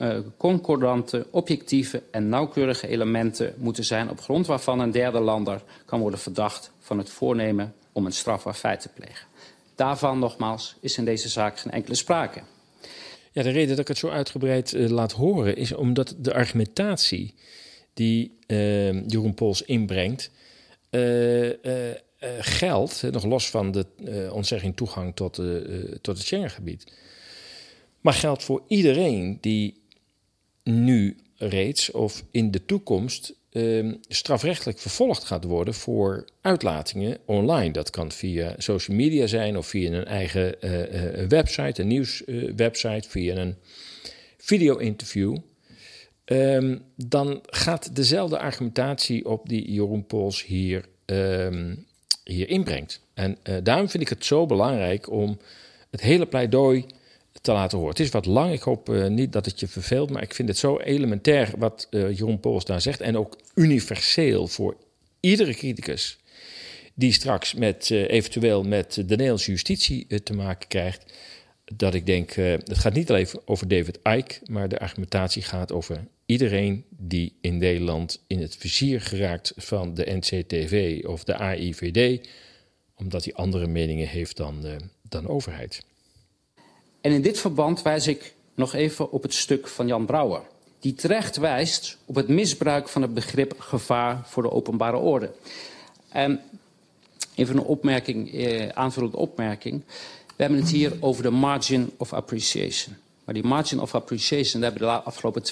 uh, 0.00 0.18
concordante, 0.36 1.26
objectieve 1.30 2.02
en 2.10 2.28
nauwkeurige 2.28 2.88
elementen 2.88 3.54
moeten 3.56 3.84
zijn 3.84 4.10
op 4.10 4.20
grond 4.20 4.46
waarvan 4.46 4.80
een 4.80 4.90
derde 4.90 5.20
lander 5.20 5.62
kan 5.84 6.00
worden 6.00 6.18
verdacht 6.18 6.70
van 6.80 6.98
het 6.98 7.10
voornemen 7.10 7.74
om 7.92 8.06
een 8.06 8.12
strafbaar 8.12 8.54
feit 8.54 8.80
te 8.80 8.88
plegen. 8.88 9.26
Daarvan 9.74 10.18
nogmaals 10.18 10.76
is 10.80 10.98
in 10.98 11.04
deze 11.04 11.28
zaak 11.28 11.58
geen 11.58 11.72
enkele 11.72 11.94
sprake. 11.94 12.40
Ja, 13.32 13.42
de 13.42 13.50
reden 13.50 13.68
dat 13.68 13.78
ik 13.78 13.88
het 13.88 13.98
zo 13.98 14.08
uitgebreid 14.08 14.72
uh, 14.72 14.88
laat 14.88 15.12
horen 15.12 15.56
is 15.56 15.74
omdat 15.74 16.14
de 16.18 16.34
argumentatie 16.34 17.34
die 17.94 18.38
uh, 18.46 19.06
Jeroen 19.06 19.34
Pols 19.34 19.62
inbrengt, 19.62 20.30
geldt, 22.38 23.02
nog 23.10 23.24
los 23.24 23.50
van 23.50 23.72
de 23.72 23.86
ontzegging 24.32 24.76
toegang 24.76 25.16
tot, 25.16 25.34
tot 26.00 26.16
het 26.16 26.26
Schengengebied, 26.26 26.92
maar 28.00 28.12
geldt 28.12 28.44
voor 28.44 28.62
iedereen 28.68 29.38
die 29.40 29.82
nu 30.62 31.16
reeds 31.36 31.90
of 31.90 32.24
in 32.30 32.50
de 32.50 32.64
toekomst 32.64 33.34
uh, 33.52 33.92
strafrechtelijk 34.08 34.78
vervolgd 34.78 35.24
gaat 35.24 35.44
worden 35.44 35.74
voor 35.74 36.24
uitlatingen 36.40 37.18
online. 37.24 37.70
Dat 37.70 37.90
kan 37.90 38.12
via 38.12 38.54
social 38.58 38.96
media 38.96 39.26
zijn 39.26 39.56
of 39.56 39.66
via 39.66 39.92
een 39.92 40.04
eigen 40.04 40.54
website, 41.28 41.82
een 41.82 41.88
nieuwswebsite, 41.88 43.08
via 43.08 43.36
een 43.36 43.56
video-interview. 44.38 45.36
Um, 46.30 46.82
dan 46.94 47.42
gaat 47.46 47.96
dezelfde 47.96 48.38
argumentatie 48.38 49.26
op 49.26 49.48
die 49.48 49.72
Jeroen 49.72 50.06
Pols 50.06 50.44
hier, 50.44 50.84
um, 51.06 51.86
hier 52.24 52.48
inbrengt. 52.48 53.00
En 53.14 53.36
uh, 53.48 53.56
daarom 53.62 53.88
vind 53.88 54.02
ik 54.02 54.08
het 54.08 54.24
zo 54.24 54.46
belangrijk 54.46 55.10
om 55.10 55.38
het 55.90 56.00
hele 56.00 56.26
pleidooi 56.26 56.86
te 57.40 57.52
laten 57.52 57.78
horen. 57.78 57.92
Het 57.92 58.02
is 58.02 58.10
wat 58.10 58.26
lang, 58.26 58.52
ik 58.52 58.62
hoop 58.62 58.88
uh, 58.88 59.06
niet 59.06 59.32
dat 59.32 59.46
het 59.46 59.60
je 59.60 59.68
verveelt, 59.68 60.10
maar 60.10 60.22
ik 60.22 60.34
vind 60.34 60.48
het 60.48 60.58
zo 60.58 60.78
elementair 60.78 61.50
wat 61.58 61.86
uh, 61.90 62.16
Jeroen 62.16 62.40
Pols 62.40 62.64
daar 62.64 62.80
zegt. 62.80 63.00
En 63.00 63.16
ook 63.16 63.38
universeel 63.54 64.46
voor 64.46 64.76
iedere 65.20 65.54
criticus 65.54 66.18
die 66.94 67.12
straks 67.12 67.54
met, 67.54 67.90
eventueel 67.90 68.62
met 68.62 68.94
de 68.94 69.02
Nederlandse 69.02 69.50
justitie 69.50 70.22
te 70.22 70.32
maken 70.32 70.68
krijgt 70.68 71.12
dat 71.74 71.94
ik 71.94 72.06
denk, 72.06 72.36
uh, 72.36 72.50
het 72.50 72.78
gaat 72.78 72.94
niet 72.94 73.10
alleen 73.10 73.28
over 73.44 73.68
David 73.68 73.98
Icke, 74.02 74.40
maar 74.44 74.68
de 74.68 74.78
argumentatie 74.78 75.42
gaat 75.42 75.72
over 75.72 76.06
iedereen 76.26 76.84
die 76.90 77.34
in 77.40 77.58
Nederland 77.58 78.24
in 78.26 78.40
het 78.40 78.56
vizier 78.56 79.00
geraakt 79.00 79.52
van 79.56 79.94
de 79.94 80.16
NCTV 80.16 81.04
of 81.06 81.24
de 81.24 81.36
AIVD, 81.36 82.28
omdat 82.94 83.24
hij 83.24 83.34
andere 83.34 83.66
meningen 83.66 84.08
heeft 84.08 84.36
dan, 84.36 84.66
uh, 84.66 84.76
dan 85.02 85.28
overheid. 85.28 85.84
En 87.00 87.12
in 87.12 87.22
dit 87.22 87.38
verband 87.38 87.82
wijs 87.82 88.06
ik 88.06 88.34
nog 88.54 88.74
even 88.74 89.10
op 89.10 89.22
het 89.22 89.34
stuk 89.34 89.68
van 89.68 89.86
Jan 89.86 90.06
Brouwer, 90.06 90.42
die 90.80 90.94
terecht 90.94 91.36
wijst 91.36 91.98
op 92.04 92.14
het 92.14 92.28
misbruik 92.28 92.88
van 92.88 93.02
het 93.02 93.14
begrip 93.14 93.60
gevaar 93.60 94.22
voor 94.24 94.42
de 94.42 94.50
openbare 94.50 94.96
orde. 94.96 95.30
En 96.08 96.40
even 97.34 97.56
een 97.56 97.62
opmerking, 97.62 98.34
eh, 98.34 98.68
aanvullende 98.68 99.16
opmerking. 99.16 99.82
We 100.38 100.44
hebben 100.44 100.62
het 100.62 100.70
hier 100.70 100.92
over 101.00 101.22
de 101.22 101.30
margin 101.30 101.92
of 101.96 102.12
appreciation. 102.12 102.96
Maar 103.24 103.34
die 103.34 103.44
margin 103.44 103.80
of 103.80 103.94
appreciation, 103.94 104.60
dat 104.60 104.70
hebben 104.70 104.88
we 104.88 104.94
de 104.94 105.02
afgelopen 105.02 105.42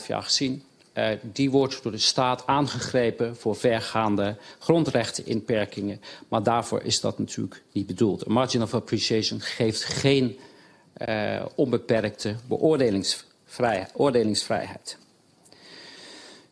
2,5 0.00 0.06
jaar 0.06 0.22
gezien. 0.22 0.62
Uh, 0.94 1.08
die 1.22 1.50
wordt 1.50 1.82
door 1.82 1.92
de 1.92 1.98
staat 1.98 2.46
aangegrepen 2.46 3.36
voor 3.36 3.56
vergaande 3.56 4.36
grondrechteninperkingen. 4.58 6.00
Maar 6.28 6.42
daarvoor 6.42 6.82
is 6.82 7.00
dat 7.00 7.18
natuurlijk 7.18 7.62
niet 7.72 7.86
bedoeld. 7.86 8.26
Een 8.26 8.32
margin 8.32 8.62
of 8.62 8.74
appreciation 8.74 9.40
geeft 9.40 9.84
geen 9.84 10.38
uh, 11.08 11.42
onbeperkte 11.54 12.34
beoordelingsvrijheid. 12.48 14.98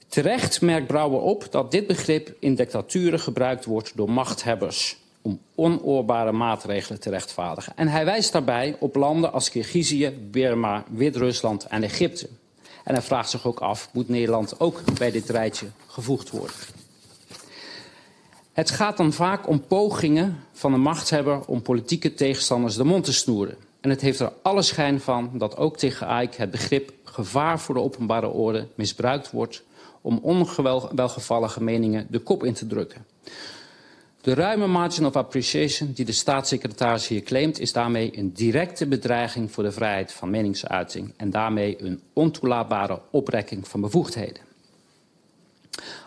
Terecht 0.09 0.61
merkt 0.61 0.87
Brouwer 0.87 1.21
op 1.21 1.47
dat 1.51 1.71
dit 1.71 1.87
begrip 1.87 2.35
in 2.39 2.55
dictaturen 2.55 3.21
gebruikt 3.21 3.65
wordt 3.65 3.97
door 3.97 4.11
machthebbers 4.11 5.00
om 5.23 5.41
onoorbare 5.55 6.33
maatregelen 6.33 7.01
te 7.01 7.11
rechtvaardigen. 7.11 7.73
En 7.77 7.89
hij 7.89 8.05
wijst 8.05 8.33
daarbij 8.33 8.77
op 8.79 8.95
landen 8.95 9.33
als 9.33 9.51
Kirgizië, 9.51 10.11
Burma, 10.31 10.85
Wit-Rusland 10.91 11.65
en 11.65 11.83
Egypte. 11.83 12.29
En 12.85 12.95
hij 12.95 13.03
vraagt 13.03 13.31
zich 13.31 13.47
ook 13.47 13.61
af, 13.61 13.89
moet 13.93 14.09
Nederland 14.09 14.61
ook 14.61 14.83
bij 14.99 15.11
dit 15.11 15.29
rijtje 15.29 15.67
gevoegd 15.87 16.31
worden? 16.31 16.57
Het 18.53 18.71
gaat 18.71 18.97
dan 18.97 19.13
vaak 19.13 19.49
om 19.49 19.67
pogingen 19.67 20.45
van 20.53 20.73
de 20.73 20.79
machthebber 20.79 21.41
om 21.47 21.63
politieke 21.63 22.15
tegenstanders 22.15 22.77
de 22.77 22.85
mond 22.85 23.05
te 23.05 23.13
snoeren. 23.13 23.57
En 23.81 23.91
het 23.91 24.01
heeft 24.01 24.21
er 24.21 24.33
alle 24.43 24.63
schijn 24.63 25.01
van 25.01 25.31
dat 25.35 25.57
ook 25.57 25.77
tegen 25.77 26.07
AIK 26.07 26.35
het 26.35 26.51
begrip 26.51 26.93
gevaar 27.05 27.61
voor 27.61 27.75
de 27.75 27.81
openbare 27.81 28.29
orde 28.29 28.67
misbruikt 28.75 29.31
wordt 29.31 29.63
om 30.01 30.19
onwelgevallige 30.23 31.63
meningen 31.63 32.07
de 32.11 32.19
kop 32.19 32.45
in 32.45 32.55
te 32.55 32.67
drukken. 32.67 33.07
De 34.21 34.35
ruime 34.35 34.67
margin 34.67 35.07
of 35.07 35.17
appreciation 35.17 35.93
die 35.93 36.05
de 36.05 36.13
staatssecretaris 36.13 37.09
hier 37.09 37.23
claimt, 37.23 37.59
is 37.59 37.73
daarmee 37.73 38.19
een 38.19 38.33
directe 38.33 38.87
bedreiging 38.87 39.53
voor 39.53 39.63
de 39.63 39.73
vrijheid 39.73 40.13
van 40.13 40.31
meningsuiting 40.31 41.13
en 41.17 41.31
daarmee 41.31 41.83
een 41.83 42.01
ontoelaatbare 42.13 43.01
oprekking 43.11 43.69
van 43.69 43.81
bevoegdheden. 43.81 44.43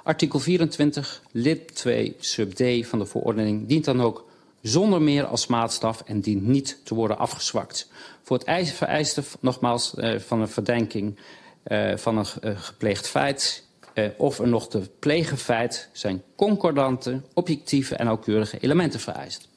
Artikel 0.03 0.39
24, 0.39 1.21
lid 1.31 1.75
2, 1.75 2.15
sub 2.19 2.51
D 2.51 2.87
van 2.87 2.99
de 2.99 3.05
verordening 3.05 3.67
dient 3.67 3.85
dan 3.85 4.01
ook 4.01 4.25
zonder 4.61 5.01
meer 5.01 5.25
als 5.25 5.47
maatstaf 5.47 6.03
en 6.05 6.21
dient 6.21 6.45
niet 6.45 6.79
te 6.83 6.95
worden 6.95 7.17
afgezwakt. 7.17 7.91
Voor 8.23 8.37
het 8.45 8.69
vereiste, 8.69 9.23
nogmaals, 9.39 9.95
eh, 9.95 10.19
van 10.19 10.41
een 10.41 10.47
verdenking 10.47 11.19
eh, 11.63 11.97
van 11.97 12.17
een 12.17 12.25
eh, 12.41 12.59
gepleegd 12.59 13.07
feit 13.07 13.63
eh, 13.93 14.09
of 14.17 14.39
er 14.39 14.47
nog 14.47 14.69
te 14.69 14.89
plegen 14.99 15.37
feit 15.37 15.89
zijn 15.91 16.23
concordante, 16.35 17.21
objectieve 17.33 17.95
en 17.95 18.05
nauwkeurige 18.05 18.59
elementen 18.59 18.99
vereist. 18.99 19.47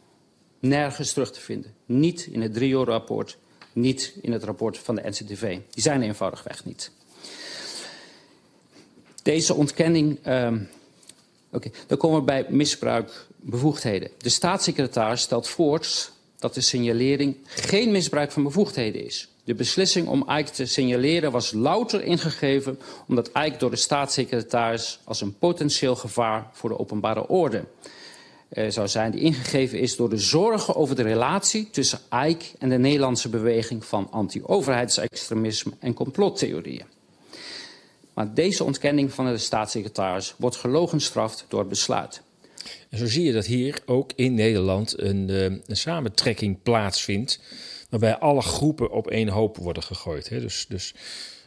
Nergens 0.58 1.12
terug 1.12 1.32
te 1.32 1.40
vinden. 1.40 1.74
Niet 1.86 2.28
in 2.32 2.42
het 2.42 2.54
DRIO-rapport, 2.54 3.38
niet 3.72 4.14
in 4.22 4.32
het 4.32 4.44
rapport 4.44 4.78
van 4.78 4.94
de 4.94 5.02
NCTV. 5.04 5.58
Die 5.70 5.82
zijn 5.82 6.02
eenvoudigweg 6.02 6.64
niet. 6.64 6.90
Deze 9.22 9.54
ontkenning. 9.54 10.26
Uh, 10.26 10.52
Oké, 11.52 11.70
dan 11.86 11.98
komen 11.98 12.18
we 12.18 12.24
bij 12.24 12.46
misbruikbevoegdheden. 12.48 14.10
De 14.18 14.28
staatssecretaris 14.28 15.20
stelt 15.20 15.48
voort 15.48 16.12
dat 16.38 16.54
de 16.54 16.60
signalering 16.60 17.36
geen 17.44 17.90
misbruik 17.90 18.32
van 18.32 18.42
bevoegdheden 18.42 19.04
is. 19.04 19.28
De 19.46 19.54
beslissing 19.54 20.08
om 20.08 20.28
Eik 20.28 20.46
te 20.46 20.66
signaleren 20.66 21.32
was 21.32 21.52
louter 21.52 22.02
ingegeven 22.02 22.78
omdat 23.08 23.32
Eik 23.32 23.60
door 23.60 23.70
de 23.70 23.76
staatssecretaris 23.76 25.00
als 25.04 25.20
een 25.20 25.38
potentieel 25.38 25.96
gevaar 25.96 26.50
voor 26.52 26.70
de 26.70 26.78
openbare 26.78 27.28
orde 27.28 27.64
uh, 28.52 28.70
zou 28.70 28.88
zijn, 28.88 29.10
die 29.10 29.20
ingegeven 29.20 29.80
is 29.80 29.96
door 29.96 30.10
de 30.10 30.18
zorgen 30.18 30.76
over 30.76 30.96
de 30.96 31.02
relatie 31.02 31.70
tussen 31.70 31.98
Eik 32.08 32.52
en 32.58 32.68
de 32.68 32.78
Nederlandse 32.78 33.28
beweging 33.28 33.84
van 33.84 34.08
anti-overheidsextremisme 34.10 35.72
en 35.78 35.94
complottheorieën. 35.94 36.86
Maar 38.14 38.34
deze 38.34 38.64
ontkenning 38.64 39.12
van 39.12 39.26
de 39.26 39.38
staatssecretaris 39.38 40.34
wordt 40.38 40.56
gelogenstraft 40.56 41.44
door 41.48 41.60
het 41.60 41.68
besluit. 41.68 42.22
En 42.88 42.98
zo 42.98 43.06
zie 43.06 43.24
je 43.24 43.32
dat 43.32 43.46
hier 43.46 43.78
ook 43.84 44.10
in 44.14 44.34
Nederland 44.34 44.98
een, 44.98 45.28
uh, 45.28 45.42
een 45.44 45.76
samentrekking 45.76 46.62
plaatsvindt 46.62 47.40
waarbij 47.90 48.16
alle 48.16 48.42
groepen 48.42 48.90
op 48.90 49.10
één 49.10 49.28
hoop 49.28 49.56
worden 49.56 49.82
gegooid. 49.82 50.28
Hè. 50.28 50.40
Dus, 50.40 50.66
dus 50.68 50.94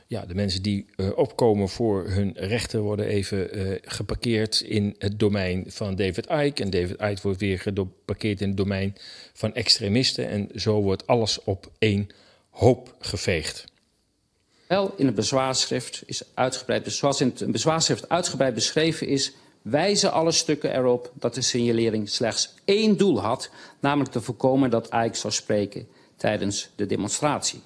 ja, 0.08 0.26
de 0.26 0.36
mensen 0.36 0.62
die 0.62 0.86
uh, 0.96 1.18
opkomen 1.18 1.70
voor 1.70 2.08
hun 2.08 2.34
rechten 2.36 2.82
worden 2.82 3.06
even 3.06 3.58
uh, 3.58 3.78
geparkeerd 3.82 4.60
in 4.60 4.96
het 4.98 5.20
domein 5.20 5.64
van 5.68 5.96
David 5.96 6.30
Icke. 6.30 6.64
En 6.64 6.70
David 6.70 7.02
Icke 7.02 7.22
wordt 7.22 7.40
weer 7.40 7.60
geparkeerd 7.60 8.42
in 8.42 8.48
het 8.48 8.58
domein 8.58 8.96
van 9.34 9.54
extremisten. 9.54 10.28
En 10.28 10.50
zo 10.56 10.82
wordt 10.82 11.08
alles 11.08 11.44
op 11.44 11.72
één 11.80 12.08
hoop 12.50 12.96
geveegd. 13.00 13.66
Wel 14.68 14.94
in 14.98 15.06
het 15.06 15.16
bezwaarschrift 15.16 16.04
is 16.06 16.24
uitgebreid, 16.34 16.92
zoals 16.92 17.22
in 17.22 17.34
het 17.38 17.52
bezwaarschrift 17.52 18.10
uitgebreid 18.10 18.54
beschreven 18.54 19.08
is, 19.08 19.34
wijzen 19.62 20.12
alle 20.12 20.32
stukken 20.32 20.76
erop 20.76 21.12
dat 21.14 21.36
de 21.36 21.42
signalering 21.42 22.10
slechts 22.10 22.54
één 22.66 22.98
doel 22.98 23.22
had, 23.22 23.50
namelijk 23.80 24.12
te 24.12 24.22
voorkomen 24.22 24.70
dat 24.70 24.86
Ike 24.86 25.18
zou 25.18 25.34
spreken 25.34 25.88
tijdens 26.20 26.70
de 26.76 26.86
demonstratie. 26.86 27.61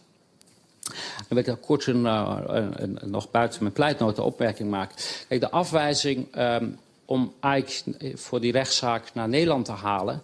Dan 1.27 1.43
wil 1.43 1.53
ik 1.53 1.61
kort 1.61 1.87
uh, 1.87 2.37
een, 2.45 2.99
nog 3.01 3.31
buiten 3.31 3.61
mijn 3.61 3.73
pleitnoten 3.73 4.23
opmerking 4.23 4.69
maken. 4.69 4.95
Kijk, 5.27 5.41
de 5.41 5.51
afwijzing 5.51 6.27
um, 6.37 6.79
om 7.05 7.33
Ike 7.55 8.15
voor 8.15 8.39
die 8.39 8.51
rechtszaak 8.51 9.13
naar 9.13 9.29
Nederland 9.29 9.65
te 9.65 9.71
halen... 9.71 10.21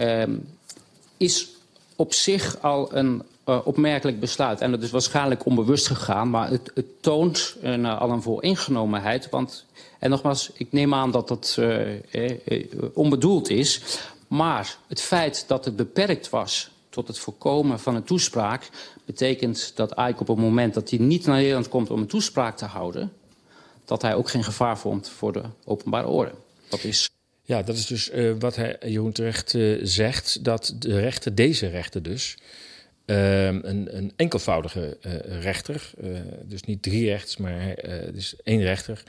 Um, 0.00 0.48
is 1.16 1.48
op 1.96 2.12
zich 2.12 2.62
al 2.62 2.96
een 2.96 3.22
uh, 3.48 3.60
opmerkelijk 3.64 4.20
besluit. 4.20 4.60
En 4.60 4.70
dat 4.70 4.82
is 4.82 4.90
waarschijnlijk 4.90 5.46
onbewust 5.46 5.86
gegaan, 5.86 6.30
maar 6.30 6.50
het, 6.50 6.70
het 6.74 7.02
toont 7.02 7.56
een, 7.60 7.80
uh, 7.80 8.00
al 8.00 8.10
een 8.10 8.22
vooringenomenheid. 8.22 9.28
Want, 9.30 9.64
en 9.98 10.10
nogmaals, 10.10 10.50
ik 10.54 10.72
neem 10.72 10.94
aan 10.94 11.10
dat 11.10 11.28
dat 11.28 11.58
onbedoeld 12.92 13.48
is. 13.48 13.80
Maar 14.28 14.76
het 14.86 15.00
feit 15.00 15.44
dat 15.46 15.64
het 15.64 15.76
beperkt 15.76 16.30
was 16.30 16.70
tot 16.94 17.08
het 17.08 17.18
voorkomen 17.18 17.80
van 17.80 17.94
een 17.94 18.04
toespraak... 18.04 18.68
betekent 19.04 19.72
dat 19.74 19.90
Ike 19.90 20.20
op 20.20 20.28
het 20.28 20.36
moment 20.36 20.74
dat 20.74 20.90
hij 20.90 20.98
niet 20.98 21.26
naar 21.26 21.36
Nederland 21.36 21.68
komt 21.68 21.90
om 21.90 22.00
een 22.00 22.06
toespraak 22.06 22.56
te 22.56 22.64
houden... 22.64 23.12
dat 23.84 24.02
hij 24.02 24.14
ook 24.14 24.28
geen 24.28 24.44
gevaar 24.44 24.78
vormt 24.78 25.08
voor 25.08 25.32
de 25.32 25.42
openbare 25.64 26.06
orde. 26.06 26.32
Dat 26.68 26.84
is... 26.84 27.10
Ja, 27.42 27.62
dat 27.62 27.76
is 27.76 27.86
dus 27.86 28.10
uh, 28.12 28.34
wat 28.38 28.56
hij, 28.56 28.76
Jeroen 28.86 29.12
terecht 29.12 29.54
uh, 29.54 29.80
zegt, 29.82 30.44
dat 30.44 30.74
de 30.78 31.00
rechter, 31.00 31.34
deze 31.34 31.68
rechter 31.68 32.02
dus... 32.02 32.38
Uh, 33.06 33.46
een, 33.46 33.96
een, 33.96 34.12
enkelvoudige 34.16 34.96
rechter, 35.40 35.90
dus 36.44 36.62
niet 36.62 36.82
drie 36.82 37.06
rechters, 37.06 37.36
maar 37.36 37.76
dus 38.12 38.36
één 38.42 38.60
rechter... 38.60 39.02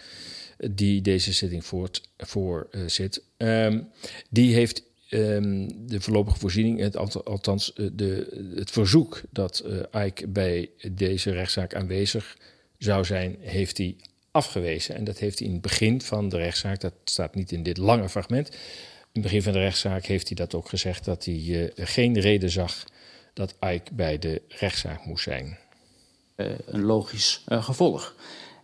die 0.57 1.01
deze 1.01 1.33
zitting 1.33 1.65
voort, 1.65 2.01
voor 2.17 2.67
zit, 2.85 3.21
ehm, 3.37 3.81
die 4.29 4.53
heeft 4.53 4.83
um, 5.09 5.87
de 5.87 6.01
voorlopige 6.01 6.39
voorziening, 6.39 6.79
het, 6.79 7.25
althans 7.25 7.73
eh, 7.73 7.85
de, 7.93 8.51
het 8.55 8.71
verzoek 8.71 9.21
dat 9.29 9.63
uh, 9.65 10.05
Ike 10.05 10.27
bij 10.27 10.69
deze 10.91 11.31
rechtszaak 11.31 11.75
aanwezig 11.75 12.37
zou 12.77 13.05
zijn, 13.05 13.35
heeft 13.39 13.77
hij 13.77 13.95
afgewezen. 14.31 14.95
En 14.95 15.03
dat 15.03 15.17
heeft 15.17 15.39
hij 15.39 15.47
in 15.47 15.53
het 15.53 15.61
begin 15.61 16.01
van 16.01 16.29
de 16.29 16.37
rechtszaak, 16.37 16.81
dat 16.81 16.93
staat 17.03 17.35
niet 17.35 17.51
in 17.51 17.63
dit 17.63 17.77
lange 17.77 18.09
fragment. 18.09 18.49
In 18.49 19.21
het 19.21 19.21
begin 19.21 19.41
van 19.41 19.53
de 19.53 19.59
rechtszaak 19.59 20.05
heeft 20.05 20.27
hij 20.27 20.35
dat 20.35 20.53
ook 20.53 20.69
gezegd 20.69 21.05
dat 21.05 21.25
hij 21.25 21.35
uh, 21.35 21.69
geen 21.75 22.19
reden 22.19 22.49
zag 22.49 22.83
dat 23.33 23.55
Ike 23.59 23.93
bij 23.93 24.19
de 24.19 24.41
rechtszaak 24.47 25.05
moest 25.05 25.23
zijn. 25.23 25.57
een 26.35 26.83
logisch 26.83 27.43
gevolg. 27.45 28.15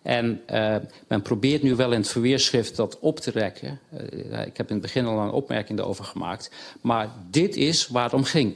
En 0.01 0.41
uh, 0.51 0.75
men 1.07 1.21
probeert 1.21 1.63
nu 1.63 1.75
wel 1.75 1.91
in 1.91 1.99
het 1.99 2.09
verweerschrift 2.09 2.75
dat 2.75 2.99
op 2.99 3.19
te 3.19 3.31
rekken. 3.31 3.79
Uh, 4.11 4.45
ik 4.45 4.57
heb 4.57 4.67
in 4.67 4.73
het 4.73 4.81
begin 4.81 5.05
al 5.05 5.19
een 5.19 5.31
opmerking 5.31 5.77
daarover 5.77 6.03
gemaakt. 6.03 6.51
Maar 6.81 7.09
dit 7.29 7.55
is 7.55 7.87
waar 7.87 8.03
het 8.03 8.13
om 8.13 8.23
ging. 8.23 8.55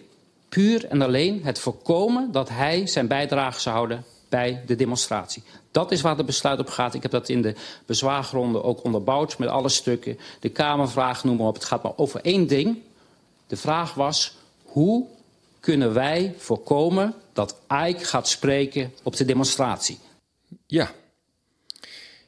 Puur 0.49 0.85
en 0.85 1.01
alleen 1.01 1.43
het 1.43 1.59
voorkomen 1.59 2.31
dat 2.31 2.49
hij 2.49 2.87
zijn 2.87 3.07
bijdrage 3.07 3.59
zou 3.59 3.75
houden 3.75 4.03
bij 4.29 4.63
de 4.65 4.75
demonstratie. 4.75 5.43
Dat 5.71 5.91
is 5.91 6.01
waar 6.01 6.17
het 6.17 6.25
besluit 6.25 6.59
op 6.59 6.69
gaat. 6.69 6.93
Ik 6.93 7.01
heb 7.01 7.11
dat 7.11 7.29
in 7.29 7.41
de 7.41 7.55
bezwaargronden 7.85 8.63
ook 8.63 8.83
onderbouwd 8.83 9.37
met 9.37 9.49
alle 9.49 9.69
stukken. 9.69 10.19
De 10.39 10.49
Kamervraag, 10.49 11.23
noem 11.23 11.37
maar 11.37 11.47
op. 11.47 11.53
Het 11.53 11.65
gaat 11.65 11.83
maar 11.83 11.93
over 11.95 12.21
één 12.21 12.47
ding. 12.47 12.77
De 13.47 13.57
vraag 13.57 13.93
was, 13.93 14.37
hoe 14.63 15.05
kunnen 15.59 15.93
wij 15.93 16.33
voorkomen 16.37 17.13
dat 17.33 17.55
Ike 17.87 18.05
gaat 18.05 18.27
spreken 18.27 18.93
op 19.03 19.15
de 19.15 19.25
demonstratie? 19.25 19.99
Ja, 20.67 20.91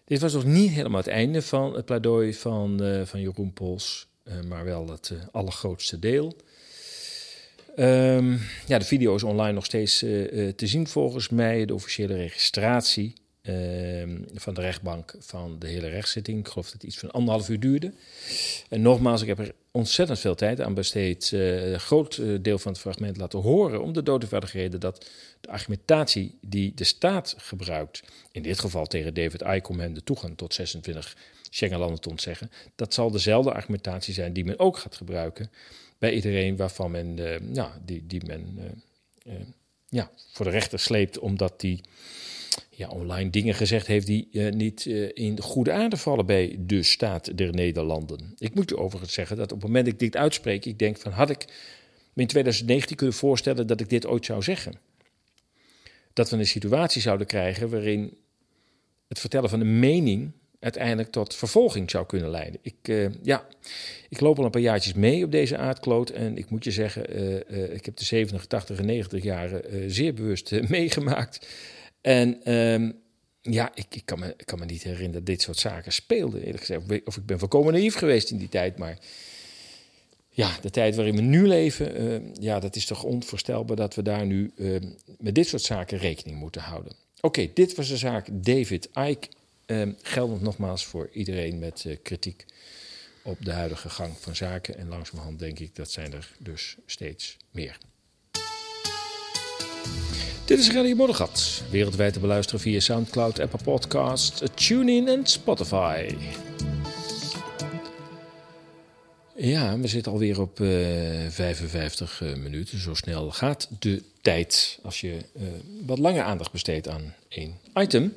dit 0.08 0.22
was 0.22 0.34
nog 0.34 0.46
niet 0.46 0.72
helemaal 0.72 1.00
het 1.00 1.10
einde 1.10 1.42
van 1.42 1.76
het 1.76 1.86
pleidooi 1.86 2.34
van, 2.34 2.84
uh, 2.84 3.06
van 3.06 3.22
Jeroen 3.22 3.54
Pols, 3.54 4.08
uh, 4.24 4.34
maar 4.48 4.66
wel 4.66 4.90
het 4.90 5.10
uh, 5.14 5.20
allergrootste 5.32 6.00
deel. 6.00 6.36
Um, 7.80 8.40
ja, 8.68 8.78
de 8.78 8.86
video 8.86 9.16
is 9.16 9.24
online 9.24 9.54
nog 9.54 9.66
steeds 9.66 10.00
te 10.00 10.54
zien 10.56 10.88
volgens 10.88 11.30
mij. 11.30 11.66
De 11.66 11.74
officiële 11.74 12.16
registratie 12.16 13.14
ehm, 13.48 14.18
van 14.34 14.54
de 14.54 14.62
rechtbank 14.62 15.16
van 15.20 15.60
de 15.60 15.68
hele 15.68 15.88
rechtszitting. 15.88 16.40
Ik 16.40 16.48
geloof 16.48 16.66
dat 16.66 16.74
het 16.74 16.84
iets 16.84 16.98
van 16.98 17.12
anderhalf 17.12 17.50
uur 17.50 17.60
duurde. 17.60 17.94
En 18.70 18.82
nogmaals, 18.82 19.22
ik 19.22 19.28
heb 19.28 19.40
er 19.40 19.54
ontzettend 19.72 20.20
veel 20.20 20.36
tijd 20.36 20.62
aan 20.62 20.74
besteed. 20.74 21.32
een 21.32 21.80
groot 21.80 22.22
deel 22.42 22.60
van 22.60 22.72
het 22.72 22.82
fragment 22.82 23.18
laten 23.18 23.40
horen. 23.40 23.82
Om 23.82 23.94
de 23.94 24.04
doodvoudige 24.04 24.58
reden 24.58 24.80
dat 24.80 25.10
de 25.42 25.50
argumentatie 25.50 26.38
die 26.42 26.74
de 26.76 26.84
staat 26.84 27.36
gebruikt, 27.38 28.04
in 28.32 28.42
dit 28.42 28.60
geval 28.60 28.86
tegen 28.86 29.14
David 29.14 29.42
Icke 29.42 29.74
hem 29.76 29.94
de 29.94 30.04
toegang 30.04 30.38
tot 30.38 30.54
26 30.54 31.18
Schengenlanden 31.50 32.02
te 32.02 32.10
ontzeggen, 32.10 32.52
dat 32.76 32.94
zal 32.94 33.12
dezelfde 33.12 33.54
argumentatie 33.54 34.14
zijn 34.14 34.34
die 34.34 34.46
men 34.46 34.60
ook 34.60 34.78
gaat 34.78 34.96
gebruiken 34.96 35.52
bij 35.98 36.14
iedereen 36.14 36.56
waarvan 36.56 36.92
men, 36.92 37.18
uh, 37.18 37.66
die, 37.86 38.08
die 38.08 38.26
men 38.26 38.60
ja, 39.90 40.12
voor 40.32 40.46
de 40.46 40.52
rechter 40.52 40.80
sleept 40.80 41.20
omdat 41.20 41.60
die 41.60 41.82
ja, 42.70 42.88
online 42.90 43.30
dingen 43.30 43.54
gezegd 43.54 43.88
heeft 43.88 44.06
die 44.06 44.28
uh, 44.32 44.52
niet 44.52 44.86
uh, 44.86 45.10
in 45.14 45.40
goede 45.42 45.72
aarde 45.72 45.98
vallen 45.98 46.26
bij 46.26 46.56
de 46.60 46.84
staat 46.84 47.38
der 47.38 47.54
Nederlanden. 47.54 48.34
Ik 48.38 48.56
moet 48.56 48.70
je 48.70 48.78
overigens 48.78 49.14
zeggen 49.14 49.38
dat 49.38 49.52
op 49.52 49.58
het 49.58 49.68
moment 49.68 49.86
dat 49.86 49.94
ik 49.94 50.00
dit 50.00 50.16
uitspreek, 50.16 50.66
ik 50.66 50.80
denk 50.80 50.98
van 50.98 51.12
had 51.12 51.30
ik 51.30 51.46
me 52.14 52.22
in 52.22 52.28
2019 52.28 52.96
kunnen 52.96 53.16
voorstellen 53.16 53.68
dat 53.68 53.80
ik 53.80 53.90
dit 53.90 54.06
ooit 54.06 54.26
zou 54.26 54.44
zeggen. 54.44 54.74
Dat 56.14 56.30
we 56.30 56.38
een 56.38 56.48
situatie 56.48 57.02
zouden 57.02 57.28
krijgen 57.28 57.70
waarin 57.70 58.18
het 59.08 59.20
vertellen 59.20 59.50
van 59.50 59.60
een 59.60 59.80
mening 59.80 60.32
uiteindelijk 60.60 61.12
tot 61.12 61.36
vervolging 61.36 61.92
zou 61.92 62.06
kunnen 62.06 62.30
leiden. 62.30 62.60
Ik, 62.62 62.76
uh, 62.88 63.08
ja, 63.22 63.48
ik 64.10 64.20
loop 64.20 64.38
al 64.38 64.46
een 64.46 64.52
paar 64.52 64.62
jaartjes 64.62 64.94
mee 64.94 65.24
op 65.24 65.32
deze 65.32 65.58
aardkloot. 65.58 66.10
En 66.10 66.38
ik 66.38 66.50
moet 66.50 66.64
je 66.64 66.72
zeggen, 66.72 67.04
ik 67.74 67.86
heb 67.86 67.96
de 67.96 68.06
70, 68.06 68.46
80 68.46 68.78
en 68.78 68.86
90 68.86 69.24
jaren 69.24 69.92
zeer 69.92 70.14
bewust 70.14 70.52
meegemaakt. 70.70 71.48
En 72.08 72.44
ehm, 72.44 72.92
ja, 73.42 73.72
ik, 73.76 73.96
ik, 73.96 74.06
kan 74.06 74.20
me, 74.20 74.34
ik 74.38 74.46
kan 74.46 74.60
me 74.60 74.66
niet 74.66 74.84
herinneren 74.84 75.14
dat 75.14 75.26
dit 75.26 75.42
soort 75.42 75.58
zaken 75.58 75.94
speelden, 75.94 76.42
eerlijk 76.42 76.60
gezegd. 76.60 77.06
Of 77.06 77.18
ik 77.18 77.26
ben 77.26 77.40
volkomen 77.40 77.74
naïef 77.74 77.96
geweest 77.96 78.32
in 78.32 78.38
die 78.38 78.50
tijd, 78.50 78.78
maar 78.78 78.98
ja, 80.30 80.58
de 80.62 80.70
tijd 80.70 80.96
waarin 80.96 81.16
we 81.16 81.22
nu 81.22 81.48
leven, 81.48 82.36
ja, 82.40 82.60
dat 82.60 82.76
is 82.76 82.86
toch 82.86 83.04
onvoorstelbaar 83.04 83.76
dat 83.76 83.96
we 83.96 84.02
daar 84.02 84.26
nu 84.26 84.52
met 85.20 85.36
dit 85.36 85.48
soort 85.48 85.62
zaken 85.62 85.98
rekening 85.98 86.38
moeten 86.40 86.62
houden. 86.62 86.94
Oké, 87.22 87.50
dit 87.54 87.76
was 87.76 87.88
de 87.88 87.98
zaak 87.98 88.28
David 88.32 88.90
Icke. 88.94 89.28
Um, 89.66 89.96
geldend 90.02 90.42
nogmaals 90.42 90.86
voor 90.86 91.10
iedereen 91.14 91.60
met 91.60 91.84
uh, 91.88 91.98
kritiek 92.04 92.46
op 93.22 93.46
de 93.46 93.52
huidige 93.52 93.90
gang 93.90 94.18
van 94.18 94.36
zaken. 94.36 94.78
En 94.78 94.88
langzamerhand 94.88 95.40
denk 95.40 95.60
ik 95.60 95.76
dat 95.76 95.92
zijn 95.92 96.14
er 96.14 96.32
dus 96.40 96.78
steeds 96.86 97.38
meer. 97.52 97.78
Dit 100.48 100.60
is 100.60 100.72
Radio 100.72 100.96
Moddergat. 100.96 101.64
Wereldwijd 101.70 102.14
te 102.14 102.20
beluisteren 102.20 102.60
via 102.60 102.80
Soundcloud, 102.80 103.40
Apple 103.40 103.64
Podcast, 103.64 104.44
TuneIn 104.54 105.08
en 105.08 105.26
Spotify. 105.26 106.16
Ja, 109.36 109.80
we 109.80 109.88
zitten 109.88 110.12
alweer 110.12 110.42
op 110.42 110.60
uh, 110.60 110.70
55 111.30 112.22
uh, 112.22 112.36
minuten. 112.36 112.80
Zo 112.80 112.94
snel 112.94 113.32
gaat 113.32 113.70
de 113.80 114.04
tijd 114.22 114.80
als 114.84 115.02
je 115.02 115.18
uh, 115.36 115.44
wat 115.86 116.00
langer 116.00 116.24
aandacht 116.24 116.52
besteedt 116.52 116.88
aan 116.88 117.14
één 117.30 117.54
item. 117.74 118.14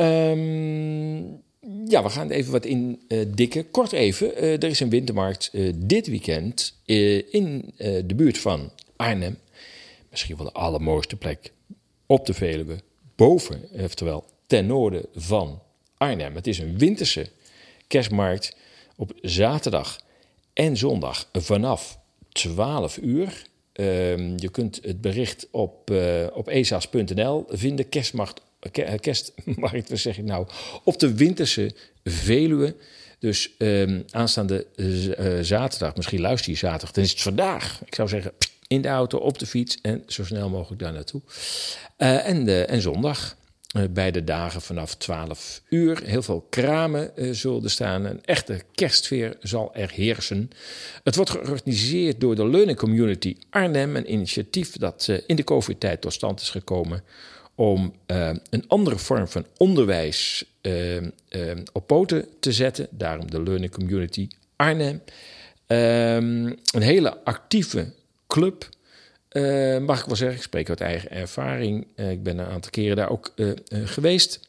Um, 0.00 1.42
ja, 1.88 2.02
we 2.02 2.08
gaan 2.08 2.30
even 2.30 2.52
wat 2.52 2.64
in 2.64 3.00
uh, 3.08 3.24
dikken. 3.28 3.70
Kort 3.70 3.92
even, 3.92 4.36
er 4.36 4.64
is 4.64 4.80
een 4.80 4.90
wintermarkt 4.90 5.50
dit 5.74 6.06
weekend 6.06 6.74
in 7.30 7.72
de 7.78 8.14
buurt 8.16 8.38
van 8.38 8.70
Arnhem. 8.96 9.36
Misschien 10.12 10.36
wel 10.36 10.46
de 10.46 10.52
allermooiste 10.52 11.16
plek 11.16 11.52
op 12.06 12.26
de 12.26 12.34
Veluwe. 12.34 12.78
Boven, 13.16 13.68
oftewel 13.72 14.24
ten 14.46 14.66
noorden 14.66 15.06
van 15.14 15.62
Arnhem. 15.96 16.34
Het 16.34 16.46
is 16.46 16.58
een 16.58 16.78
winterse 16.78 17.30
kerstmarkt 17.86 18.56
op 18.96 19.12
zaterdag 19.20 20.00
en 20.52 20.76
zondag 20.76 21.28
vanaf 21.32 21.98
12 22.28 22.96
uur. 22.96 23.46
Ehm, 23.72 24.36
je 24.36 24.48
kunt 24.50 24.78
het 24.82 25.00
bericht 25.00 25.48
op, 25.50 25.90
op 26.32 26.48
esas.nl 26.48 27.44
vinden. 27.48 27.88
Kerstmarkt 27.88 28.40
kerstmarkt, 29.00 29.88
wat 29.90 29.98
zeg 29.98 30.18
ik 30.18 30.24
nou, 30.24 30.46
op 30.84 30.98
de 30.98 31.14
winterse 31.14 31.74
Veluwe. 32.04 32.76
Dus 33.18 33.50
um, 33.58 34.04
aanstaande 34.10 34.66
uh, 34.76 35.38
zaterdag, 35.40 35.96
misschien 35.96 36.20
luister 36.20 36.50
je 36.50 36.58
zaterdag, 36.58 36.90
dan 36.90 37.04
is 37.04 37.10
het 37.10 37.20
vandaag. 37.20 37.80
Ik 37.84 37.94
zou 37.94 38.08
zeggen, 38.08 38.32
in 38.72 38.82
de 38.82 38.88
auto, 38.88 39.18
op 39.18 39.38
de 39.38 39.46
fiets 39.46 39.78
en 39.80 40.02
zo 40.06 40.24
snel 40.24 40.48
mogelijk 40.48 40.80
daar 40.80 40.92
naartoe. 40.92 41.20
Uh, 41.98 42.28
en, 42.28 42.44
de, 42.44 42.64
en 42.64 42.80
zondag, 42.80 43.36
uh, 43.76 43.82
beide 43.90 44.24
dagen 44.24 44.62
vanaf 44.62 44.94
12 44.94 45.62
uur. 45.68 46.02
Heel 46.04 46.22
veel 46.22 46.46
kramen 46.50 47.10
zullen 47.30 47.70
staan. 47.70 48.04
Een 48.04 48.24
echte 48.24 48.62
kerstsfeer 48.74 49.36
zal 49.40 49.74
er 49.74 49.90
heersen. 49.90 50.50
Het 51.02 51.16
wordt 51.16 51.30
georganiseerd 51.30 52.20
door 52.20 52.34
de 52.34 52.48
Learning 52.48 52.78
Community 52.78 53.36
Arnhem. 53.50 53.96
Een 53.96 54.12
initiatief 54.12 54.76
dat 54.76 55.08
in 55.26 55.36
de 55.36 55.44
COVID-tijd 55.44 56.00
tot 56.00 56.12
stand 56.12 56.40
is 56.40 56.50
gekomen 56.50 57.02
om 57.54 57.94
een 58.50 58.64
andere 58.68 58.98
vorm 58.98 59.28
van 59.28 59.46
onderwijs 59.56 60.44
op 61.72 61.86
poten 61.86 62.26
te 62.40 62.52
zetten. 62.52 62.88
Daarom 62.90 63.30
de 63.30 63.42
Learning 63.42 63.72
Community 63.72 64.28
Arnhem. 64.56 65.02
Ehm, 65.66 66.46
een 66.74 66.82
hele 66.82 67.24
actieve 67.24 67.92
club, 68.32 68.68
mag 69.86 70.00
ik 70.00 70.06
wel 70.06 70.16
zeggen. 70.16 70.36
Ik 70.36 70.42
spreek 70.42 70.68
uit 70.68 70.80
eigen 70.80 71.10
ervaring. 71.10 71.86
ik 71.96 72.22
ben 72.22 72.38
een 72.38 72.46
aantal 72.46 72.70
keren 72.70 72.96
daar 72.96 73.10
ook 73.10 73.34
geweest. 73.68 74.40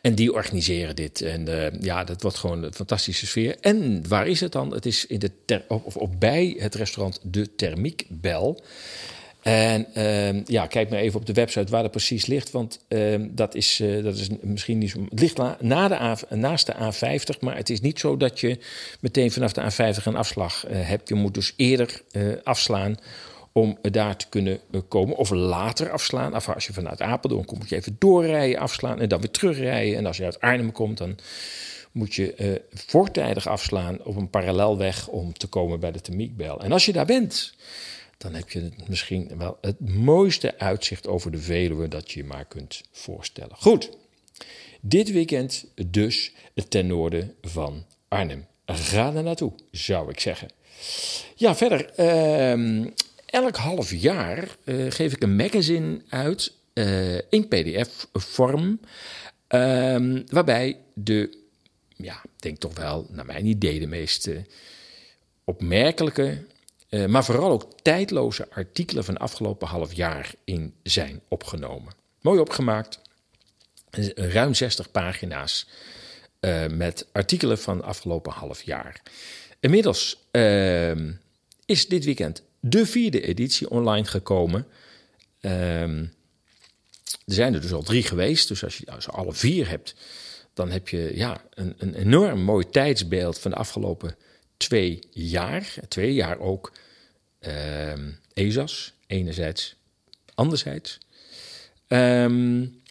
En 0.00 0.14
die 0.14 0.32
organiseren 0.32 0.96
dit. 0.96 1.20
En 1.20 1.48
ja, 1.80 2.04
dat 2.04 2.22
wordt 2.22 2.36
gewoon 2.36 2.62
een 2.62 2.74
fantastische 2.74 3.26
sfeer. 3.26 3.56
En 3.60 4.08
waar 4.08 4.26
is 4.26 4.40
het 4.40 4.52
dan? 4.52 4.72
Het 4.72 4.86
is 4.86 5.06
in 5.06 5.18
de 5.18 5.30
ter, 5.44 5.64
of, 5.68 5.96
of 5.96 6.18
bij 6.18 6.56
het 6.58 6.74
restaurant 6.74 7.20
De 7.22 7.54
Thermiekbel. 7.54 8.62
En 9.42 9.86
uh, 9.96 10.44
ja, 10.44 10.66
kijk 10.66 10.90
maar 10.90 10.98
even 10.98 11.20
op 11.20 11.26
de 11.26 11.32
website 11.32 11.70
waar 11.70 11.82
dat 11.82 11.90
precies 11.90 12.26
ligt. 12.26 12.50
Want 12.50 12.78
uh, 12.88 13.14
dat, 13.30 13.54
is, 13.54 13.80
uh, 13.80 14.04
dat 14.04 14.16
is 14.16 14.28
misschien 14.40 14.78
niet 14.78 14.90
zo. 14.90 15.06
Het 15.08 15.20
ligt 15.20 15.38
na 15.60 15.88
de 15.88 16.00
A, 16.00 16.16
naast 16.28 16.66
de 16.66 16.74
A50, 16.74 17.38
maar 17.40 17.56
het 17.56 17.70
is 17.70 17.80
niet 17.80 17.98
zo 17.98 18.16
dat 18.16 18.40
je 18.40 18.58
meteen 19.00 19.30
vanaf 19.30 19.52
de 19.52 19.62
A50 19.62 20.02
een 20.04 20.16
afslag 20.16 20.66
uh, 20.66 20.88
hebt. 20.88 21.08
Je 21.08 21.14
moet 21.14 21.34
dus 21.34 21.52
eerder 21.56 22.02
afslaan 22.44 22.96
om 23.52 23.78
daar 23.80 24.16
te 24.16 24.26
kunnen 24.28 24.60
komen. 24.88 25.16
Of 25.16 25.30
later 25.30 25.90
afslaan. 25.90 26.34
Af, 26.34 26.48
als 26.48 26.66
je 26.66 26.72
vanuit 26.72 27.00
Apeldoorn 27.00 27.44
komt, 27.44 27.60
moet 27.60 27.68
je 27.68 27.76
even 27.76 27.96
doorrijden, 27.98 28.60
afslaan 28.60 29.00
en 29.00 29.08
dan 29.08 29.20
weer 29.20 29.30
terugrijden. 29.30 29.96
En 29.96 30.06
als 30.06 30.16
je 30.16 30.24
uit 30.24 30.40
Arnhem 30.40 30.72
komt, 30.72 30.98
dan 30.98 31.18
moet 31.92 32.14
je 32.14 32.60
voortijdig 32.74 33.48
afslaan 33.48 34.04
op 34.04 34.16
een 34.16 34.30
parallelweg 34.30 35.08
om 35.08 35.32
te 35.32 35.46
komen 35.46 35.80
bij 35.80 35.92
de 35.92 36.00
Temiekbel. 36.00 36.60
En 36.60 36.72
als 36.72 36.86
je 36.86 36.92
daar 36.92 37.06
bent 37.06 37.54
dan 38.22 38.34
heb 38.34 38.50
je 38.50 38.70
misschien 38.88 39.30
wel 39.38 39.58
het 39.60 39.88
mooiste 39.88 40.58
uitzicht 40.58 41.06
over 41.06 41.30
de 41.30 41.38
Veluwe 41.38 41.88
dat 41.88 42.10
je 42.10 42.20
je 42.20 42.26
maar 42.26 42.44
kunt 42.44 42.82
voorstellen. 42.92 43.56
Goed, 43.56 43.90
dit 44.80 45.12
weekend 45.12 45.64
dus 45.86 46.32
ten 46.68 46.86
noorden 46.86 47.34
van 47.40 47.86
Arnhem. 48.08 48.46
Ga 48.66 49.14
er 49.14 49.22
naartoe, 49.22 49.52
zou 49.70 50.10
ik 50.10 50.20
zeggen. 50.20 50.50
Ja, 51.34 51.56
verder. 51.56 51.90
Uh, 51.98 52.86
elk 53.26 53.56
half 53.56 53.92
jaar 53.92 54.56
uh, 54.64 54.90
geef 54.90 55.12
ik 55.12 55.22
een 55.22 55.36
magazine 55.36 56.00
uit 56.08 56.52
uh, 56.74 57.14
in 57.14 57.48
PDF-vorm. 57.48 58.80
Uh, 59.48 60.20
waarbij 60.26 60.76
de, 60.94 61.38
ja, 61.96 62.22
denk 62.36 62.58
toch 62.58 62.76
wel, 62.76 63.06
naar 63.10 63.26
mijn 63.26 63.46
idee, 63.46 63.80
de 63.80 63.86
meest 63.86 64.28
opmerkelijke 65.44 66.44
uh, 66.92 67.06
maar 67.06 67.24
vooral 67.24 67.50
ook 67.50 67.66
tijdloze 67.82 68.50
artikelen 68.50 69.04
van 69.04 69.16
afgelopen 69.16 69.68
half 69.68 69.92
jaar 69.92 70.34
in 70.44 70.74
zijn 70.82 71.20
opgenomen. 71.28 71.92
Mooi 72.20 72.40
opgemaakt, 72.40 73.00
ruim 74.14 74.54
60 74.54 74.90
pagina's 74.90 75.66
uh, 76.40 76.66
met 76.66 77.06
artikelen 77.12 77.58
van 77.58 77.82
afgelopen 77.82 78.32
half 78.32 78.62
jaar. 78.62 79.02
Inmiddels 79.60 80.18
uh, 80.32 80.92
is 81.66 81.88
dit 81.88 82.04
weekend 82.04 82.42
de 82.60 82.86
vierde 82.86 83.20
editie 83.20 83.70
online 83.70 84.06
gekomen. 84.06 84.66
er 85.40 86.10
zijn 87.26 87.54
er 87.54 87.60
dus 87.60 87.72
al 87.72 87.82
drie 87.82 88.02
geweest, 88.02 88.48
dus 88.48 88.64
als 88.64 88.78
je 88.78 88.90
als 88.90 89.08
alle 89.08 89.32
vier 89.32 89.68
hebt, 89.68 89.94
dan 90.54 90.70
heb 90.70 90.88
je 90.88 91.10
ja, 91.14 91.42
een, 91.54 91.74
een 91.78 91.94
enorm 91.94 92.40
mooi 92.40 92.70
tijdsbeeld 92.70 93.38
van 93.38 93.50
de 93.50 93.56
afgelopen 93.56 94.16
twee 94.56 94.98
jaar. 95.10 95.74
Twee 95.88 96.14
jaar 96.14 96.38
ook 96.38 96.72
uh, 97.46 97.92
ESAS, 98.34 98.92
enerzijds, 99.06 99.76
anderzijds. 100.34 100.98
Um, 101.88 102.82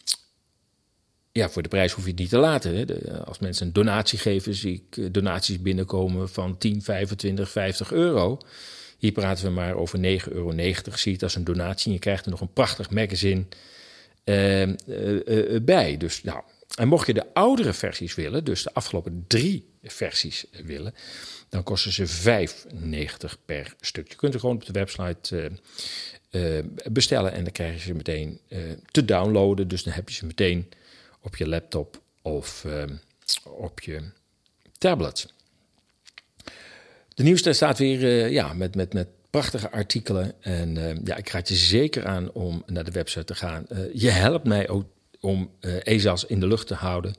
ja, 1.32 1.50
voor 1.50 1.62
de 1.62 1.68
prijs 1.68 1.92
hoef 1.92 2.04
je 2.04 2.10
het 2.10 2.18
niet 2.18 2.28
te 2.28 2.38
laten. 2.38 2.76
Hè. 2.76 2.84
De, 2.84 3.22
als 3.24 3.38
mensen 3.38 3.66
een 3.66 3.72
donatie 3.72 4.18
geven, 4.18 4.54
zie 4.54 4.74
ik 4.74 4.96
eh, 4.96 5.06
donaties 5.10 5.60
binnenkomen 5.60 6.28
van 6.28 6.58
10, 6.58 6.82
25, 6.82 7.50
50 7.50 7.92
euro. 7.92 8.38
Hier 8.98 9.12
praten 9.12 9.44
we 9.44 9.50
maar 9.50 9.74
over 9.74 9.98
9,90 9.98 10.02
euro. 10.32 10.52
Zie 10.94 11.12
het 11.12 11.22
als 11.22 11.34
een 11.34 11.44
donatie 11.44 11.86
en 11.86 11.92
je 11.92 11.98
krijgt 11.98 12.24
er 12.24 12.30
nog 12.30 12.40
een 12.40 12.52
prachtig 12.52 12.90
magazine 12.90 13.44
uh, 14.24 14.66
uh, 14.66 15.60
bij. 15.62 15.96
Dus 15.96 16.22
nou, 16.22 16.42
en 16.78 16.88
mocht 16.88 17.06
je 17.06 17.14
de 17.14 17.34
oudere 17.34 17.72
versies 17.72 18.14
willen, 18.14 18.44
dus 18.44 18.62
de 18.62 18.74
afgelopen 18.74 19.24
drie 19.26 19.68
versies 19.82 20.44
willen, 20.64 20.94
dan 21.48 21.62
kosten 21.62 21.92
ze 21.92 22.06
5,90 22.08 23.44
per 23.44 23.74
stuk. 23.80 24.08
Je 24.08 24.16
kunt 24.16 24.34
er 24.34 24.40
gewoon 24.40 24.54
op 24.54 24.64
de 24.64 24.72
website 24.72 25.50
uh, 26.30 26.56
uh, 26.58 26.64
bestellen 26.90 27.32
en 27.32 27.42
dan 27.44 27.52
krijg 27.52 27.74
je 27.74 27.80
ze 27.80 27.94
meteen 27.94 28.40
uh, 28.48 28.58
te 28.90 29.04
downloaden. 29.04 29.68
Dus 29.68 29.82
dan 29.82 29.92
heb 29.92 30.08
je 30.08 30.14
ze 30.14 30.26
meteen 30.26 30.68
op 31.20 31.36
je 31.36 31.48
laptop 31.48 32.02
of 32.22 32.66
op 33.44 33.80
je 33.80 34.00
tablet. 34.78 35.32
De 37.14 37.22
nieuwste 37.22 37.52
staat 37.52 37.78
weer 37.78 38.30
ja, 38.30 38.52
met, 38.52 38.74
met, 38.74 38.92
met 38.92 39.08
prachtige 39.30 39.70
artikelen. 39.70 40.42
En 40.42 41.00
ja, 41.04 41.16
ik 41.16 41.28
raad 41.28 41.48
je 41.48 41.54
zeker 41.54 42.06
aan 42.06 42.32
om 42.32 42.62
naar 42.66 42.84
de 42.84 42.90
website 42.90 43.24
te 43.24 43.34
gaan. 43.34 43.66
je 43.92 44.10
helpt 44.10 44.46
mij 44.46 44.68
ook 44.68 44.86
om 45.22 45.50
ESAS 45.82 46.24
in 46.24 46.40
de 46.40 46.46
lucht 46.46 46.66
te 46.66 46.74
houden. 46.74 47.14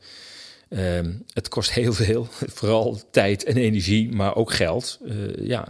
Ehm, 0.69 1.11
het 1.33 1.49
kost 1.49 1.71
heel 1.71 1.93
veel, 1.93 2.27
vooral 2.59 3.01
tijd 3.11 3.43
en 3.43 3.57
energie, 3.57 4.11
maar 4.11 4.35
ook 4.35 4.53
geld. 4.53 4.99
ja, 5.41 5.67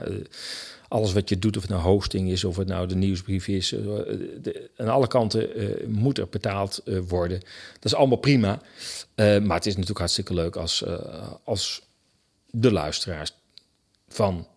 alles 0.94 1.14
wat 1.14 1.30
je 1.30 1.40
doet, 1.40 1.56
of 1.56 1.62
het 1.62 1.72
nou 1.72 1.84
hosting 1.84 2.30
is, 2.30 2.44
of 2.44 2.56
het 2.56 2.68
nou 2.68 2.88
de 2.88 2.96
nieuwsbrief 2.96 3.48
is, 3.48 3.72
uh, 3.72 4.00
aan 4.78 4.88
alle 4.88 5.08
kanten 5.08 5.62
uh, 5.62 5.88
moet 5.88 6.18
er 6.18 6.28
betaald 6.30 6.82
uh, 6.86 7.00
worden. 7.08 7.40
Dat 7.74 7.86
is 7.86 7.96
allemaal 7.96 8.18
prima. 8.18 8.62
maar 9.16 9.56
het 9.56 9.66
is 9.66 9.74
natuurlijk 9.74 10.00
hartstikke 10.00 10.34
leuk 10.34 10.56
als, 10.56 10.84
als 11.44 11.82
de 12.50 12.72
luisteraars 12.72 13.34
van 14.08 14.48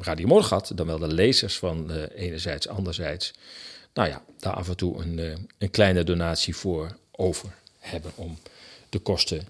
Radio 0.00 0.26
Morgat, 0.26 0.72
dan 0.74 0.86
wel 0.86 0.98
de 0.98 1.14
lezers 1.14 1.58
van 1.58 1.90
enerzijds, 2.14 2.68
anderzijds, 2.68 3.34
nou 3.98 4.10
ja, 4.10 4.22
daar 4.38 4.52
af 4.52 4.68
en 4.68 4.76
toe 4.76 5.02
een, 5.02 5.48
een 5.58 5.70
kleine 5.70 6.04
donatie 6.04 6.56
voor 6.56 6.96
over 7.10 7.54
hebben 7.78 8.10
om 8.14 8.38
de 8.88 8.98
kosten 8.98 9.42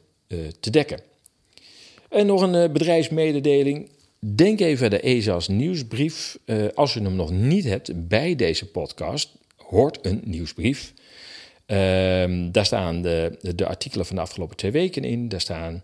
te 0.60 0.70
dekken. 0.70 1.00
En 2.08 2.26
nog 2.26 2.42
een 2.42 2.72
bedrijfsmededeling. 2.72 3.90
Denk 4.18 4.60
even 4.60 4.90
de 4.90 5.00
ESA's 5.00 5.48
nieuwsbrief. 5.48 6.38
Als 6.74 6.94
je 6.94 7.02
hem 7.02 7.16
nog 7.16 7.30
niet 7.30 7.64
hebt 7.64 8.08
bij 8.08 8.36
deze 8.36 8.66
podcast, 8.66 9.30
hoort 9.56 9.98
een 10.02 10.20
nieuwsbrief. 10.24 10.92
Uh, 11.66 11.76
daar 12.52 12.66
staan 12.66 13.02
de, 13.02 13.38
de, 13.54 13.66
artikelen 13.66 14.06
van 14.06 14.16
de 14.16 14.22
afgelopen 14.22 14.56
twee 14.56 14.70
weken 14.70 15.04
in. 15.04 15.28
Daar 15.28 15.40
staan 15.40 15.82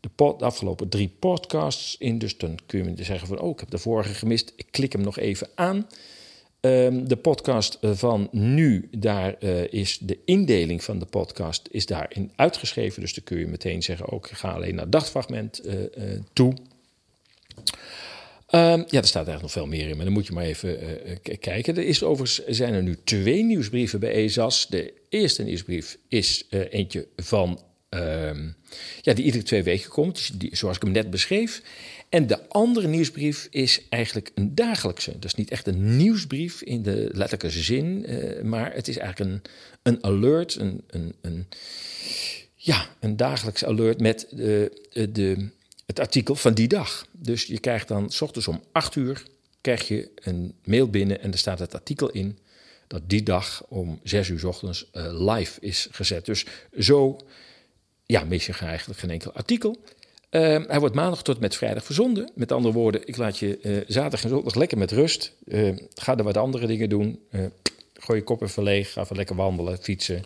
de, 0.00 0.08
de, 0.16 0.44
afgelopen 0.44 0.88
drie 0.88 1.10
podcasts 1.18 1.96
in. 1.98 2.18
Dus 2.18 2.36
dan 2.36 2.58
kun 2.66 2.94
je 2.96 3.04
zeggen 3.04 3.28
van, 3.28 3.40
oh, 3.40 3.50
ik 3.50 3.60
heb 3.60 3.70
de 3.70 3.78
vorige 3.78 4.14
gemist. 4.14 4.52
Ik 4.56 4.66
klik 4.70 4.92
hem 4.92 5.02
nog 5.02 5.18
even 5.18 5.48
aan. 5.54 5.86
Um, 6.66 7.08
de 7.08 7.16
podcast 7.16 7.78
van 7.80 8.28
nu, 8.30 8.88
daar 8.90 9.34
uh, 9.40 9.72
is 9.72 9.98
de 9.98 10.18
indeling 10.24 10.84
van 10.84 10.98
de 10.98 11.04
podcast 11.04 11.68
is 11.70 11.86
daarin 11.86 12.32
uitgeschreven. 12.36 13.00
Dus 13.00 13.14
dan 13.14 13.24
kun 13.24 13.38
je 13.38 13.46
meteen 13.46 13.82
zeggen, 13.82 14.08
ook 14.08 14.28
ga 14.28 14.52
alleen 14.52 14.74
naar 14.74 14.90
dagfragment 14.90 15.66
uh, 15.66 15.74
toe. 16.32 16.54
Um, 18.54 18.84
ja, 18.88 19.00
er 19.00 19.06
staat 19.06 19.26
eigenlijk 19.26 19.42
nog 19.42 19.52
veel 19.52 19.66
meer 19.66 19.88
in, 19.88 19.96
maar 19.96 20.04
dan 20.04 20.14
moet 20.14 20.26
je 20.26 20.32
maar 20.32 20.44
even 20.44 20.78
kijken. 21.40 21.76
Er 21.76 21.86
is 21.86 22.02
overigens 22.02 22.46
zijn 22.46 22.74
er 22.74 22.82
nu 22.82 22.96
twee 23.04 23.44
nieuwsbrieven 23.44 24.00
bij 24.00 24.12
ESAS. 24.12 24.66
De 24.66 24.92
eerste 25.08 25.42
nieuwsbrief 25.42 25.98
is 26.08 26.46
eentje 26.50 27.06
van 27.16 27.60
uh, 27.90 28.30
ja, 29.00 29.12
die 29.12 29.24
iedere 29.24 29.42
twee 29.42 29.62
weken 29.62 29.90
komt, 29.90 30.30
zoals 30.50 30.76
ik 30.76 30.82
hem 30.82 30.92
net 30.92 31.10
beschreef. 31.10 31.62
En 32.12 32.26
de 32.26 32.48
andere 32.48 32.88
nieuwsbrief 32.88 33.46
is 33.50 33.88
eigenlijk 33.88 34.30
een 34.34 34.54
dagelijkse. 34.54 35.16
Is 35.20 35.34
niet 35.34 35.50
echt 35.50 35.66
een 35.66 35.96
nieuwsbrief 35.96 36.62
in 36.62 36.82
de 36.82 37.08
letterlijke 37.12 37.50
zin, 37.50 38.10
uh, 38.10 38.42
maar 38.42 38.74
het 38.74 38.88
is 38.88 38.98
eigenlijk 38.98 39.30
een, 39.30 39.42
een 39.82 40.04
alert, 40.04 40.54
een, 40.54 40.82
een, 40.86 41.14
een, 41.20 41.46
ja, 42.54 42.88
een 43.00 43.16
dagelijks 43.16 43.64
alert 43.64 44.00
met 44.00 44.26
de, 44.30 44.72
de 45.12 45.48
het 45.86 46.00
artikel 46.00 46.34
van 46.34 46.54
die 46.54 46.68
dag. 46.68 47.06
Dus 47.12 47.44
je 47.44 47.58
krijgt 47.58 47.88
dan 47.88 48.10
s 48.10 48.20
ochtends 48.20 48.48
om 48.48 48.62
8 48.72 48.96
uur 48.96 49.22
krijg 49.60 49.88
je 49.88 50.10
een 50.14 50.54
mail 50.64 50.88
binnen 50.90 51.20
en 51.20 51.32
er 51.32 51.38
staat 51.38 51.58
het 51.58 51.74
artikel 51.74 52.10
in 52.10 52.38
dat 52.86 53.02
die 53.06 53.22
dag 53.22 53.64
om 53.68 54.00
6 54.02 54.28
uur 54.28 54.38
s 54.38 54.44
ochtends 54.44 54.90
uh, 54.92 55.32
live 55.32 55.60
is 55.60 55.88
gezet. 55.90 56.24
Dus 56.24 56.46
zo 56.78 57.18
ja, 58.06 58.24
mis 58.24 58.46
je 58.46 58.52
eigenlijk 58.52 59.00
geen 59.00 59.10
enkel 59.10 59.32
artikel. 59.32 59.84
Uh, 60.32 60.58
hij 60.66 60.80
wordt 60.80 60.94
maandag 60.94 61.22
tot 61.22 61.40
met 61.40 61.56
vrijdag 61.56 61.84
verzonden. 61.84 62.30
Met 62.34 62.52
andere 62.52 62.74
woorden, 62.74 63.00
ik 63.08 63.16
laat 63.16 63.38
je 63.38 63.58
uh, 63.62 63.80
zaterdag 63.86 64.22
en 64.22 64.28
zondag 64.28 64.54
lekker 64.54 64.78
met 64.78 64.90
rust. 64.90 65.32
Uh, 65.44 65.76
ga 65.94 66.16
er 66.16 66.24
wat 66.24 66.36
andere 66.36 66.66
dingen 66.66 66.88
doen. 66.88 67.20
gooi 67.94 68.18
je 68.18 68.24
kop 68.24 68.42
even 68.42 68.62
leeg. 68.62 68.92
Ga 68.92 69.00
even 69.00 69.16
lekker 69.16 69.36
wandelen, 69.36 69.78
fietsen. 69.78 70.24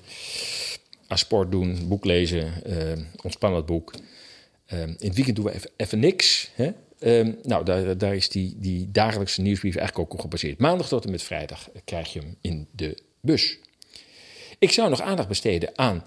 Aan 1.06 1.18
sport 1.18 1.50
doen, 1.50 1.88
boek 1.88 2.04
lezen. 2.04 2.52
ontspannend 3.22 3.66
boek. 3.66 3.94
Um, 4.72 4.96
in 4.98 5.06
het 5.06 5.14
weekend 5.14 5.36
doen 5.36 5.44
we 5.44 5.70
even, 5.76 5.98
niks. 5.98 6.50
Hè? 6.54 6.70
Nou, 7.42 7.64
daar, 7.64 7.98
daar, 7.98 8.14
is 8.14 8.28
die, 8.28 8.56
die 8.58 8.90
dagelijkse 8.90 9.40
nieuwsbrief 9.40 9.76
eigenlijk 9.76 10.08
ook 10.08 10.14
op 10.14 10.20
gebaseerd. 10.20 10.58
Maandag 10.58 10.88
tot 10.88 11.04
en 11.04 11.10
met 11.10 11.22
vrijdag 11.22 11.68
krijg 11.84 12.12
je 12.12 12.18
hem 12.18 12.36
in 12.40 12.66
de 12.70 12.98
bus. 13.20 13.58
Ik 14.58 14.72
zou 14.72 14.90
nog 14.90 15.00
aandacht 15.00 15.28
besteden 15.28 15.70
aan 15.74 16.04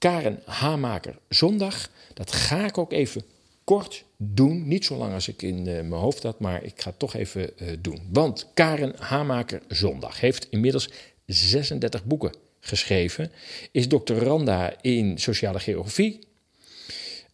Karen 0.00 0.42
Hamaker 0.44 1.18
zondag. 1.28 1.90
Dat 2.14 2.32
ga 2.32 2.66
ik 2.66 2.78
ook 2.78 2.92
even 2.92 3.24
kort 3.64 4.04
doen. 4.16 4.68
Niet 4.68 4.84
zo 4.84 4.96
lang 4.96 5.12
als 5.12 5.28
ik 5.28 5.42
in 5.42 5.58
uh, 5.58 5.64
mijn 5.64 5.92
hoofd 5.92 6.22
had, 6.22 6.40
maar 6.40 6.64
ik 6.64 6.80
ga 6.80 6.90
het 6.90 6.98
toch 6.98 7.14
even 7.14 7.50
uh, 7.56 7.68
doen. 7.78 8.00
Want 8.12 8.50
Karen 8.54 8.94
Hamaker 8.98 9.62
zondag 9.68 10.20
heeft 10.20 10.46
inmiddels 10.50 10.90
36 11.26 12.04
boeken 12.04 12.34
geschreven. 12.60 13.32
Is 13.70 13.88
doctoranda 13.88 14.82
in 14.82 15.18
sociale 15.18 15.60
geografie 15.60 16.20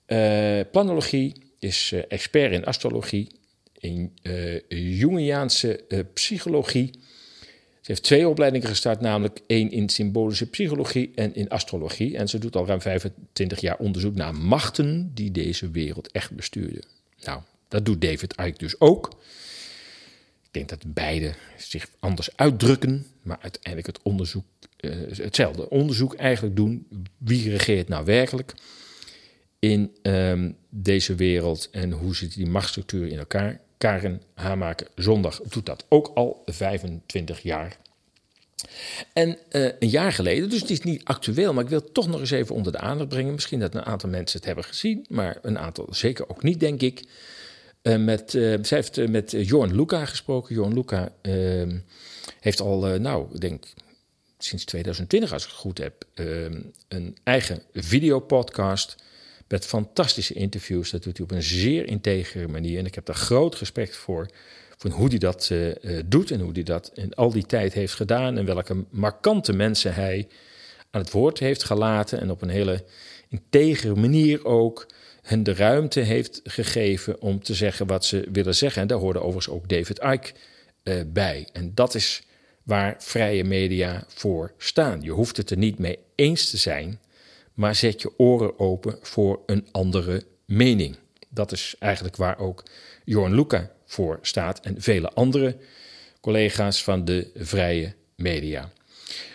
uh, 0.07 0.61
planologie 0.73 1.35
is 1.59 1.93
expert 2.09 2.53
in 2.53 2.65
astrologie, 2.65 3.29
in 3.79 4.13
Jungiaanse 4.69 5.85
psychologie. 6.15 6.91
Ze 7.87 7.93
heeft 7.93 8.05
twee 8.05 8.29
opleidingen 8.29 8.69
gestart, 8.69 9.01
namelijk 9.01 9.41
één 9.47 9.71
in 9.71 9.89
symbolische 9.89 10.51
psychologie 10.51 11.13
en 11.15 11.35
in 11.35 11.49
astrologie. 11.49 12.17
En 12.17 12.29
ze 12.29 12.39
doet 12.39 12.57
al 12.57 12.67
ruim 12.67 12.81
25 12.81 13.61
jaar 13.61 13.79
onderzoek 13.79 14.15
naar 14.15 14.35
machten 14.35 15.11
die 15.15 15.31
deze 15.31 15.71
wereld 15.71 16.13
echt 16.13 16.31
bestuurden. 16.31 16.83
Nou, 17.25 17.41
dat 17.69 17.85
doet 17.85 18.01
David 18.01 18.35
Icke 18.37 18.59
dus 18.59 18.81
ook. 18.81 19.09
Ik 20.43 20.49
denk 20.51 20.69
dat 20.69 20.95
beide 20.95 21.35
zich 21.57 21.89
anders 21.99 22.37
uitdrukken, 22.37 23.07
maar 23.23 23.39
uiteindelijk 23.41 23.87
het 23.97 24.03
onderzoek, 24.03 24.45
hetzelfde 25.11 25.71
onderzoek 25.71 26.15
eigenlijk 26.15 26.57
doen. 26.57 26.87
Wie 27.19 27.51
regeert 27.51 27.89
nou 27.89 28.05
werkelijk? 28.05 28.55
in 29.59 29.97
um, 30.03 30.57
deze 30.69 31.15
wereld 31.15 31.69
en 31.71 31.93
hoe 31.93 32.17
zitten 32.17 32.39
die 32.39 32.49
machtsstructuren 32.49 33.11
in 33.11 33.19
elkaar. 33.19 33.61
Karen 33.79 34.23
Hamaker 34.35 34.87
Zondag 34.95 35.41
doet 35.41 35.67
dat 35.67 35.85
ook 35.89 36.11
al 36.15 36.43
25 36.47 37.41
jaar. 37.41 37.77
En 39.13 39.29
uh, 39.29 39.71
een 39.79 39.89
jaar 39.89 40.13
geleden, 40.13 40.51
dus 40.51 40.61
het 40.61 40.71
is 40.71 40.81
niet 40.81 41.05
actueel, 41.05 41.53
maar 41.53 41.65
ik 41.65 41.71
wil 41.71 41.81
het 41.81 41.95
toch 41.95 42.09
nog 42.09 42.21
eens 42.21 42.31
even 42.31 42.55
onder 42.55 42.73
de 42.73 42.79
aandacht 42.79 43.09
brengen. 43.09 43.33
Misschien 43.33 43.61
dat 43.61 43.75
een 43.75 43.85
aantal 43.85 44.09
mensen 44.09 44.39
het 44.39 44.47
hebben 44.47 44.65
gezien, 44.65 45.07
maar 45.09 45.39
een 45.43 45.59
aantal 45.59 45.87
zeker 45.91 46.29
ook 46.29 46.43
niet, 46.43 46.61
denk 46.61 46.81
ik. 46.81 47.05
Uh, 47.83 47.97
met, 47.97 48.35
uh, 48.35 48.59
zij 48.63 48.79
heeft 48.79 49.09
met 49.09 49.31
Jorn 49.31 49.77
Luca 49.77 50.05
gesproken. 50.05 50.55
Jorn 50.55 50.75
Luca 50.75 51.13
ehm, 51.23 51.79
heeft 52.41 52.61
al, 52.61 52.81
nou, 52.81 53.35
ik 53.35 53.41
denk 53.41 53.65
sinds 54.39 54.65
2020, 54.65 55.33
als 55.33 55.43
ik 55.43 55.49
het 55.49 55.59
goed 55.59 55.79
heb, 55.79 56.05
ehm, 56.15 56.61
een 56.89 57.17
eigen 57.23 57.63
videopodcast 57.73 58.97
met 59.49 59.67
fantastische 59.67 60.35
interviews. 60.35 60.91
Dat 60.91 61.03
doet 61.03 61.17
hij 61.17 61.27
op 61.27 61.33
een 61.33 61.43
zeer 61.43 61.87
integere 61.87 62.49
manier. 62.49 62.79
En 62.79 62.87
ik 62.87 62.95
heb 62.95 63.07
daar 63.07 63.17
groot 63.17 63.55
respect 63.55 63.97
voor. 63.97 64.29
Van 64.77 64.91
hoe 64.91 65.09
hij 65.09 65.19
dat 65.19 65.51
uh, 65.53 66.01
doet 66.07 66.31
en 66.31 66.41
hoe 66.41 66.53
hij 66.53 66.63
dat 66.63 66.91
in 66.95 67.15
al 67.15 67.31
die 67.31 67.47
tijd 67.47 67.73
heeft 67.73 67.95
gedaan. 67.95 68.39
En 68.39 68.45
welke 68.45 68.85
markante 68.91 69.53
mensen 69.53 69.95
hij 69.95 70.29
aan 70.91 71.01
het 71.01 71.11
woord 71.11 71.39
heeft 71.39 71.65
gelaten. 71.65 72.21
En 72.21 72.31
op 72.31 72.43
een 72.43 72.49
hele 72.49 72.85
integere 73.29 73.95
manier 73.95 74.45
ook 74.45 74.87
hen 75.23 75.43
de 75.43 75.55
ruimte 75.55 76.01
heeft 76.01 76.41
gegeven 76.45 77.21
om 77.21 77.43
te 77.43 77.55
zeggen 77.55 77.87
wat 77.87 78.05
ze 78.05 78.29
willen 78.33 78.55
zeggen. 78.55 78.83
En 78.83 78.89
daar 78.89 78.99
hoorde 78.99 79.19
overigens 79.19 79.49
ook 79.49 79.69
David 79.69 79.99
Icke 79.99 80.33
uh, 80.83 81.01
bij. 81.07 81.49
En 81.53 81.75
dat 81.75 81.95
is 81.95 82.23
waar 82.63 82.95
vrije 82.99 83.45
media 83.45 84.05
voor 84.09 84.53
staan. 84.59 85.03
Je 85.03 85.11
hoeft 85.11 85.37
het 85.37 85.51
er 85.51 85.57
niet 85.57 85.79
mee 85.79 85.99
eens 86.15 86.51
te 86.51 86.57
zijn 86.57 87.01
maar 87.57 87.75
zet 87.75 88.03
je 88.03 88.19
oren 88.19 88.59
open 88.59 88.99
voor 89.03 89.41
een 89.47 89.67
andere 89.73 90.25
mening. 90.45 90.97
Dat 91.29 91.53
is 91.53 91.75
eigenlijk 91.79 92.17
waar 92.17 92.39
ook 92.39 92.65
Jorn 93.05 93.35
Luca 93.35 93.71
voor 93.87 94.19
staat 94.23 94.61
en 94.61 94.81
vele 94.81 95.11
andere 95.11 95.57
collega's 96.21 96.85
van 96.85 97.05
de 97.05 97.31
vrije 97.35 97.95
media. 98.17 98.71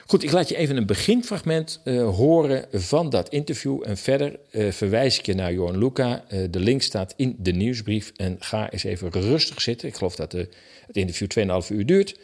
Goed, 0.05 0.23
ik 0.23 0.31
laat 0.31 0.49
je 0.49 0.55
even 0.55 0.77
een 0.77 0.85
beginfragment 0.85 1.81
uh, 1.83 2.09
horen 2.09 2.65
van 2.71 3.09
dat 3.09 3.29
interview. 3.29 3.81
En 3.85 3.97
verder 3.97 4.39
uh, 4.51 4.71
verwijs 4.71 5.19
ik 5.19 5.25
je 5.25 5.33
naar 5.33 5.53
Jorn 5.53 5.77
Luca. 5.77 6.25
Uh, 6.31 6.43
de 6.49 6.59
link 6.59 6.81
staat 6.81 7.13
in 7.17 7.35
de 7.39 7.51
nieuwsbrief. 7.51 8.11
En 8.15 8.35
ga 8.39 8.71
eens 8.71 8.83
even 8.83 9.11
rustig 9.11 9.61
zitten. 9.61 9.87
Ik 9.87 9.95
geloof 9.95 10.15
dat 10.15 10.31
de, 10.31 10.49
het 10.87 10.97
interview 10.97 11.61
2,5 11.63 11.67
uur 11.69 11.85
duurt. 11.85 12.19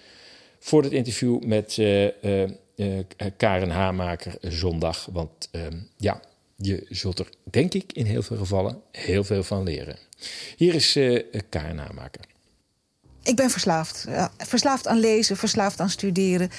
Voor 0.59 0.83
het 0.83 0.91
interview 0.91 1.43
met 1.43 1.77
Karen 3.37 3.69
Hamaker 3.69 4.37
zondag. 4.41 5.07
Want 5.11 5.49
uh, 5.51 5.61
ja, 5.97 6.21
je 6.55 6.85
zult 6.89 7.19
er, 7.19 7.29
denk 7.43 7.73
ik, 7.73 7.93
in 7.93 8.05
heel 8.05 8.21
veel 8.21 8.37
gevallen 8.37 8.81
heel 8.91 9.23
veel 9.23 9.43
van 9.43 9.63
leren. 9.63 9.97
Hier 10.55 10.75
is 10.75 10.95
uh, 10.95 11.23
Karen 11.49 11.77
Hamaker. 11.77 12.25
Ik 13.23 13.35
ben 13.35 13.49
verslaafd. 13.49 14.05
verslaafd 14.37 14.87
aan 14.87 14.99
lezen, 14.99 15.37
verslaafd 15.37 15.79
aan 15.79 15.89
studeren. 15.89 16.49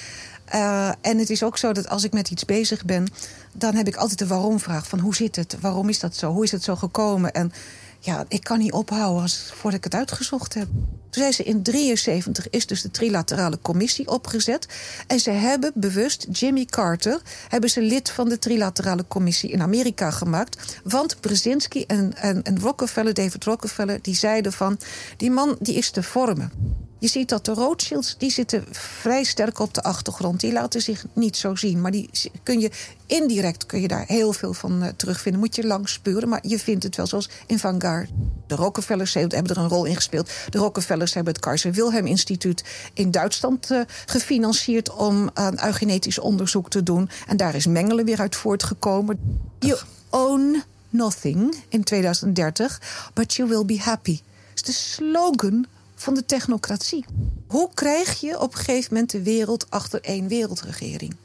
En 1.01 1.17
het 1.17 1.29
is 1.29 1.43
ook 1.43 1.57
zo 1.57 1.71
dat 1.71 1.89
als 1.89 2.03
ik 2.03 2.13
met 2.13 2.29
iets 2.31 2.45
bezig 2.45 2.85
ben, 2.85 3.07
dan 3.53 3.75
heb 3.75 3.87
ik 3.87 3.95
altijd 3.95 4.19
de 4.19 4.27
waarom-vraag: 4.27 4.87
van 4.87 4.99
hoe 4.99 5.15
zit 5.15 5.35
het? 5.35 5.59
Waarom 5.59 5.89
is 5.89 5.99
dat 5.99 6.15
zo? 6.15 6.31
Hoe 6.31 6.43
is 6.43 6.51
het 6.51 6.63
zo 6.63 6.75
gekomen? 6.75 7.31
En 7.31 7.51
ja, 7.99 8.25
ik 8.27 8.43
kan 8.43 8.59
niet 8.59 8.71
ophouden 8.71 9.21
als, 9.21 9.51
voordat 9.53 9.79
ik 9.79 9.83
het 9.83 9.95
uitgezocht 9.95 10.53
heb. 10.53 10.67
Toen 11.09 11.33
ze, 11.33 11.43
in 11.43 11.63
73 11.63 12.49
is 12.49 12.67
dus 12.67 12.81
de 12.81 12.91
trilaterale 12.91 13.59
commissie 13.61 14.07
opgezet. 14.07 14.67
En 15.07 15.19
ze 15.19 15.31
hebben 15.31 15.71
bewust 15.75 16.27
Jimmy 16.31 16.65
Carter... 16.65 17.21
hebben 17.47 17.69
ze 17.69 17.81
lid 17.81 18.09
van 18.09 18.29
de 18.29 18.39
trilaterale 18.39 19.05
commissie 19.07 19.51
in 19.51 19.61
Amerika 19.61 20.11
gemaakt. 20.11 20.79
Want 20.83 21.19
Brzezinski 21.19 21.83
en, 21.83 22.15
en, 22.15 22.43
en 22.43 22.59
Rockefeller, 22.59 23.13
David 23.13 23.43
Rockefeller... 23.43 23.99
die 24.01 24.15
zeiden 24.15 24.53
van, 24.53 24.79
die 25.17 25.31
man 25.31 25.57
die 25.59 25.75
is 25.75 25.91
te 25.91 26.03
vormen. 26.03 26.51
Je 26.99 27.07
ziet 27.07 27.29
dat 27.29 27.45
de 27.45 27.53
Rothschilds 27.53 28.15
die 28.17 28.31
zitten 28.31 28.65
vrij 28.71 29.23
sterk 29.23 29.59
op 29.59 29.73
de 29.73 29.83
achtergrond. 29.83 30.39
Die 30.39 30.51
laten 30.51 30.81
zich 30.81 31.05
niet 31.13 31.37
zo 31.37 31.55
zien. 31.55 31.81
Maar 31.81 31.91
die 31.91 32.09
kun 32.43 32.59
je 32.59 32.71
indirect 33.05 33.65
kun 33.65 33.81
je 33.81 33.87
daar 33.87 34.03
heel 34.07 34.33
veel 34.33 34.53
van 34.53 34.83
uh, 34.83 34.89
terugvinden. 34.95 35.41
Moet 35.41 35.55
je 35.55 35.67
lang 35.67 35.89
spuren, 35.89 36.29
maar 36.29 36.39
je 36.41 36.59
vindt 36.59 36.83
het 36.83 36.95
wel 36.95 37.07
zoals 37.07 37.29
in 37.47 37.59
Vanguard. 37.59 38.09
De 38.47 38.55
Rockefellers 38.55 39.13
hebben 39.13 39.45
er 39.45 39.57
een 39.57 39.67
rol 39.67 39.85
in 39.85 39.95
gespeeld. 39.95 40.29
De 40.49 40.57
Rockefellers 40.57 41.13
hebben 41.13 41.33
het 41.33 41.41
Kaiser 41.41 41.71
Wilhelm 41.71 42.05
Instituut 42.05 42.63
in 42.93 43.11
Duitsland 43.11 43.71
uh, 43.71 43.81
gefinancierd 44.05 44.93
om 44.93 45.29
uh, 45.37 45.47
eugenetisch 45.63 46.19
onderzoek 46.19 46.69
te 46.69 46.83
doen. 46.83 47.09
En 47.27 47.37
daar 47.37 47.55
is 47.55 47.65
Mengele 47.65 48.03
weer 48.03 48.19
uit 48.19 48.35
voortgekomen. 48.35 49.19
You 49.59 49.79
own 50.09 50.63
nothing 50.89 51.55
in 51.69 51.83
2030, 51.83 52.81
but 53.13 53.33
you 53.33 53.49
will 53.49 53.65
be 53.65 53.79
happy. 53.79 54.19
Dat 54.53 54.67
is 54.67 54.75
de 54.75 55.01
slogan 55.01 55.65
van 56.01 56.13
de 56.13 56.25
technocratie. 56.25 57.05
Hoe 57.47 57.69
krijg 57.73 58.19
je 58.19 58.39
op 58.39 58.51
een 58.51 58.57
gegeven 58.59 58.93
moment 58.93 59.11
de 59.11 59.23
wereld 59.23 59.69
achter 59.69 60.01
één 60.01 60.27
wereldregering? 60.27 61.15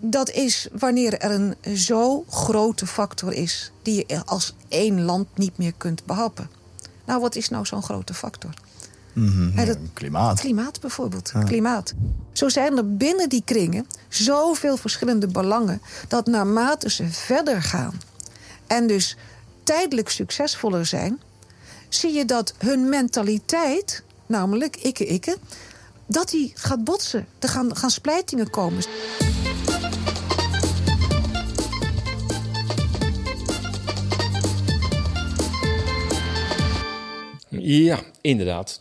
Dat 0.00 0.30
is 0.30 0.68
wanneer 0.72 1.18
er 1.18 1.30
een 1.30 1.76
zo 1.76 2.24
grote 2.28 2.86
factor 2.86 3.32
is 3.32 3.72
die 3.82 4.04
je 4.06 4.24
als 4.24 4.54
één 4.68 5.02
land 5.02 5.26
niet 5.34 5.58
meer 5.58 5.72
kunt 5.76 6.04
behappen. 6.04 6.50
Nou, 7.04 7.20
wat 7.20 7.36
is 7.36 7.48
nou 7.48 7.66
zo'n 7.66 7.82
grote 7.82 8.14
factor? 8.14 8.54
Mm 9.12 9.28
-hmm, 9.28 9.66
dat, 9.66 9.78
klimaat. 9.92 10.40
Klimaat 10.40 10.80
bijvoorbeeld. 10.80 11.30
Ja. 11.34 11.42
Klimaat. 11.42 11.94
Zo 12.32 12.48
zijn 12.48 12.76
er 12.76 12.96
binnen 12.96 13.28
die 13.28 13.42
kringen 13.44 13.86
zoveel 14.08 14.76
verschillende 14.76 15.26
belangen 15.26 15.80
dat 16.08 16.26
naarmate 16.26 16.90
ze 16.90 17.06
verder 17.08 17.62
gaan 17.62 18.00
en 18.66 18.86
dus 18.86 19.16
tijdelijk 19.62 20.08
succesvoller 20.08 20.86
zijn, 20.86 21.20
zie 21.88 22.12
je 22.12 22.24
dat 22.24 22.54
hun 22.58 22.88
mentaliteit, 22.88 24.02
namelijk 24.26 24.76
ikke 24.76 25.04
ikke, 25.04 25.36
dat 26.06 26.30
die 26.30 26.52
gaat 26.54 26.84
botsen. 26.84 27.26
Er 27.38 27.48
gaan, 27.48 27.76
gaan 27.76 27.90
splijtingen 27.90 28.50
komen. 28.50 28.84
Ja, 37.50 38.00
inderdaad. 38.20 38.80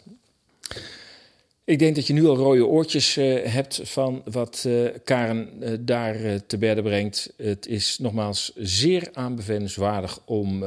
Ik 1.64 1.80
denk 1.80 1.96
dat 1.96 2.08
je 2.08 2.14
nu 2.14 2.26
al 2.26 2.36
rode 2.36 2.66
oortjes 2.66 3.18
uh, 3.18 3.46
hebt 3.46 3.80
van 3.84 4.22
wat 4.26 4.64
uh, 4.68 4.90
Karen 5.04 5.50
uh, 5.60 5.78
daar 5.80 6.46
te 6.48 6.58
berden 6.58 6.84
brengt. 6.84 7.34
Het 7.38 7.68
is 7.68 7.98
nogmaals 8.00 8.52
zeer 8.56 9.10
aanbevelenswaardig 9.14 10.20
om, 10.26 10.64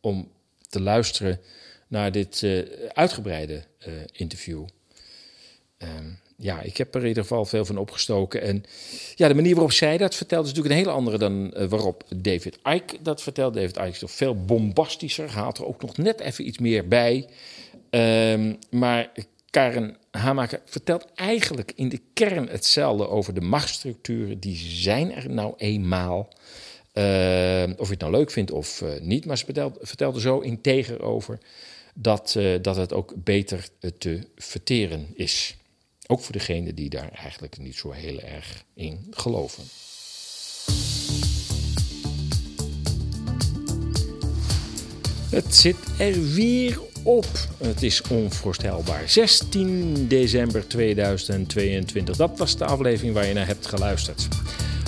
om 0.00 0.28
te 0.74 0.80
luisteren 0.80 1.40
naar 1.88 2.12
dit 2.12 2.42
uh, 2.42 2.62
uitgebreide 2.92 3.64
uh, 3.88 3.94
interview. 4.12 4.66
Um, 5.78 6.18
ja, 6.36 6.60
ik 6.60 6.76
heb 6.76 6.94
er 6.94 7.00
in 7.00 7.06
ieder 7.06 7.22
geval 7.22 7.44
veel 7.44 7.64
van 7.64 7.76
opgestoken. 7.76 8.42
En 8.42 8.64
ja, 9.14 9.28
de 9.28 9.34
manier 9.34 9.54
waarop 9.54 9.72
zij 9.72 9.96
dat 9.96 10.14
vertelt 10.14 10.46
is 10.46 10.52
natuurlijk 10.52 10.74
een 10.74 10.84
hele 10.84 10.96
andere 10.96 11.18
dan 11.18 11.54
uh, 11.56 11.68
waarop 11.68 12.04
David 12.16 12.58
Icke 12.64 12.96
dat 13.02 13.22
vertelt. 13.22 13.54
David 13.54 13.76
Icke 13.76 13.88
is 13.88 13.98
toch 13.98 14.10
veel 14.10 14.44
bombastischer, 14.44 15.30
haalt 15.30 15.58
er 15.58 15.66
ook 15.66 15.82
nog 15.82 15.96
net 15.96 16.20
even 16.20 16.46
iets 16.46 16.58
meer 16.58 16.88
bij. 16.88 17.28
Um, 17.90 18.58
maar 18.70 19.12
Karen 19.50 19.96
Hamaker 20.10 20.60
vertelt 20.64 21.06
eigenlijk 21.14 21.72
in 21.74 21.88
de 21.88 22.00
kern 22.12 22.48
hetzelfde 22.48 23.08
over 23.08 23.34
de 23.34 23.40
machtsstructuren. 23.40 24.40
Die 24.40 24.56
zijn 24.56 25.14
er 25.14 25.30
nou 25.30 25.54
eenmaal. 25.56 26.28
Uh, 26.94 27.62
of 27.76 27.86
je 27.86 27.92
het 27.92 28.00
nou 28.00 28.12
leuk 28.12 28.30
vindt 28.30 28.50
of 28.50 28.80
uh, 28.80 28.88
niet. 29.00 29.26
Maar 29.26 29.38
ze 29.38 29.70
vertelt 29.80 30.14
er 30.14 30.20
zo 30.20 30.38
integer 30.38 31.02
over 31.02 31.38
dat, 31.94 32.34
uh, 32.38 32.58
dat 32.62 32.76
het 32.76 32.92
ook 32.92 33.14
beter 33.16 33.68
te 33.98 34.26
verteren 34.36 35.06
is. 35.14 35.56
Ook 36.06 36.20
voor 36.20 36.32
degenen 36.32 36.74
die 36.74 36.90
daar 36.90 37.10
eigenlijk 37.12 37.58
niet 37.58 37.76
zo 37.76 37.90
heel 37.90 38.20
erg 38.20 38.64
in 38.74 39.06
geloven. 39.10 39.64
Het 45.30 45.54
zit 45.54 45.76
er 45.98 46.32
weer 46.32 46.80
op. 47.02 47.26
Het 47.58 47.82
is 47.82 48.02
onvoorstelbaar. 48.02 49.08
16 49.08 50.08
december 50.08 50.68
2022. 50.68 52.16
Dat 52.16 52.38
was 52.38 52.56
de 52.56 52.64
aflevering 52.64 53.14
waar 53.14 53.26
je 53.26 53.34
naar 53.34 53.46
hebt 53.46 53.66
geluisterd. 53.66 54.28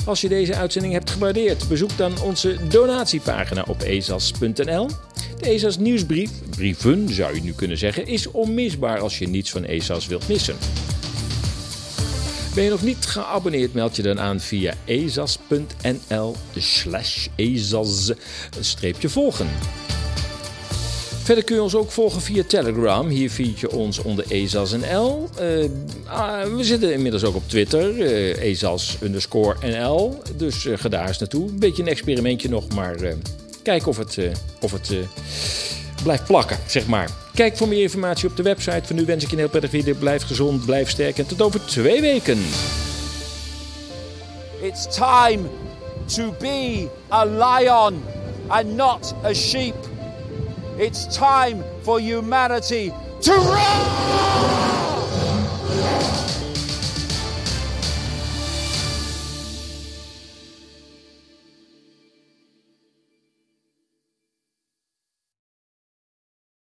Als 0.07 0.21
je 0.21 0.29
deze 0.29 0.55
uitzending 0.55 0.93
hebt 0.93 1.11
gewaardeerd, 1.11 1.69
bezoek 1.69 1.97
dan 1.97 2.21
onze 2.21 2.57
donatiepagina 2.69 3.65
op 3.69 3.83
ezas.nl. 3.83 4.89
De 5.39 5.47
ESAS 5.49 5.79
nieuwsbrief, 5.79 6.31
brieven 6.51 7.09
zou 7.09 7.35
je 7.35 7.43
nu 7.43 7.53
kunnen 7.53 7.79
zeggen, 7.79 8.07
is 8.07 8.31
onmisbaar 8.31 8.99
als 8.99 9.19
je 9.19 9.29
niets 9.29 9.51
van 9.51 9.65
ESAS 9.65 10.07
wilt 10.07 10.29
missen. 10.29 10.57
Ben 12.55 12.65
je 12.65 12.71
nog 12.71 12.83
niet 12.83 13.07
geabonneerd, 13.07 13.75
meld 13.75 13.97
je 13.97 14.03
dan 14.03 14.21
aan 14.21 14.41
via 14.41 14.75
ezas.nl 14.85 16.37
slash 16.57 17.27
ezas 17.37 18.13
volgen. 19.11 19.49
Verder 21.27 21.45
kun 21.45 21.55
je 21.55 21.63
ons 21.63 21.75
ook 21.75 21.91
volgen 21.91 22.21
via 22.21 22.43
Telegram. 22.47 23.09
Hier 23.09 23.31
vind 23.31 23.59
je 23.59 23.71
ons 23.71 23.99
onder 23.99 24.25
EZASNL. 24.29 25.29
Uh, 25.41 25.63
uh, 25.63 25.69
we 26.57 26.65
zitten 26.65 26.93
inmiddels 26.93 27.25
ook 27.25 27.35
op 27.35 27.49
Twitter, 27.49 27.97
uh, 27.97 28.43
EZAS 28.43 28.99
NL. 29.61 30.19
Dus 30.37 30.65
uh, 30.65 30.79
ga 30.79 30.89
daar 30.89 31.09
eens 31.09 31.19
naartoe. 31.19 31.49
Een 31.49 31.59
beetje 31.59 31.83
een 31.83 31.89
experimentje 31.89 32.49
nog, 32.49 32.69
maar 32.75 32.97
kijk 33.63 33.87
of 33.87 33.97
het, 33.97 34.19
of 34.61 34.73
het 34.73 34.93
blijft 36.03 36.25
plakken, 36.25 36.59
zeg 36.67 36.87
maar. 36.87 37.11
Kijk 37.35 37.57
voor 37.57 37.69
meer 37.69 37.83
informatie 37.83 38.29
op 38.29 38.37
de 38.37 38.43
website. 38.43 38.83
Voor 38.85 38.97
nu 38.97 39.05
wens 39.05 39.23
ik 39.23 39.29
je 39.29 39.35
een 39.35 39.43
heel 39.43 39.51
prettig 39.51 39.71
video. 39.71 39.95
Blijf 39.95 40.23
gezond, 40.23 40.65
blijf 40.65 40.91
sterk 40.91 41.19
en 41.19 41.27
tot 41.27 41.43
over 41.43 41.65
twee 41.65 42.01
weken. 42.01 42.39
It's 44.63 44.97
time 44.97 45.43
to 46.15 46.35
be 46.39 46.89
a 47.13 47.25
lion 47.25 48.03
and 48.49 48.77
not 48.77 49.15
a 49.25 49.33
sheep. 49.33 49.96
It's 50.79 51.07
time 51.17 51.65
for 51.81 51.99
humanity 51.99 52.93
to 53.23 53.33
rise! 53.33 53.77